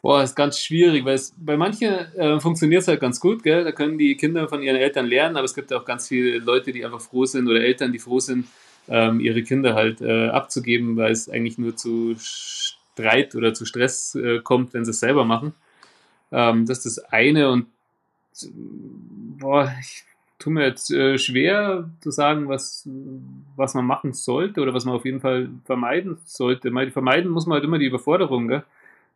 Boah, 0.00 0.22
ist 0.22 0.36
ganz 0.36 0.60
schwierig, 0.60 1.04
weil 1.04 1.16
es 1.16 1.34
bei 1.36 1.56
manchen 1.56 1.92
äh, 2.16 2.38
funktioniert 2.38 2.82
es 2.82 2.88
halt 2.88 3.00
ganz 3.00 3.18
gut, 3.18 3.42
gell? 3.42 3.64
Da 3.64 3.72
können 3.72 3.98
die 3.98 4.16
Kinder 4.16 4.48
von 4.48 4.62
ihren 4.62 4.76
Eltern 4.76 5.06
lernen, 5.06 5.36
aber 5.36 5.44
es 5.44 5.54
gibt 5.54 5.72
auch 5.72 5.84
ganz 5.84 6.06
viele 6.06 6.38
Leute, 6.38 6.72
die 6.72 6.84
einfach 6.84 7.00
froh 7.00 7.26
sind 7.26 7.48
oder 7.48 7.60
Eltern, 7.60 7.92
die 7.92 7.98
froh 7.98 8.20
sind, 8.20 8.46
ähm, 8.88 9.20
ihre 9.20 9.42
Kinder 9.42 9.74
halt 9.74 10.00
äh, 10.00 10.28
abzugeben, 10.28 10.96
weil 10.96 11.12
es 11.12 11.28
eigentlich 11.28 11.58
nur 11.58 11.76
zu 11.76 12.16
Streit 12.18 13.34
oder 13.34 13.54
zu 13.54 13.64
Stress 13.64 14.14
äh, 14.14 14.40
kommt, 14.40 14.74
wenn 14.74 14.84
sie 14.84 14.90
es 14.90 15.00
selber 15.00 15.24
machen. 15.24 15.54
Ähm, 16.32 16.66
das 16.66 16.84
ist 16.84 16.98
das 16.98 17.04
eine 17.12 17.50
und 17.50 17.66
boah, 19.38 19.72
ich 19.80 20.04
tue 20.38 20.52
mir 20.52 20.66
jetzt 20.66 20.90
äh, 20.90 21.18
schwer 21.18 21.90
zu 22.00 22.10
sagen, 22.10 22.48
was, 22.48 22.88
was 23.56 23.74
man 23.74 23.84
machen 23.84 24.12
sollte 24.12 24.60
oder 24.60 24.74
was 24.74 24.84
man 24.84 24.94
auf 24.94 25.04
jeden 25.04 25.20
Fall 25.20 25.48
vermeiden 25.64 26.18
sollte. 26.24 26.70
Mal 26.70 26.90
vermeiden 26.90 27.30
muss 27.30 27.46
man 27.46 27.56
halt 27.56 27.64
immer 27.64 27.78
die 27.78 27.86
Überforderung, 27.86 28.48
gell? 28.48 28.64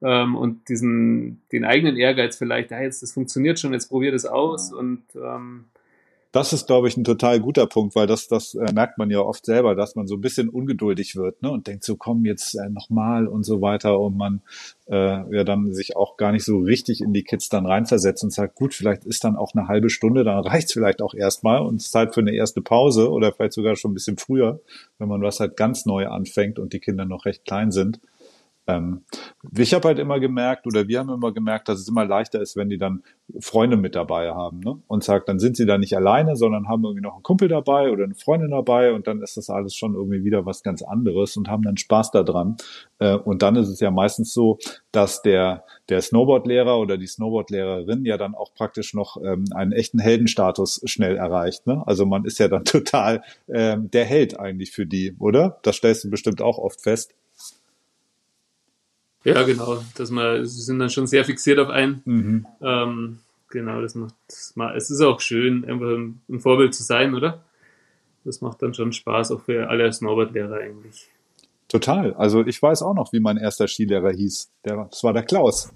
Ähm, 0.03 0.35
und 0.35 0.69
diesen, 0.69 1.41
den 1.53 1.65
eigenen 1.65 1.97
Ehrgeiz 1.97 2.37
vielleicht, 2.37 2.73
ja, 2.73 2.81
jetzt, 2.81 3.03
das 3.03 3.13
funktioniert 3.13 3.61
schon, 3.61 3.73
jetzt 3.73 3.89
probier 3.89 4.11
das 4.11 4.27
aus 4.27 4.73
und 4.73 5.03
ähm, 5.15 5.67
Das 6.33 6.55
ist, 6.55 6.67
glaube 6.67 6.89
ich, 6.89 6.97
ein 6.97 7.05
total 7.05 7.41
guter 7.41 7.67
Punkt, 7.67 7.95
weil 7.95 8.07
das, 8.07 8.27
das 8.27 8.55
äh, 8.55 8.73
merkt 8.73 8.97
man 8.97 9.11
ja 9.11 9.21
oft 9.21 9.45
selber, 9.45 9.75
dass 9.75 9.97
man 9.97 10.07
so 10.07 10.15
ein 10.15 10.23
bisschen 10.23 10.49
ungeduldig 10.49 11.15
wird 11.15 11.43
ne? 11.43 11.51
und 11.51 11.67
denkt 11.67 11.85
so, 11.85 11.97
komm 11.97 12.25
jetzt 12.25 12.55
äh, 12.55 12.71
nochmal 12.71 13.27
und 13.27 13.45
so 13.45 13.61
weiter 13.61 14.01
und 14.01 14.17
man 14.17 14.41
äh, 14.89 15.37
ja 15.37 15.45
dann 15.45 15.75
sich 15.75 15.95
auch 15.95 16.17
gar 16.17 16.33
nicht 16.33 16.47
so 16.47 16.59
richtig 16.59 17.03
in 17.03 17.13
die 17.13 17.23
Kids 17.23 17.51
dann 17.51 17.67
reinversetzt 17.67 18.25
und 18.25 18.33
sagt, 18.33 18.55
gut, 18.55 18.73
vielleicht 18.73 19.05
ist 19.05 19.25
dann 19.25 19.37
auch 19.37 19.55
eine 19.55 19.69
halbe 19.69 19.91
Stunde, 19.91 20.25
dann 20.25 20.39
reicht's 20.43 20.73
vielleicht 20.73 21.03
auch 21.03 21.13
erstmal 21.13 21.61
und 21.61 21.77
es 21.77 21.87
ist 21.87 21.93
Zeit 21.93 22.15
für 22.15 22.21
eine 22.21 22.33
erste 22.33 22.63
Pause 22.63 23.11
oder 23.11 23.33
vielleicht 23.33 23.53
sogar 23.53 23.77
schon 23.77 23.91
ein 23.91 23.95
bisschen 23.95 24.17
früher, 24.17 24.61
wenn 24.99 25.09
man 25.09 25.21
was 25.21 25.39
halt 25.39 25.59
ganz 25.59 25.85
neu 25.85 26.09
anfängt 26.09 26.59
und 26.59 26.73
die 26.73 26.81
Kinder 26.81 27.05
noch 27.05 27.27
recht 27.27 27.45
klein 27.45 27.73
sind. 27.73 28.01
Ähm, 28.67 29.05
ich 29.57 29.75
habe 29.75 29.89
halt 29.89 29.99
immer 29.99 30.21
gemerkt, 30.21 30.67
oder 30.67 30.87
wir 30.87 31.01
haben 31.01 31.11
immer 31.11 31.33
gemerkt, 31.33 31.69
dass 31.69 31.81
es 31.81 31.89
immer 31.89 32.05
leichter 32.05 32.41
ist, 32.41 32.57
wenn 32.57 32.69
die 32.69 32.79
dann 32.79 33.03
Freunde 33.41 33.77
mit 33.77 33.95
dabei 33.95 34.31
haben 34.31 34.61
ne? 34.61 34.81
und 34.87 35.03
sagt, 35.03 35.29
dann 35.29 35.39
sind 35.39 35.57
sie 35.57 35.67
da 35.67 35.79
nicht 35.79 35.97
alleine, 35.97 36.37
sondern 36.37 36.69
haben 36.69 36.85
irgendwie 36.85 37.03
noch 37.03 37.15
einen 37.15 37.23
Kumpel 37.23 37.49
dabei 37.49 37.91
oder 37.91 38.05
eine 38.05 38.15
Freundin 38.15 38.51
dabei 38.51 38.93
und 38.93 39.07
dann 39.07 39.21
ist 39.21 39.37
das 39.37 39.51
alles 39.51 39.75
schon 39.75 39.95
irgendwie 39.95 40.23
wieder 40.25 40.47
was 40.47 40.63
ganz 40.63 40.83
anderes 40.83 41.37
und 41.37 41.49
haben 41.49 41.63
dann 41.63 41.77
Spaß 41.77 42.13
daran. 42.13 42.57
Äh, 42.99 43.17
und 43.17 43.43
dann 43.43 43.57
ist 43.57 43.69
es 43.69 43.81
ja 43.81 43.91
meistens 43.91 44.33
so, 44.33 44.59
dass 44.93 45.23
der, 45.23 45.65
der 45.89 46.01
Snowboardlehrer 46.01 46.79
oder 46.79 46.99
die 46.99 47.07
Snowboardlehrerin 47.07 48.05
ja 48.05 48.17
dann 48.17 48.35
auch 48.35 48.55
praktisch 48.55 48.95
noch 48.95 49.17
ähm, 49.17 49.45
einen 49.55 49.73
echten 49.73 49.99
Heldenstatus 49.99 50.83
schnell 50.85 51.17
erreicht. 51.17 51.67
Ne? 51.67 51.83
Also 51.87 52.07
man 52.07 52.25
ist 52.25 52.39
ja 52.39 52.49
dann 52.49 52.65
total 52.65 53.23
ähm, 53.49 53.91
der 53.91 54.05
Held 54.05 54.39
eigentlich 54.39 54.71
für 54.71 54.87
die, 54.87 55.17
oder? 55.19 55.59
Das 55.63 55.77
stellst 55.77 56.05
du 56.05 56.11
bestimmt 56.11 56.43
auch 56.43 56.59
oft 56.59 56.81
fest. 56.81 57.15
Ja, 59.25 59.43
genau, 59.43 59.83
dass 59.97 60.11
man, 60.11 60.45
sie 60.45 60.63
sind 60.63 60.79
dann 60.79 60.91
schon 60.91 61.07
sehr 61.07 61.25
fixiert 61.25 61.59
auf 61.59 61.69
einen. 61.69 62.03
Mhm. 62.05 62.47
Ähm, 62.61 63.19
genau, 63.51 63.81
das 63.81 63.95
macht, 63.95 64.15
das 64.29 64.53
macht, 64.57 64.77
es 64.77 64.91
ist 64.91 65.01
auch 65.01 65.21
schön, 65.21 65.65
einfach 65.65 65.89
ein, 65.89 66.21
ein 66.29 66.41
Vorbild 66.41 66.75
zu 66.75 66.83
sein, 66.83 67.15
oder? 67.15 67.43
Das 68.25 68.41
macht 68.41 68.63
dann 68.63 68.75
schon 68.75 68.93
Spaß, 68.93 69.33
auch 69.33 69.41
für 69.41 69.69
alle 69.69 69.93
Snowboardlehrer 69.93 70.57
eigentlich. 70.57 71.09
Total. 71.73 72.13
Also 72.15 72.45
ich 72.45 72.61
weiß 72.61 72.83
auch 72.83 72.95
noch, 72.95 73.13
wie 73.13 73.21
mein 73.21 73.39
erster 73.39 73.67
Skilehrer 73.67 74.13
hieß. 74.13 74.53
Der, 74.65 74.89
das 74.91 75.03
war 75.03 75.15
der 75.15 75.23
Klaus. 75.23 75.73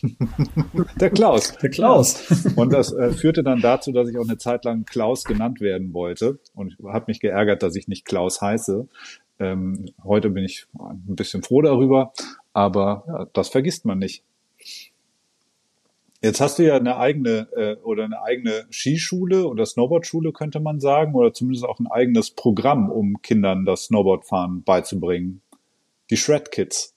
der 1.00 1.10
Klaus. 1.10 1.52
Der 1.58 1.68
Klaus. 1.68 2.46
Und 2.56 2.72
das 2.72 2.92
äh, 2.92 3.12
führte 3.12 3.42
dann 3.42 3.60
dazu, 3.60 3.92
dass 3.92 4.08
ich 4.08 4.16
auch 4.16 4.24
eine 4.24 4.38
Zeit 4.38 4.64
lang 4.64 4.86
Klaus 4.86 5.24
genannt 5.24 5.60
werden 5.60 5.92
wollte. 5.92 6.38
Und 6.54 6.78
habe 6.86 7.04
mich 7.08 7.20
geärgert, 7.20 7.62
dass 7.62 7.76
ich 7.76 7.88
nicht 7.88 8.06
Klaus 8.06 8.40
heiße. 8.40 8.88
Ähm, 9.38 9.84
heute 10.02 10.30
bin 10.30 10.44
ich 10.44 10.66
ein 10.78 11.14
bisschen 11.14 11.42
froh 11.42 11.60
darüber, 11.60 12.12
aber 12.54 13.04
ja, 13.06 13.26
das 13.34 13.50
vergisst 13.50 13.84
man 13.84 13.98
nicht. 13.98 14.22
Jetzt 16.22 16.40
hast 16.40 16.58
du 16.58 16.62
ja 16.62 16.76
eine 16.76 16.96
eigene 16.96 17.48
äh, 17.54 17.76
oder 17.82 18.04
eine 18.04 18.22
eigene 18.22 18.66
Skischule 18.70 19.46
oder 19.46 19.66
Snowboardschule, 19.66 20.32
könnte 20.32 20.58
man 20.58 20.80
sagen, 20.80 21.14
oder 21.14 21.34
zumindest 21.34 21.66
auch 21.66 21.78
ein 21.78 21.86
eigenes 21.86 22.30
Programm, 22.30 22.90
um 22.90 23.20
Kindern 23.20 23.66
das 23.66 23.84
Snowboardfahren 23.84 24.62
beizubringen. 24.62 25.42
Die 26.08 26.16
Shred 26.16 26.50
Kids. 26.50 26.94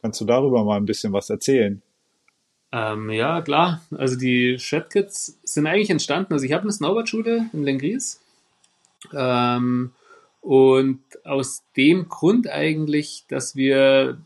Kannst 0.00 0.22
du 0.22 0.24
darüber 0.24 0.64
mal 0.64 0.78
ein 0.78 0.86
bisschen 0.86 1.12
was 1.12 1.28
erzählen? 1.28 1.82
Ähm, 2.72 3.10
ja, 3.10 3.42
klar. 3.42 3.82
Also 3.96 4.16
die 4.16 4.58
Shed 4.58 4.88
Kids 4.88 5.38
sind 5.44 5.66
eigentlich 5.66 5.90
entstanden. 5.90 6.32
Also 6.32 6.46
ich 6.46 6.52
habe 6.52 6.62
eine 6.62 6.72
Snowboardschule 6.72 7.50
in 7.52 7.62
Lengries. 7.62 8.20
Ähm, 9.14 9.92
und 10.40 11.00
aus 11.24 11.62
dem 11.76 12.08
Grund 12.08 12.48
eigentlich, 12.48 13.26
dass 13.28 13.54
wir, 13.54 14.18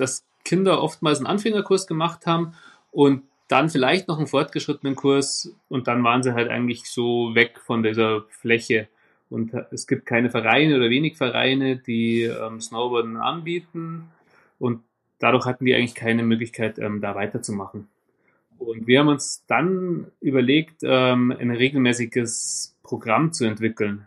dass 0.00 0.24
Kinder 0.44 0.82
oftmals 0.82 1.18
einen 1.18 1.26
Anfängerkurs 1.26 1.86
gemacht 1.86 2.26
haben 2.26 2.54
und 2.90 3.22
dann 3.48 3.68
vielleicht 3.68 4.08
noch 4.08 4.18
einen 4.18 4.26
fortgeschrittenen 4.26 4.94
Kurs 4.94 5.54
und 5.68 5.88
dann 5.88 6.04
waren 6.04 6.22
sie 6.22 6.34
halt 6.34 6.48
eigentlich 6.50 6.90
so 6.90 7.34
weg 7.34 7.60
von 7.64 7.82
dieser 7.82 8.22
Fläche. 8.28 8.88
Und 9.28 9.54
es 9.70 9.86
gibt 9.86 10.06
keine 10.06 10.30
Vereine 10.30 10.76
oder 10.76 10.90
wenig 10.90 11.16
Vereine, 11.16 11.76
die 11.76 12.22
ähm, 12.22 12.60
Snowboarden 12.60 13.16
anbieten. 13.16 14.08
Und 14.58 14.82
dadurch 15.18 15.46
hatten 15.46 15.64
die 15.64 15.74
eigentlich 15.74 15.94
keine 15.94 16.22
Möglichkeit, 16.22 16.78
ähm, 16.78 17.00
da 17.00 17.14
weiterzumachen. 17.14 17.88
Und 18.58 18.86
wir 18.86 19.00
haben 19.00 19.08
uns 19.08 19.44
dann 19.46 20.06
überlegt, 20.20 20.82
ähm, 20.82 21.34
ein 21.36 21.50
regelmäßiges 21.50 22.76
Programm 22.82 23.32
zu 23.32 23.46
entwickeln 23.46 24.06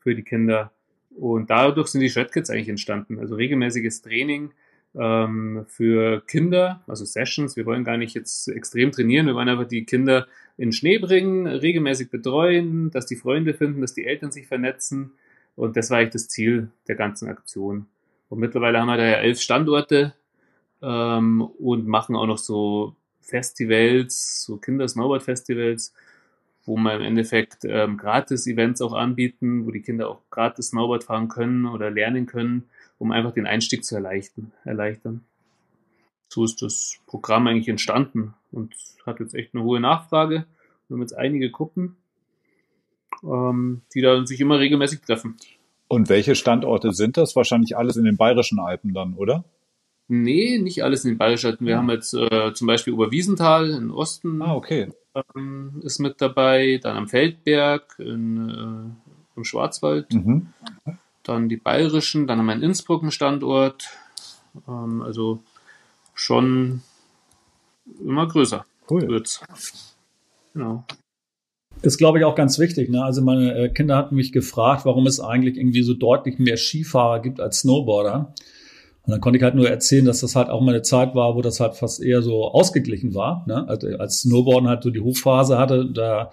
für 0.00 0.14
die 0.14 0.22
Kinder. 0.22 0.72
Und 1.16 1.48
dadurch 1.48 1.88
sind 1.88 2.00
die 2.00 2.10
Shredkids 2.10 2.50
eigentlich 2.50 2.68
entstanden. 2.68 3.18
Also 3.18 3.36
regelmäßiges 3.36 4.02
Training 4.02 4.50
ähm, 4.98 5.64
für 5.68 6.20
Kinder, 6.26 6.82
also 6.86 7.04
Sessions. 7.04 7.56
Wir 7.56 7.66
wollen 7.66 7.84
gar 7.84 7.96
nicht 7.96 8.14
jetzt 8.14 8.48
extrem 8.48 8.92
trainieren, 8.92 9.26
wir 9.26 9.34
wollen 9.34 9.48
einfach 9.48 9.68
die 9.68 9.84
Kinder 9.84 10.26
in 10.56 10.72
Schnee 10.72 10.98
bringen, 10.98 11.46
regelmäßig 11.46 12.10
betreuen, 12.10 12.90
dass 12.90 13.06
die 13.06 13.16
Freunde 13.16 13.54
finden, 13.54 13.80
dass 13.80 13.94
die 13.94 14.06
Eltern 14.06 14.30
sich 14.30 14.46
vernetzen. 14.46 15.12
Und 15.56 15.76
das 15.76 15.90
war 15.90 15.98
eigentlich 15.98 16.12
das 16.12 16.28
Ziel 16.28 16.70
der 16.88 16.96
ganzen 16.96 17.28
Aktion. 17.28 17.86
Und 18.28 18.38
mittlerweile 18.38 18.80
haben 18.80 18.88
wir 18.88 18.96
da 18.96 19.04
ja 19.04 19.16
elf 19.16 19.40
Standorte 19.40 20.14
ähm, 20.82 21.42
und 21.42 21.86
machen 21.86 22.16
auch 22.16 22.26
noch 22.26 22.38
so 22.38 22.94
Festivals, 23.20 24.44
so 24.44 24.56
Kinder-Snowboard-Festivals, 24.58 25.94
wo 26.66 26.76
wir 26.76 26.94
im 26.94 27.02
Endeffekt 27.02 27.64
ähm, 27.64 27.96
Gratis-Events 27.96 28.80
auch 28.82 28.92
anbieten, 28.92 29.66
wo 29.66 29.70
die 29.70 29.82
Kinder 29.82 30.08
auch 30.08 30.20
gratis 30.30 30.68
Snowboard 30.68 31.04
fahren 31.04 31.28
können 31.28 31.66
oder 31.66 31.90
lernen 31.90 32.26
können, 32.26 32.64
um 32.98 33.10
einfach 33.12 33.32
den 33.32 33.46
Einstieg 33.46 33.84
zu 33.84 33.94
erleichtern. 33.96 34.52
erleichtern. 34.64 35.24
So 36.28 36.44
ist 36.44 36.62
das 36.62 36.98
Programm 37.06 37.46
eigentlich 37.46 37.68
entstanden 37.68 38.34
und 38.50 38.74
hat 39.06 39.20
jetzt 39.20 39.34
echt 39.34 39.54
eine 39.54 39.62
hohe 39.64 39.80
Nachfrage. 39.80 40.46
Wir 40.88 40.94
haben 40.94 41.00
jetzt 41.02 41.16
einige 41.16 41.50
Gruppen, 41.50 41.96
ähm, 43.22 43.82
die 43.94 44.00
da 44.00 44.24
sich 44.26 44.40
immer 44.40 44.58
regelmäßig 44.58 45.00
treffen. 45.02 45.36
Und 45.88 46.08
welche 46.08 46.34
Standorte 46.34 46.92
sind 46.92 47.16
das? 47.16 47.36
Wahrscheinlich 47.36 47.76
alles 47.76 47.96
in 47.96 48.04
den 48.04 48.16
bayerischen 48.16 48.58
Alpen 48.58 48.94
dann, 48.94 49.14
oder? 49.14 49.44
Nee, 50.08 50.58
nicht 50.58 50.82
alles 50.82 51.04
in 51.04 51.12
den 51.12 51.18
bayerischen 51.18 51.50
Alpen. 51.50 51.66
Wir 51.66 51.76
Ah. 51.76 51.78
haben 51.78 51.90
jetzt 51.90 52.14
äh, 52.14 52.52
zum 52.54 52.66
Beispiel 52.66 52.92
Oberwiesenthal 52.94 53.70
im 53.70 53.90
Osten 53.90 54.42
Ah, 54.42 54.54
okay. 54.54 54.88
ähm, 55.36 55.80
ist 55.84 55.98
mit 56.00 56.20
dabei, 56.20 56.78
dann 56.82 56.96
am 56.96 57.08
Feldberg 57.08 57.96
in, 57.98 58.48
äh, 58.48 59.36
im 59.36 59.44
Schwarzwald, 59.44 60.12
Mhm. 60.12 60.48
Dann 61.24 61.48
die 61.48 61.56
bayerischen, 61.56 62.26
dann 62.26 62.38
haben 62.38 62.46
wir 62.46 62.54
in 62.54 62.62
Innsbruck 62.62 63.02
einen 63.02 63.10
Standort. 63.10 63.88
Ähm, 64.68 65.02
also 65.02 65.40
schon 66.14 66.82
immer 68.00 68.26
größer 68.26 68.64
Cool. 68.88 69.08
wird's. 69.08 69.42
Genau. 70.52 70.84
Ist, 71.82 71.98
glaube 71.98 72.18
ich, 72.18 72.24
auch 72.24 72.34
ganz 72.34 72.58
wichtig. 72.58 72.88
Ne? 72.88 73.04
Also 73.04 73.20
meine 73.20 73.54
äh, 73.54 73.68
Kinder 73.68 73.96
hatten 73.96 74.14
mich 74.14 74.32
gefragt, 74.32 74.84
warum 74.86 75.06
es 75.06 75.20
eigentlich 75.20 75.56
irgendwie 75.56 75.82
so 75.82 75.94
deutlich 75.94 76.38
mehr 76.38 76.56
Skifahrer 76.56 77.20
gibt 77.20 77.40
als 77.40 77.60
Snowboarder. 77.60 78.32
Und 79.06 79.10
dann 79.10 79.20
konnte 79.20 79.36
ich 79.36 79.42
halt 79.42 79.54
nur 79.54 79.68
erzählen, 79.68 80.06
dass 80.06 80.20
das 80.20 80.34
halt 80.34 80.48
auch 80.48 80.62
mal 80.62 80.72
eine 80.72 80.82
Zeit 80.82 81.14
war, 81.14 81.34
wo 81.34 81.42
das 81.42 81.60
halt 81.60 81.74
fast 81.74 82.02
eher 82.02 82.22
so 82.22 82.50
ausgeglichen 82.50 83.14
war. 83.14 83.44
Ne? 83.46 83.68
Also 83.68 83.88
als 83.98 84.20
Snowboarden 84.20 84.68
halt 84.68 84.82
so 84.82 84.90
die 84.90 85.00
Hochphase 85.00 85.58
hatte, 85.58 85.84
da, 85.92 86.30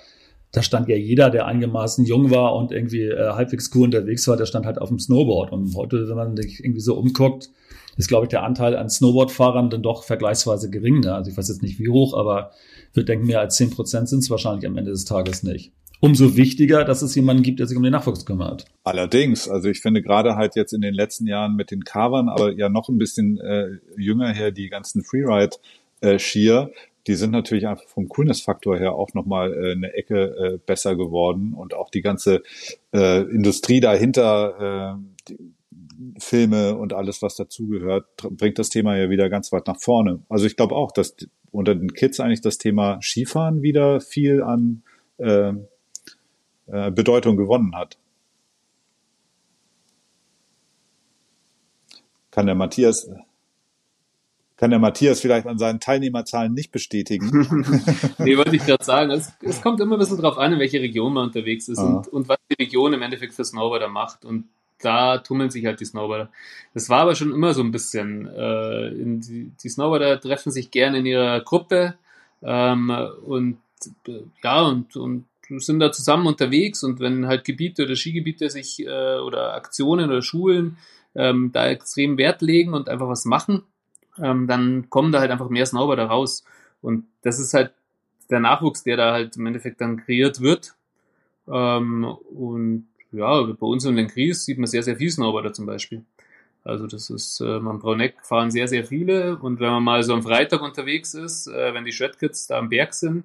da 0.51 0.61
stand 0.61 0.89
ja 0.89 0.97
jeder, 0.97 1.29
der 1.29 1.45
einigermaßen 1.45 2.05
jung 2.05 2.29
war 2.29 2.55
und 2.55 2.71
irgendwie 2.71 3.03
äh, 3.03 3.31
halbwegs 3.31 3.71
cool 3.73 3.85
unterwegs 3.85 4.27
war, 4.27 4.37
der 4.37 4.45
stand 4.45 4.65
halt 4.65 4.79
auf 4.79 4.89
dem 4.89 4.99
Snowboard. 4.99 5.51
Und 5.51 5.73
heute, 5.75 6.09
wenn 6.09 6.17
man 6.17 6.35
sich 6.35 6.63
irgendwie 6.63 6.81
so 6.81 6.95
umguckt, 6.95 7.49
ist, 7.97 8.07
glaube 8.07 8.25
ich, 8.25 8.29
der 8.29 8.43
Anteil 8.43 8.75
an 8.75 8.89
Snowboardfahrern 8.89 9.69
dann 9.69 9.81
doch 9.81 10.03
vergleichsweise 10.03 10.69
gering. 10.69 10.99
Ne? 10.99 11.13
Also 11.13 11.31
ich 11.31 11.37
weiß 11.37 11.47
jetzt 11.47 11.61
nicht 11.61 11.79
wie 11.79 11.89
hoch, 11.89 12.17
aber 12.17 12.51
würde 12.93 13.05
denken, 13.05 13.27
mehr 13.27 13.39
als 13.39 13.55
10 13.55 13.69
Prozent 13.71 14.09
sind 14.09 14.19
es 14.19 14.29
wahrscheinlich 14.29 14.65
am 14.65 14.77
Ende 14.77 14.91
des 14.91 15.05
Tages 15.05 15.43
nicht. 15.43 15.71
Umso 16.03 16.35
wichtiger, 16.35 16.83
dass 16.83 17.03
es 17.03 17.13
jemanden 17.13 17.43
gibt, 17.43 17.59
der 17.59 17.67
sich 17.67 17.77
um 17.77 17.83
den 17.83 17.91
Nachwuchs 17.91 18.25
kümmert. 18.25 18.65
Allerdings, 18.83 19.47
also 19.47 19.69
ich 19.69 19.81
finde 19.81 20.01
gerade 20.01 20.35
halt 20.35 20.55
jetzt 20.55 20.73
in 20.73 20.81
den 20.81 20.95
letzten 20.95 21.27
Jahren 21.27 21.55
mit 21.55 21.69
den 21.69 21.83
Carvern, 21.83 22.27
aber 22.27 22.51
ja 22.53 22.69
noch 22.69 22.89
ein 22.89 22.97
bisschen 22.97 23.39
äh, 23.39 23.77
jünger 23.97 24.29
her, 24.29 24.51
die 24.51 24.69
ganzen 24.69 25.03
Freeride-Skier, 25.03 26.71
die 27.07 27.15
sind 27.15 27.31
natürlich 27.31 27.67
einfach 27.67 27.87
vom 27.87 28.07
Coolness-Faktor 28.09 28.77
her 28.77 28.93
auch 28.93 29.13
nochmal 29.13 29.53
äh, 29.53 29.71
eine 29.71 29.93
Ecke 29.93 30.35
äh, 30.37 30.57
besser 30.57 30.95
geworden 30.95 31.53
und 31.53 31.73
auch 31.73 31.89
die 31.89 32.01
ganze 32.01 32.43
äh, 32.93 33.21
Industrie 33.23 33.79
dahinter, 33.79 34.97
äh, 34.99 35.29
die 35.29 35.53
Filme 36.17 36.75
und 36.77 36.93
alles, 36.93 37.21
was 37.21 37.35
dazugehört, 37.35 38.05
bringt 38.31 38.59
das 38.59 38.69
Thema 38.69 38.97
ja 38.97 39.09
wieder 39.09 39.29
ganz 39.29 39.51
weit 39.51 39.67
nach 39.67 39.79
vorne. 39.79 40.23
Also 40.29 40.45
ich 40.45 40.55
glaube 40.55 40.75
auch, 40.75 40.91
dass 40.91 41.15
unter 41.51 41.75
den 41.75 41.93
Kids 41.93 42.19
eigentlich 42.19 42.41
das 42.41 42.57
Thema 42.57 42.99
Skifahren 43.01 43.61
wieder 43.61 43.99
viel 44.01 44.41
an 44.41 44.83
äh, 45.17 45.53
äh, 46.67 46.91
Bedeutung 46.91 47.37
gewonnen 47.37 47.75
hat. 47.75 47.97
Kann 52.31 52.45
der 52.45 52.55
Matthias, 52.55 53.09
kann 54.61 54.69
der 54.69 54.79
Matthias 54.79 55.19
vielleicht 55.21 55.47
an 55.47 55.57
seinen 55.57 55.79
Teilnehmerzahlen 55.79 56.53
nicht 56.53 56.71
bestätigen? 56.71 57.47
Nee, 58.19 58.37
wollte 58.37 58.55
ich 58.55 58.63
gerade 58.63 58.83
sagen. 58.83 59.09
Es, 59.09 59.33
es 59.41 59.59
kommt 59.59 59.81
immer 59.81 59.95
ein 59.95 59.99
bisschen 59.99 60.19
drauf 60.19 60.37
an, 60.37 60.53
in 60.53 60.59
welche 60.59 60.79
Region 60.79 61.13
man 61.13 61.25
unterwegs 61.29 61.67
ist 61.67 61.79
Ah. 61.79 61.95
und, 61.95 62.07
und 62.09 62.29
was 62.29 62.37
die 62.51 62.63
Region 62.63 62.93
im 62.93 63.01
Endeffekt 63.01 63.33
für 63.33 63.43
Snowboarder 63.43 63.87
macht. 63.87 64.23
Und 64.23 64.49
da 64.79 65.17
tummeln 65.17 65.49
sich 65.49 65.65
halt 65.65 65.79
die 65.79 65.85
Snowboarder. 65.85 66.29
Das 66.75 66.89
war 66.89 66.99
aber 67.01 67.15
schon 67.15 67.31
immer 67.33 67.55
so 67.55 67.63
ein 67.63 67.71
bisschen. 67.71 68.27
Äh, 68.27 68.91
die, 68.93 69.51
die 69.63 69.69
Snowboarder 69.69 70.19
treffen 70.21 70.51
sich 70.51 70.69
gerne 70.69 70.99
in 70.99 71.07
ihrer 71.07 71.41
Gruppe 71.41 71.95
ähm, 72.43 72.91
und 73.25 73.57
äh, 74.07 74.19
ja, 74.43 74.61
und, 74.61 74.95
und 74.95 75.25
sind 75.57 75.79
da 75.79 75.91
zusammen 75.91 76.27
unterwegs 76.27 76.83
und 76.83 76.99
wenn 76.99 77.25
halt 77.25 77.45
Gebiete 77.45 77.83
oder 77.85 77.95
Skigebiete 77.95 78.51
sich 78.51 78.79
äh, 78.85 79.17
oder 79.17 79.55
Aktionen 79.55 80.11
oder 80.11 80.21
Schulen 80.21 80.77
ähm, 81.15 81.49
da 81.51 81.67
extrem 81.67 82.19
Wert 82.19 82.43
legen 82.43 82.75
und 82.75 82.87
einfach 82.89 83.09
was 83.09 83.25
machen, 83.25 83.63
ähm, 84.17 84.47
dann 84.47 84.89
kommen 84.89 85.11
da 85.11 85.19
halt 85.19 85.31
einfach 85.31 85.49
mehr 85.49 85.65
Snowboarder 85.65 86.05
raus. 86.05 86.43
Und 86.81 87.05
das 87.21 87.39
ist 87.39 87.53
halt 87.53 87.73
der 88.29 88.39
Nachwuchs, 88.39 88.83
der 88.83 88.97
da 88.97 89.13
halt 89.13 89.37
im 89.37 89.45
Endeffekt 89.45 89.81
dann 89.81 89.97
kreiert 89.97 90.41
wird. 90.41 90.73
Ähm, 91.47 92.03
und 92.03 92.87
ja, 93.11 93.41
bei 93.43 93.67
uns 93.67 93.85
in 93.85 93.95
den 93.95 94.07
Kries 94.07 94.45
sieht 94.45 94.57
man 94.57 94.67
sehr, 94.67 94.83
sehr 94.83 94.95
viel 94.95 95.11
Snowboarder 95.11 95.53
zum 95.53 95.65
Beispiel. 95.65 96.03
Also 96.63 96.87
das 96.87 97.09
ist, 97.09 97.41
äh, 97.41 97.55
am 97.55 97.79
Brauneck 97.79 98.15
fahren 98.23 98.51
sehr, 98.51 98.67
sehr 98.67 98.85
viele 98.85 99.37
und 99.37 99.59
wenn 99.59 99.71
man 99.71 99.83
mal 99.83 100.03
so 100.03 100.13
am 100.13 100.21
Freitag 100.21 100.61
unterwegs 100.61 101.15
ist, 101.15 101.47
äh, 101.47 101.73
wenn 101.73 101.85
die 101.85 101.91
Shredkids 101.91 102.47
da 102.47 102.59
am 102.59 102.69
Berg 102.69 102.93
sind, 102.93 103.23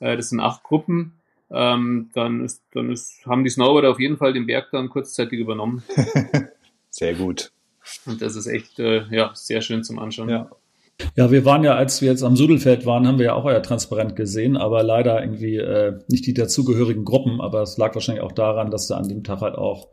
äh, 0.00 0.16
das 0.16 0.30
sind 0.30 0.40
acht 0.40 0.62
Gruppen, 0.62 1.12
ähm, 1.50 2.10
dann 2.14 2.44
ist, 2.44 2.62
dann 2.72 2.90
ist, 2.90 3.26
haben 3.26 3.44
die 3.44 3.50
Snowboarder 3.50 3.90
auf 3.90 4.00
jeden 4.00 4.16
Fall 4.16 4.32
den 4.32 4.46
Berg 4.46 4.70
dann 4.72 4.88
kurzzeitig 4.88 5.38
übernommen. 5.38 5.82
Sehr 6.90 7.14
gut. 7.14 7.52
Und 8.06 8.22
das 8.22 8.36
ist 8.36 8.46
echt, 8.46 8.78
äh, 8.78 9.02
ja, 9.10 9.30
sehr 9.34 9.60
schön 9.62 9.82
zum 9.84 9.98
Anschauen. 9.98 10.28
Ja. 10.28 10.50
Ja, 11.14 11.30
wir 11.30 11.44
waren 11.44 11.62
ja, 11.62 11.76
als 11.76 12.02
wir 12.02 12.10
jetzt 12.10 12.24
am 12.24 12.34
Sudelfeld 12.34 12.84
waren, 12.84 13.06
haben 13.06 13.18
wir 13.18 13.26
ja 13.26 13.34
auch 13.34 13.44
euer 13.44 13.62
Transparent 13.62 14.16
gesehen, 14.16 14.56
aber 14.56 14.82
leider 14.82 15.20
irgendwie 15.22 15.56
äh, 15.56 15.96
nicht 16.08 16.26
die 16.26 16.34
dazugehörigen 16.34 17.04
Gruppen. 17.04 17.40
Aber 17.40 17.62
es 17.62 17.78
lag 17.78 17.94
wahrscheinlich 17.94 18.24
auch 18.24 18.32
daran, 18.32 18.72
dass 18.72 18.88
da 18.88 18.96
an 18.96 19.08
dem 19.08 19.22
Tag 19.22 19.40
halt 19.40 19.54
auch 19.54 19.88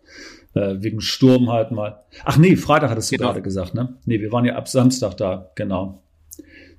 äh, 0.55 0.75
wegen 0.79 1.01
Sturm 1.01 1.51
halt 1.51 1.69
mal. 1.71 1.99
Ach 2.23 2.37
nee, 2.37 2.55
Freitag 2.55 2.89
hattest 2.89 3.11
du 3.11 3.17
Genau. 3.17 3.29
gerade 3.29 3.43
gesagt, 3.43 3.75
ne? 3.75 3.97
Nee, 4.05 4.19
wir 4.19 4.31
waren 4.31 4.45
ja 4.45 4.55
ab 4.55 4.67
Samstag 4.67 5.15
da, 5.17 5.51
genau. 5.53 6.01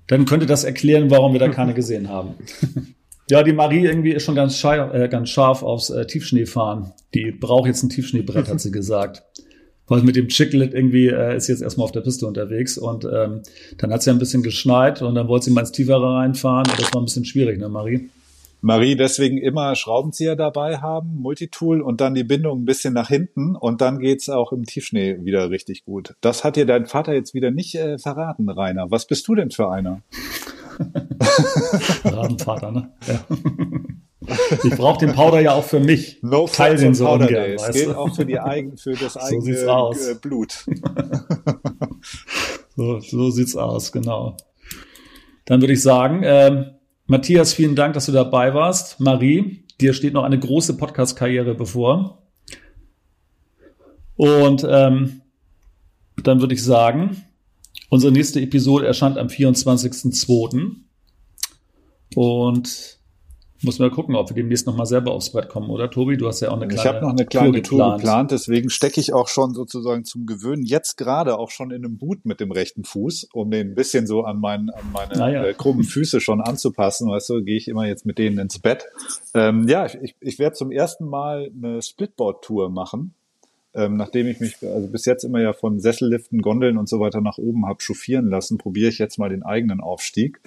Dann 0.08 0.24
könnte 0.24 0.46
das 0.46 0.64
erklären, 0.64 1.08
warum 1.10 1.32
wir 1.32 1.40
da 1.40 1.48
keine 1.48 1.74
gesehen 1.74 2.08
haben. 2.08 2.34
Ja, 3.28 3.42
die 3.42 3.52
Marie 3.52 3.84
irgendwie 3.84 4.12
ist 4.12 4.22
schon 4.22 4.36
ganz, 4.36 4.56
scharf, 4.56 4.94
äh, 4.94 5.08
ganz 5.08 5.30
scharf 5.30 5.64
aufs 5.64 5.90
äh, 5.90 6.06
Tiefschneefahren. 6.06 6.92
Die 7.12 7.32
braucht 7.32 7.66
jetzt 7.66 7.82
ein 7.82 7.88
Tiefschneebrett, 7.88 8.48
hat 8.48 8.60
sie 8.60 8.70
gesagt. 8.70 9.24
Weil 9.88 10.02
mit 10.02 10.16
dem 10.16 10.28
Chicklet 10.28 10.74
irgendwie 10.74 11.08
äh, 11.08 11.36
ist 11.36 11.48
jetzt 11.48 11.62
erstmal 11.62 11.84
auf 11.84 11.92
der 11.92 12.00
Piste 12.00 12.26
unterwegs 12.26 12.76
und 12.76 13.04
ähm, 13.04 13.42
dann 13.78 13.92
hat 13.92 14.00
es 14.00 14.06
ja 14.06 14.12
ein 14.12 14.18
bisschen 14.18 14.42
geschneit 14.42 15.02
und 15.02 15.14
dann 15.14 15.28
wollte 15.28 15.46
sie 15.46 15.50
mal 15.52 15.60
ins 15.60 15.72
Tiefere 15.72 16.14
reinfahren. 16.14 16.70
Das 16.76 16.92
war 16.92 17.02
ein 17.02 17.04
bisschen 17.04 17.24
schwierig, 17.24 17.58
ne, 17.58 17.68
Marie? 17.68 18.08
Marie, 18.62 18.96
deswegen 18.96 19.38
immer 19.38 19.76
Schraubenzieher 19.76 20.34
dabei 20.34 20.78
haben, 20.78 21.20
Multitool 21.20 21.80
und 21.80 22.00
dann 22.00 22.14
die 22.14 22.24
Bindung 22.24 22.62
ein 22.62 22.64
bisschen 22.64 22.94
nach 22.94 23.08
hinten 23.08 23.54
und 23.54 23.80
dann 23.80 24.00
geht's 24.00 24.28
auch 24.28 24.50
im 24.50 24.64
Tiefschnee 24.64 25.24
wieder 25.24 25.50
richtig 25.50 25.84
gut. 25.84 26.16
Das 26.20 26.42
hat 26.42 26.56
dir 26.56 26.66
dein 26.66 26.86
Vater 26.86 27.12
jetzt 27.12 27.32
wieder 27.34 27.50
nicht 27.50 27.74
äh, 27.76 27.98
verraten, 27.98 28.48
Rainer. 28.48 28.90
Was 28.90 29.06
bist 29.06 29.28
du 29.28 29.34
denn 29.34 29.50
für 29.50 29.70
einer? 29.70 30.02
Rabenvater, 32.04 32.70
ne? 32.72 32.92
Ja. 33.06 33.24
Ich 34.64 34.74
brauche 34.76 35.06
den 35.06 35.14
Powder 35.14 35.40
ja 35.40 35.52
auch 35.52 35.64
für 35.64 35.78
mich. 35.80 36.18
No 36.22 36.48
Teil 36.48 36.76
den 36.76 36.94
so 36.94 37.04
Powder 37.04 37.26
ungern, 37.28 37.58
weißt 37.58 37.72
Gilt 37.72 37.94
auch 37.94 38.14
für 38.14 38.26
die 38.26 38.38
eigen, 38.40 38.76
für 38.76 38.94
das 38.94 39.16
eigene 39.16 39.42
sieht's 39.42 39.64
aus. 39.64 40.08
äh, 40.08 40.14
Blut. 40.20 40.66
So, 42.76 43.00
so 43.00 43.30
sieht's 43.30 43.56
aus, 43.56 43.90
genau. 43.90 44.36
Dann 45.46 45.62
würde 45.62 45.72
ich 45.72 45.80
sagen, 45.82 46.20
ähm, 46.24 46.72
Matthias, 47.06 47.54
vielen 47.54 47.74
Dank, 47.74 47.94
dass 47.94 48.04
du 48.04 48.12
dabei 48.12 48.52
warst. 48.52 49.00
Marie, 49.00 49.64
dir 49.80 49.94
steht 49.94 50.12
noch 50.12 50.24
eine 50.24 50.38
große 50.38 50.76
Podcast-Karriere 50.76 51.54
bevor. 51.54 52.22
Und 54.16 54.66
ähm, 54.68 55.22
dann 56.22 56.40
würde 56.40 56.52
ich 56.54 56.62
sagen, 56.62 57.24
unsere 57.88 58.12
nächste 58.12 58.40
Episode 58.40 58.86
erscheint 58.86 59.18
am 59.18 59.28
24.02. 59.28 60.72
Und 62.14 62.96
muss 63.62 63.78
mal 63.78 63.90
gucken, 63.90 64.14
ob 64.14 64.28
wir 64.30 64.36
demnächst 64.36 64.66
noch 64.66 64.76
mal 64.76 64.86
selber 64.86 65.12
aufs 65.12 65.32
Brett 65.32 65.48
kommen, 65.48 65.70
oder 65.70 65.90
Tobi? 65.90 66.16
Du 66.16 66.28
hast 66.28 66.40
ja 66.40 66.50
auch 66.50 66.56
eine 66.60 66.68
kleine 66.68 66.80
Ich 66.80 66.86
habe 66.86 67.00
noch 67.00 67.10
eine 67.10 67.26
kleine 67.26 67.62
Tour 67.62 67.96
geplant. 67.96 68.30
deswegen 68.30 68.70
stecke 68.70 69.00
ich 69.00 69.12
auch 69.12 69.26
schon 69.26 69.54
sozusagen 69.54 70.04
zum 70.04 70.24
Gewöhnen 70.24 70.62
jetzt 70.62 70.96
gerade 70.96 71.36
auch 71.38 71.50
schon 71.50 71.72
in 71.72 71.84
einem 71.84 71.98
Boot 71.98 72.24
mit 72.24 72.38
dem 72.38 72.52
rechten 72.52 72.84
Fuß, 72.84 73.28
um 73.32 73.50
den 73.50 73.70
ein 73.70 73.74
bisschen 73.74 74.06
so 74.06 74.22
an, 74.22 74.38
mein, 74.38 74.70
an 74.70 74.92
meine 74.92 75.20
Ah 75.20 75.28
ja. 75.30 75.44
äh, 75.44 75.52
krummen 75.52 75.82
Füße 75.84 76.20
schon 76.20 76.40
anzupassen. 76.40 77.10
Weißt 77.10 77.28
du, 77.30 77.42
gehe 77.42 77.56
ich 77.56 77.66
immer 77.66 77.86
jetzt 77.86 78.06
mit 78.06 78.18
denen 78.18 78.38
ins 78.38 78.58
Bett. 78.60 78.84
Ähm, 79.34 79.66
ja, 79.68 79.86
ich, 79.86 80.14
ich 80.20 80.38
werde 80.38 80.54
zum 80.54 80.70
ersten 80.70 81.06
Mal 81.06 81.50
eine 81.56 81.82
Splitboard-Tour 81.82 82.70
machen. 82.70 83.15
Ähm, 83.76 83.96
nachdem 83.96 84.26
ich 84.26 84.40
mich 84.40 84.56
also 84.62 84.88
bis 84.88 85.04
jetzt 85.04 85.24
immer 85.24 85.40
ja 85.40 85.52
von 85.52 85.78
Sesselliften, 85.78 86.40
Gondeln 86.40 86.78
und 86.78 86.88
so 86.88 86.98
weiter 86.98 87.20
nach 87.20 87.38
oben 87.38 87.66
habe 87.66 87.82
chauffieren 87.82 88.28
lassen, 88.28 88.58
probiere 88.58 88.88
ich 88.88 88.98
jetzt 88.98 89.18
mal 89.18 89.28
den 89.28 89.42
eigenen 89.42 89.80
Aufstieg. 89.80 90.40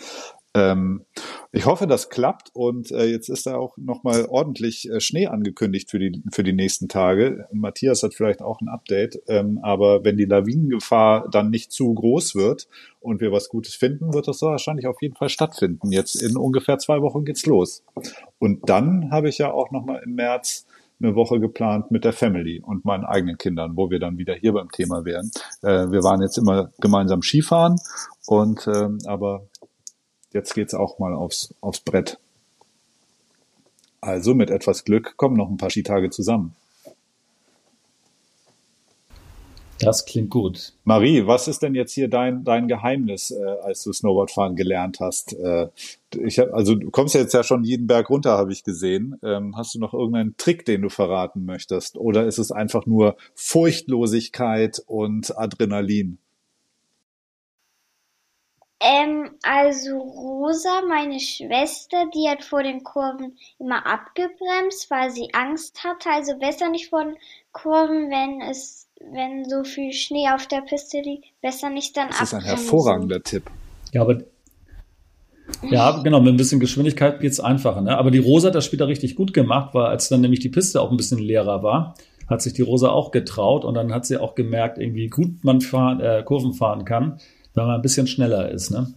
Ähm, 0.56 1.06
ich 1.52 1.68
hoffe, 1.68 1.86
das 1.86 2.10
klappt 2.10 2.50
und 2.54 2.92
äh, 2.92 3.06
jetzt 3.06 3.30
ist 3.30 3.46
da 3.46 3.56
auch 3.56 3.78
nochmal 3.78 4.26
ordentlich 4.26 4.90
äh, 4.90 5.00
Schnee 5.00 5.28
angekündigt 5.28 5.92
für 5.92 6.00
die, 6.00 6.24
für 6.32 6.42
die 6.44 6.54
nächsten 6.54 6.88
Tage. 6.88 7.48
Matthias 7.52 8.02
hat 8.02 8.16
vielleicht 8.16 8.42
auch 8.42 8.60
ein 8.60 8.68
Update, 8.68 9.22
ähm, 9.28 9.60
aber 9.62 10.04
wenn 10.04 10.18
die 10.18 10.26
Lawinengefahr 10.26 11.30
dann 11.30 11.52
nicht 11.52 11.72
zu 11.72 11.94
groß 11.94 12.34
wird 12.34 12.68
und 13.00 13.22
wir 13.22 13.32
was 13.32 13.50
Gutes 13.50 13.76
finden, 13.76 14.12
wird 14.12 14.28
das 14.28 14.42
wahrscheinlich 14.42 14.88
auf 14.88 15.02
jeden 15.04 15.16
Fall 15.16 15.30
stattfinden. 15.30 15.92
Jetzt 15.92 16.16
in 16.16 16.36
ungefähr 16.36 16.80
zwei 16.80 17.02
Wochen 17.02 17.26
geht's 17.26 17.46
los. 17.46 17.84
Und 18.40 18.68
dann 18.68 19.12
habe 19.12 19.30
ich 19.30 19.38
ja 19.38 19.52
auch 19.52 19.70
nochmal 19.70 20.02
im 20.04 20.16
März 20.16 20.66
eine 21.02 21.16
Woche 21.16 21.40
geplant 21.40 21.92
mit 21.92 22.04
der 22.04 22.14
Family 22.14 22.62
und 22.62 22.86
meinen 22.86 23.06
eigenen 23.06 23.38
Kindern, 23.38 23.76
wo 23.76 23.90
wir 23.90 24.00
dann 24.00 24.18
wieder 24.18 24.34
hier 24.34 24.54
beim 24.54 24.70
Thema 24.70 25.06
wären. 25.06 25.32
Äh, 25.62 25.92
wir 25.92 26.04
waren 26.04 26.22
jetzt 26.22 26.38
immer 26.38 26.72
gemeinsam 26.80 27.22
Skifahren 27.22 27.78
und 28.26 28.68
ähm, 28.68 29.00
aber 29.06 29.48
jetzt 30.34 30.54
geht's 30.54 30.74
auch 30.74 31.00
mal 31.00 31.14
aufs, 31.14 31.54
aufs 31.62 31.80
Brett. 31.80 32.20
Also 34.02 34.34
mit 34.34 34.50
etwas 34.50 34.86
Glück 34.86 35.16
kommen 35.18 35.36
noch 35.36 35.50
ein 35.50 35.58
paar 35.58 35.70
Skitage 35.70 36.10
zusammen. 36.10 36.56
Das 39.80 40.06
klingt 40.06 40.30
gut. 40.30 40.74
Marie, 40.84 41.26
was 41.26 41.48
ist 41.48 41.62
denn 41.62 41.74
jetzt 41.74 41.94
hier 41.94 42.10
dein, 42.10 42.44
dein 42.44 42.68
Geheimnis, 42.68 43.32
äh, 43.32 43.44
als 43.64 43.84
du 43.84 43.94
Snowboardfahren 43.94 44.58
gelernt 44.58 45.00
hast? 45.00 45.34
Äh, 45.34 45.70
ich 46.18 46.38
hab, 46.38 46.54
also 46.54 46.76
du 46.76 46.92
kommst 46.92 47.16
jetzt 47.16 47.34
ja 47.34 47.44
schon 47.44 47.64
jeden 47.64 47.88
Berg 47.88 48.10
runter, 48.10 48.32
habe 48.32 48.52
ich 48.52 48.64
gesehen. 48.64 49.18
Ähm, 49.24 49.56
hast 49.56 49.76
du 49.76 49.80
noch 49.80 49.94
irgendeinen 49.94 50.36
Trick, 50.36 50.66
den 50.66 50.82
du 50.82 50.90
verraten 50.90 51.46
möchtest? 51.46 51.98
Oder 51.98 52.26
ist 52.28 52.40
es 52.40 52.52
einfach 52.52 52.86
nur 52.86 53.16
Furchtlosigkeit 53.36 54.84
und 54.86 55.38
Adrenalin? 55.38 56.18
Ähm, 58.82 59.32
also 59.44 59.98
Rosa, 59.98 60.82
meine 60.88 61.20
Schwester, 61.20 62.06
die 62.14 62.30
hat 62.30 62.44
vor 62.44 62.64
den 62.64 62.84
Kurven 62.84 63.38
immer 63.60 63.86
abgebremst, 63.86 64.90
weil 64.90 65.12
sie 65.12 65.34
Angst 65.34 65.84
hatte. 65.84 66.10
Also 66.10 66.38
besser 66.38 66.70
nicht 66.70 66.90
vor 66.90 67.04
den 67.04 67.18
Kurven, 67.52 68.10
wenn 68.10 68.42
es, 68.42 68.89
wenn 69.12 69.46
so 69.50 69.64
viel 69.64 69.94
Schnee 69.94 70.28
auf 70.34 70.48
der 70.48 70.62
Piste 70.62 71.02
liegt, 71.02 71.26
besser 71.42 71.70
nicht 71.70 71.96
dann 71.98 72.10
Das 72.10 72.22
ist 72.22 72.34
ein 72.34 72.42
hervorragender 72.42 73.22
Tipp. 73.22 73.44
Ja, 73.94 74.02
aber 74.02 74.20
ja, 75.64 76.02
genau, 76.04 76.22
mit 76.22 76.34
ein 76.34 76.38
bisschen 76.38 76.60
Geschwindigkeit 76.60 77.20
geht's 77.20 77.40
einfacher. 77.40 77.82
Ne? 77.82 77.98
Aber 77.98 78.12
die 78.12 78.20
Rosa 78.20 78.50
hat 78.50 78.56
das 78.56 78.66
später 78.66 78.88
richtig 78.88 79.16
gut 79.16 79.34
gemacht, 79.34 79.74
weil 79.74 79.88
als 79.88 80.10
dann 80.10 80.22
nämlich 80.22 80.42
die 80.42 80.50
Piste 80.50 80.80
auch 80.80 80.92
ein 80.92 80.98
bisschen 80.98 81.18
leerer 81.18 81.64
war, 81.64 81.96
hat 82.30 82.44
sich 82.44 82.54
die 82.54 82.62
Rosa 82.62 82.90
auch 82.90 83.10
getraut 83.10 83.66
und 83.66 83.74
dann 83.74 83.92
hat 83.92 84.06
sie 84.06 84.18
auch 84.18 84.36
gemerkt, 84.36 84.78
irgendwie 84.78 85.08
gut 85.08 85.44
man 85.44 85.62
fahren, 85.62 86.00
äh, 86.00 86.22
Kurven 86.24 86.54
fahren 86.54 86.86
kann 86.86 87.20
wenn 87.54 87.68
man 87.68 87.76
ein 87.76 87.82
bisschen 87.82 88.08
schneller 88.08 88.50
ist, 88.50 88.72
ne? 88.72 88.94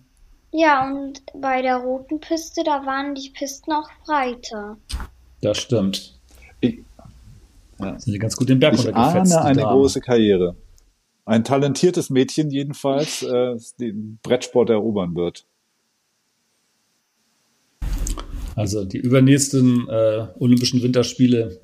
Ja, 0.53 0.86
und 0.86 1.22
bei 1.34 1.62
der 1.62 1.78
roten 1.78 2.20
Piste, 2.20 2.62
da 2.62 2.84
waren 2.84 3.14
die 3.14 3.30
Pisten 3.30 3.72
auch 3.72 3.88
breiter. 4.05 4.76
Das 5.40 5.59
stimmt. 5.59 6.12
Ja. 7.79 7.99
Sind 7.99 8.12
die 8.12 8.18
ganz 8.18 8.37
gut 8.37 8.49
den 8.49 8.61
Berg 8.61 8.75
ich 8.75 8.95
ahne 8.95 9.43
eine 9.43 9.61
Damen. 9.62 9.73
große 9.73 10.01
Karriere. 10.01 10.57
Ein 11.25 11.45
talentiertes 11.45 12.11
Mädchen 12.11 12.51
jedenfalls, 12.51 13.23
äh, 13.23 13.57
den 13.79 14.18
Brettsport 14.23 14.70
erobern 14.70 15.14
wird. 15.14 15.47
Also 18.55 18.85
die 18.85 18.99
übernächsten 18.99 19.89
äh, 19.89 20.27
Olympischen 20.39 20.83
Winterspiele 20.83 21.61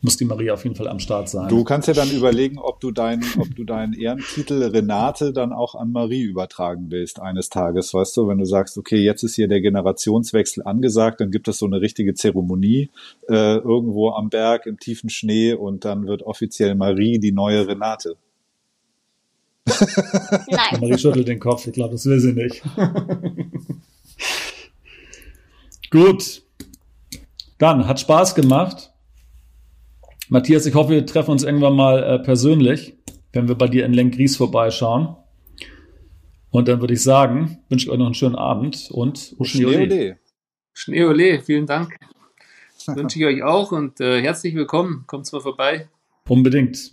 muss 0.00 0.16
die 0.16 0.24
Maria 0.24 0.54
auf 0.54 0.62
jeden 0.62 0.76
Fall 0.76 0.86
am 0.88 1.00
Start 1.00 1.28
sein. 1.28 1.48
Du 1.48 1.64
kannst 1.64 1.88
ja 1.88 1.94
dann 1.94 2.10
überlegen, 2.10 2.58
ob 2.58 2.80
du 2.80 2.92
deinen, 2.92 3.24
ob 3.38 3.54
du 3.56 3.64
deinen 3.64 3.94
Ehrentitel 3.94 4.62
Renate 4.62 5.32
dann 5.32 5.52
auch 5.52 5.74
an 5.74 5.90
Marie 5.90 6.22
übertragen 6.22 6.86
willst 6.90 7.20
eines 7.20 7.48
Tages, 7.48 7.92
weißt 7.92 8.16
du, 8.16 8.28
wenn 8.28 8.38
du 8.38 8.44
sagst, 8.44 8.78
okay, 8.78 8.98
jetzt 8.98 9.24
ist 9.24 9.34
hier 9.34 9.48
der 9.48 9.60
Generationswechsel 9.60 10.62
angesagt, 10.64 11.20
dann 11.20 11.30
gibt 11.30 11.48
es 11.48 11.58
so 11.58 11.66
eine 11.66 11.80
richtige 11.80 12.14
Zeremonie 12.14 12.90
äh, 13.28 13.56
irgendwo 13.56 14.10
am 14.10 14.28
Berg 14.28 14.66
im 14.66 14.78
tiefen 14.78 15.10
Schnee 15.10 15.54
und 15.54 15.84
dann 15.84 16.06
wird 16.06 16.22
offiziell 16.22 16.76
Marie 16.76 17.18
die 17.18 17.32
neue 17.32 17.66
Renate. 17.66 18.16
Nein. 19.66 20.80
Marie 20.80 20.98
schüttelt 20.98 21.26
den 21.28 21.40
Kopf, 21.40 21.66
ich 21.66 21.72
glaube, 21.72 21.92
das 21.92 22.06
will 22.06 22.20
sie 22.20 22.32
nicht. 22.32 22.62
Gut. 25.90 26.42
Dann 27.58 27.86
hat 27.88 27.98
Spaß 27.98 28.34
gemacht. 28.34 28.87
Matthias, 30.30 30.66
ich 30.66 30.74
hoffe, 30.74 30.90
wir 30.90 31.06
treffen 31.06 31.30
uns 31.30 31.42
irgendwann 31.42 31.74
mal 31.74 32.02
äh, 32.02 32.18
persönlich, 32.18 32.94
wenn 33.32 33.48
wir 33.48 33.54
bei 33.54 33.66
dir 33.66 33.86
in 33.86 33.94
Lenkries 33.94 34.36
vorbeischauen. 34.36 35.16
Und 36.50 36.68
dann 36.68 36.80
würde 36.80 36.94
ich 36.94 37.02
sagen, 37.02 37.58
wünsche 37.68 37.86
ich 37.86 37.90
euch 37.90 37.98
noch 37.98 38.06
einen 38.06 38.14
schönen 38.14 38.36
Abend 38.36 38.90
und 38.90 39.34
Schneeole. 39.42 40.18
Schneeole, 40.74 41.40
vielen 41.40 41.66
Dank. 41.66 41.96
wünsche 42.86 43.18
ich 43.18 43.24
euch 43.24 43.42
auch 43.42 43.72
und 43.72 44.00
äh, 44.00 44.20
herzlich 44.20 44.54
willkommen. 44.54 45.04
Kommt 45.06 45.30
mal 45.32 45.40
vorbei. 45.40 45.88
Unbedingt. 46.26 46.92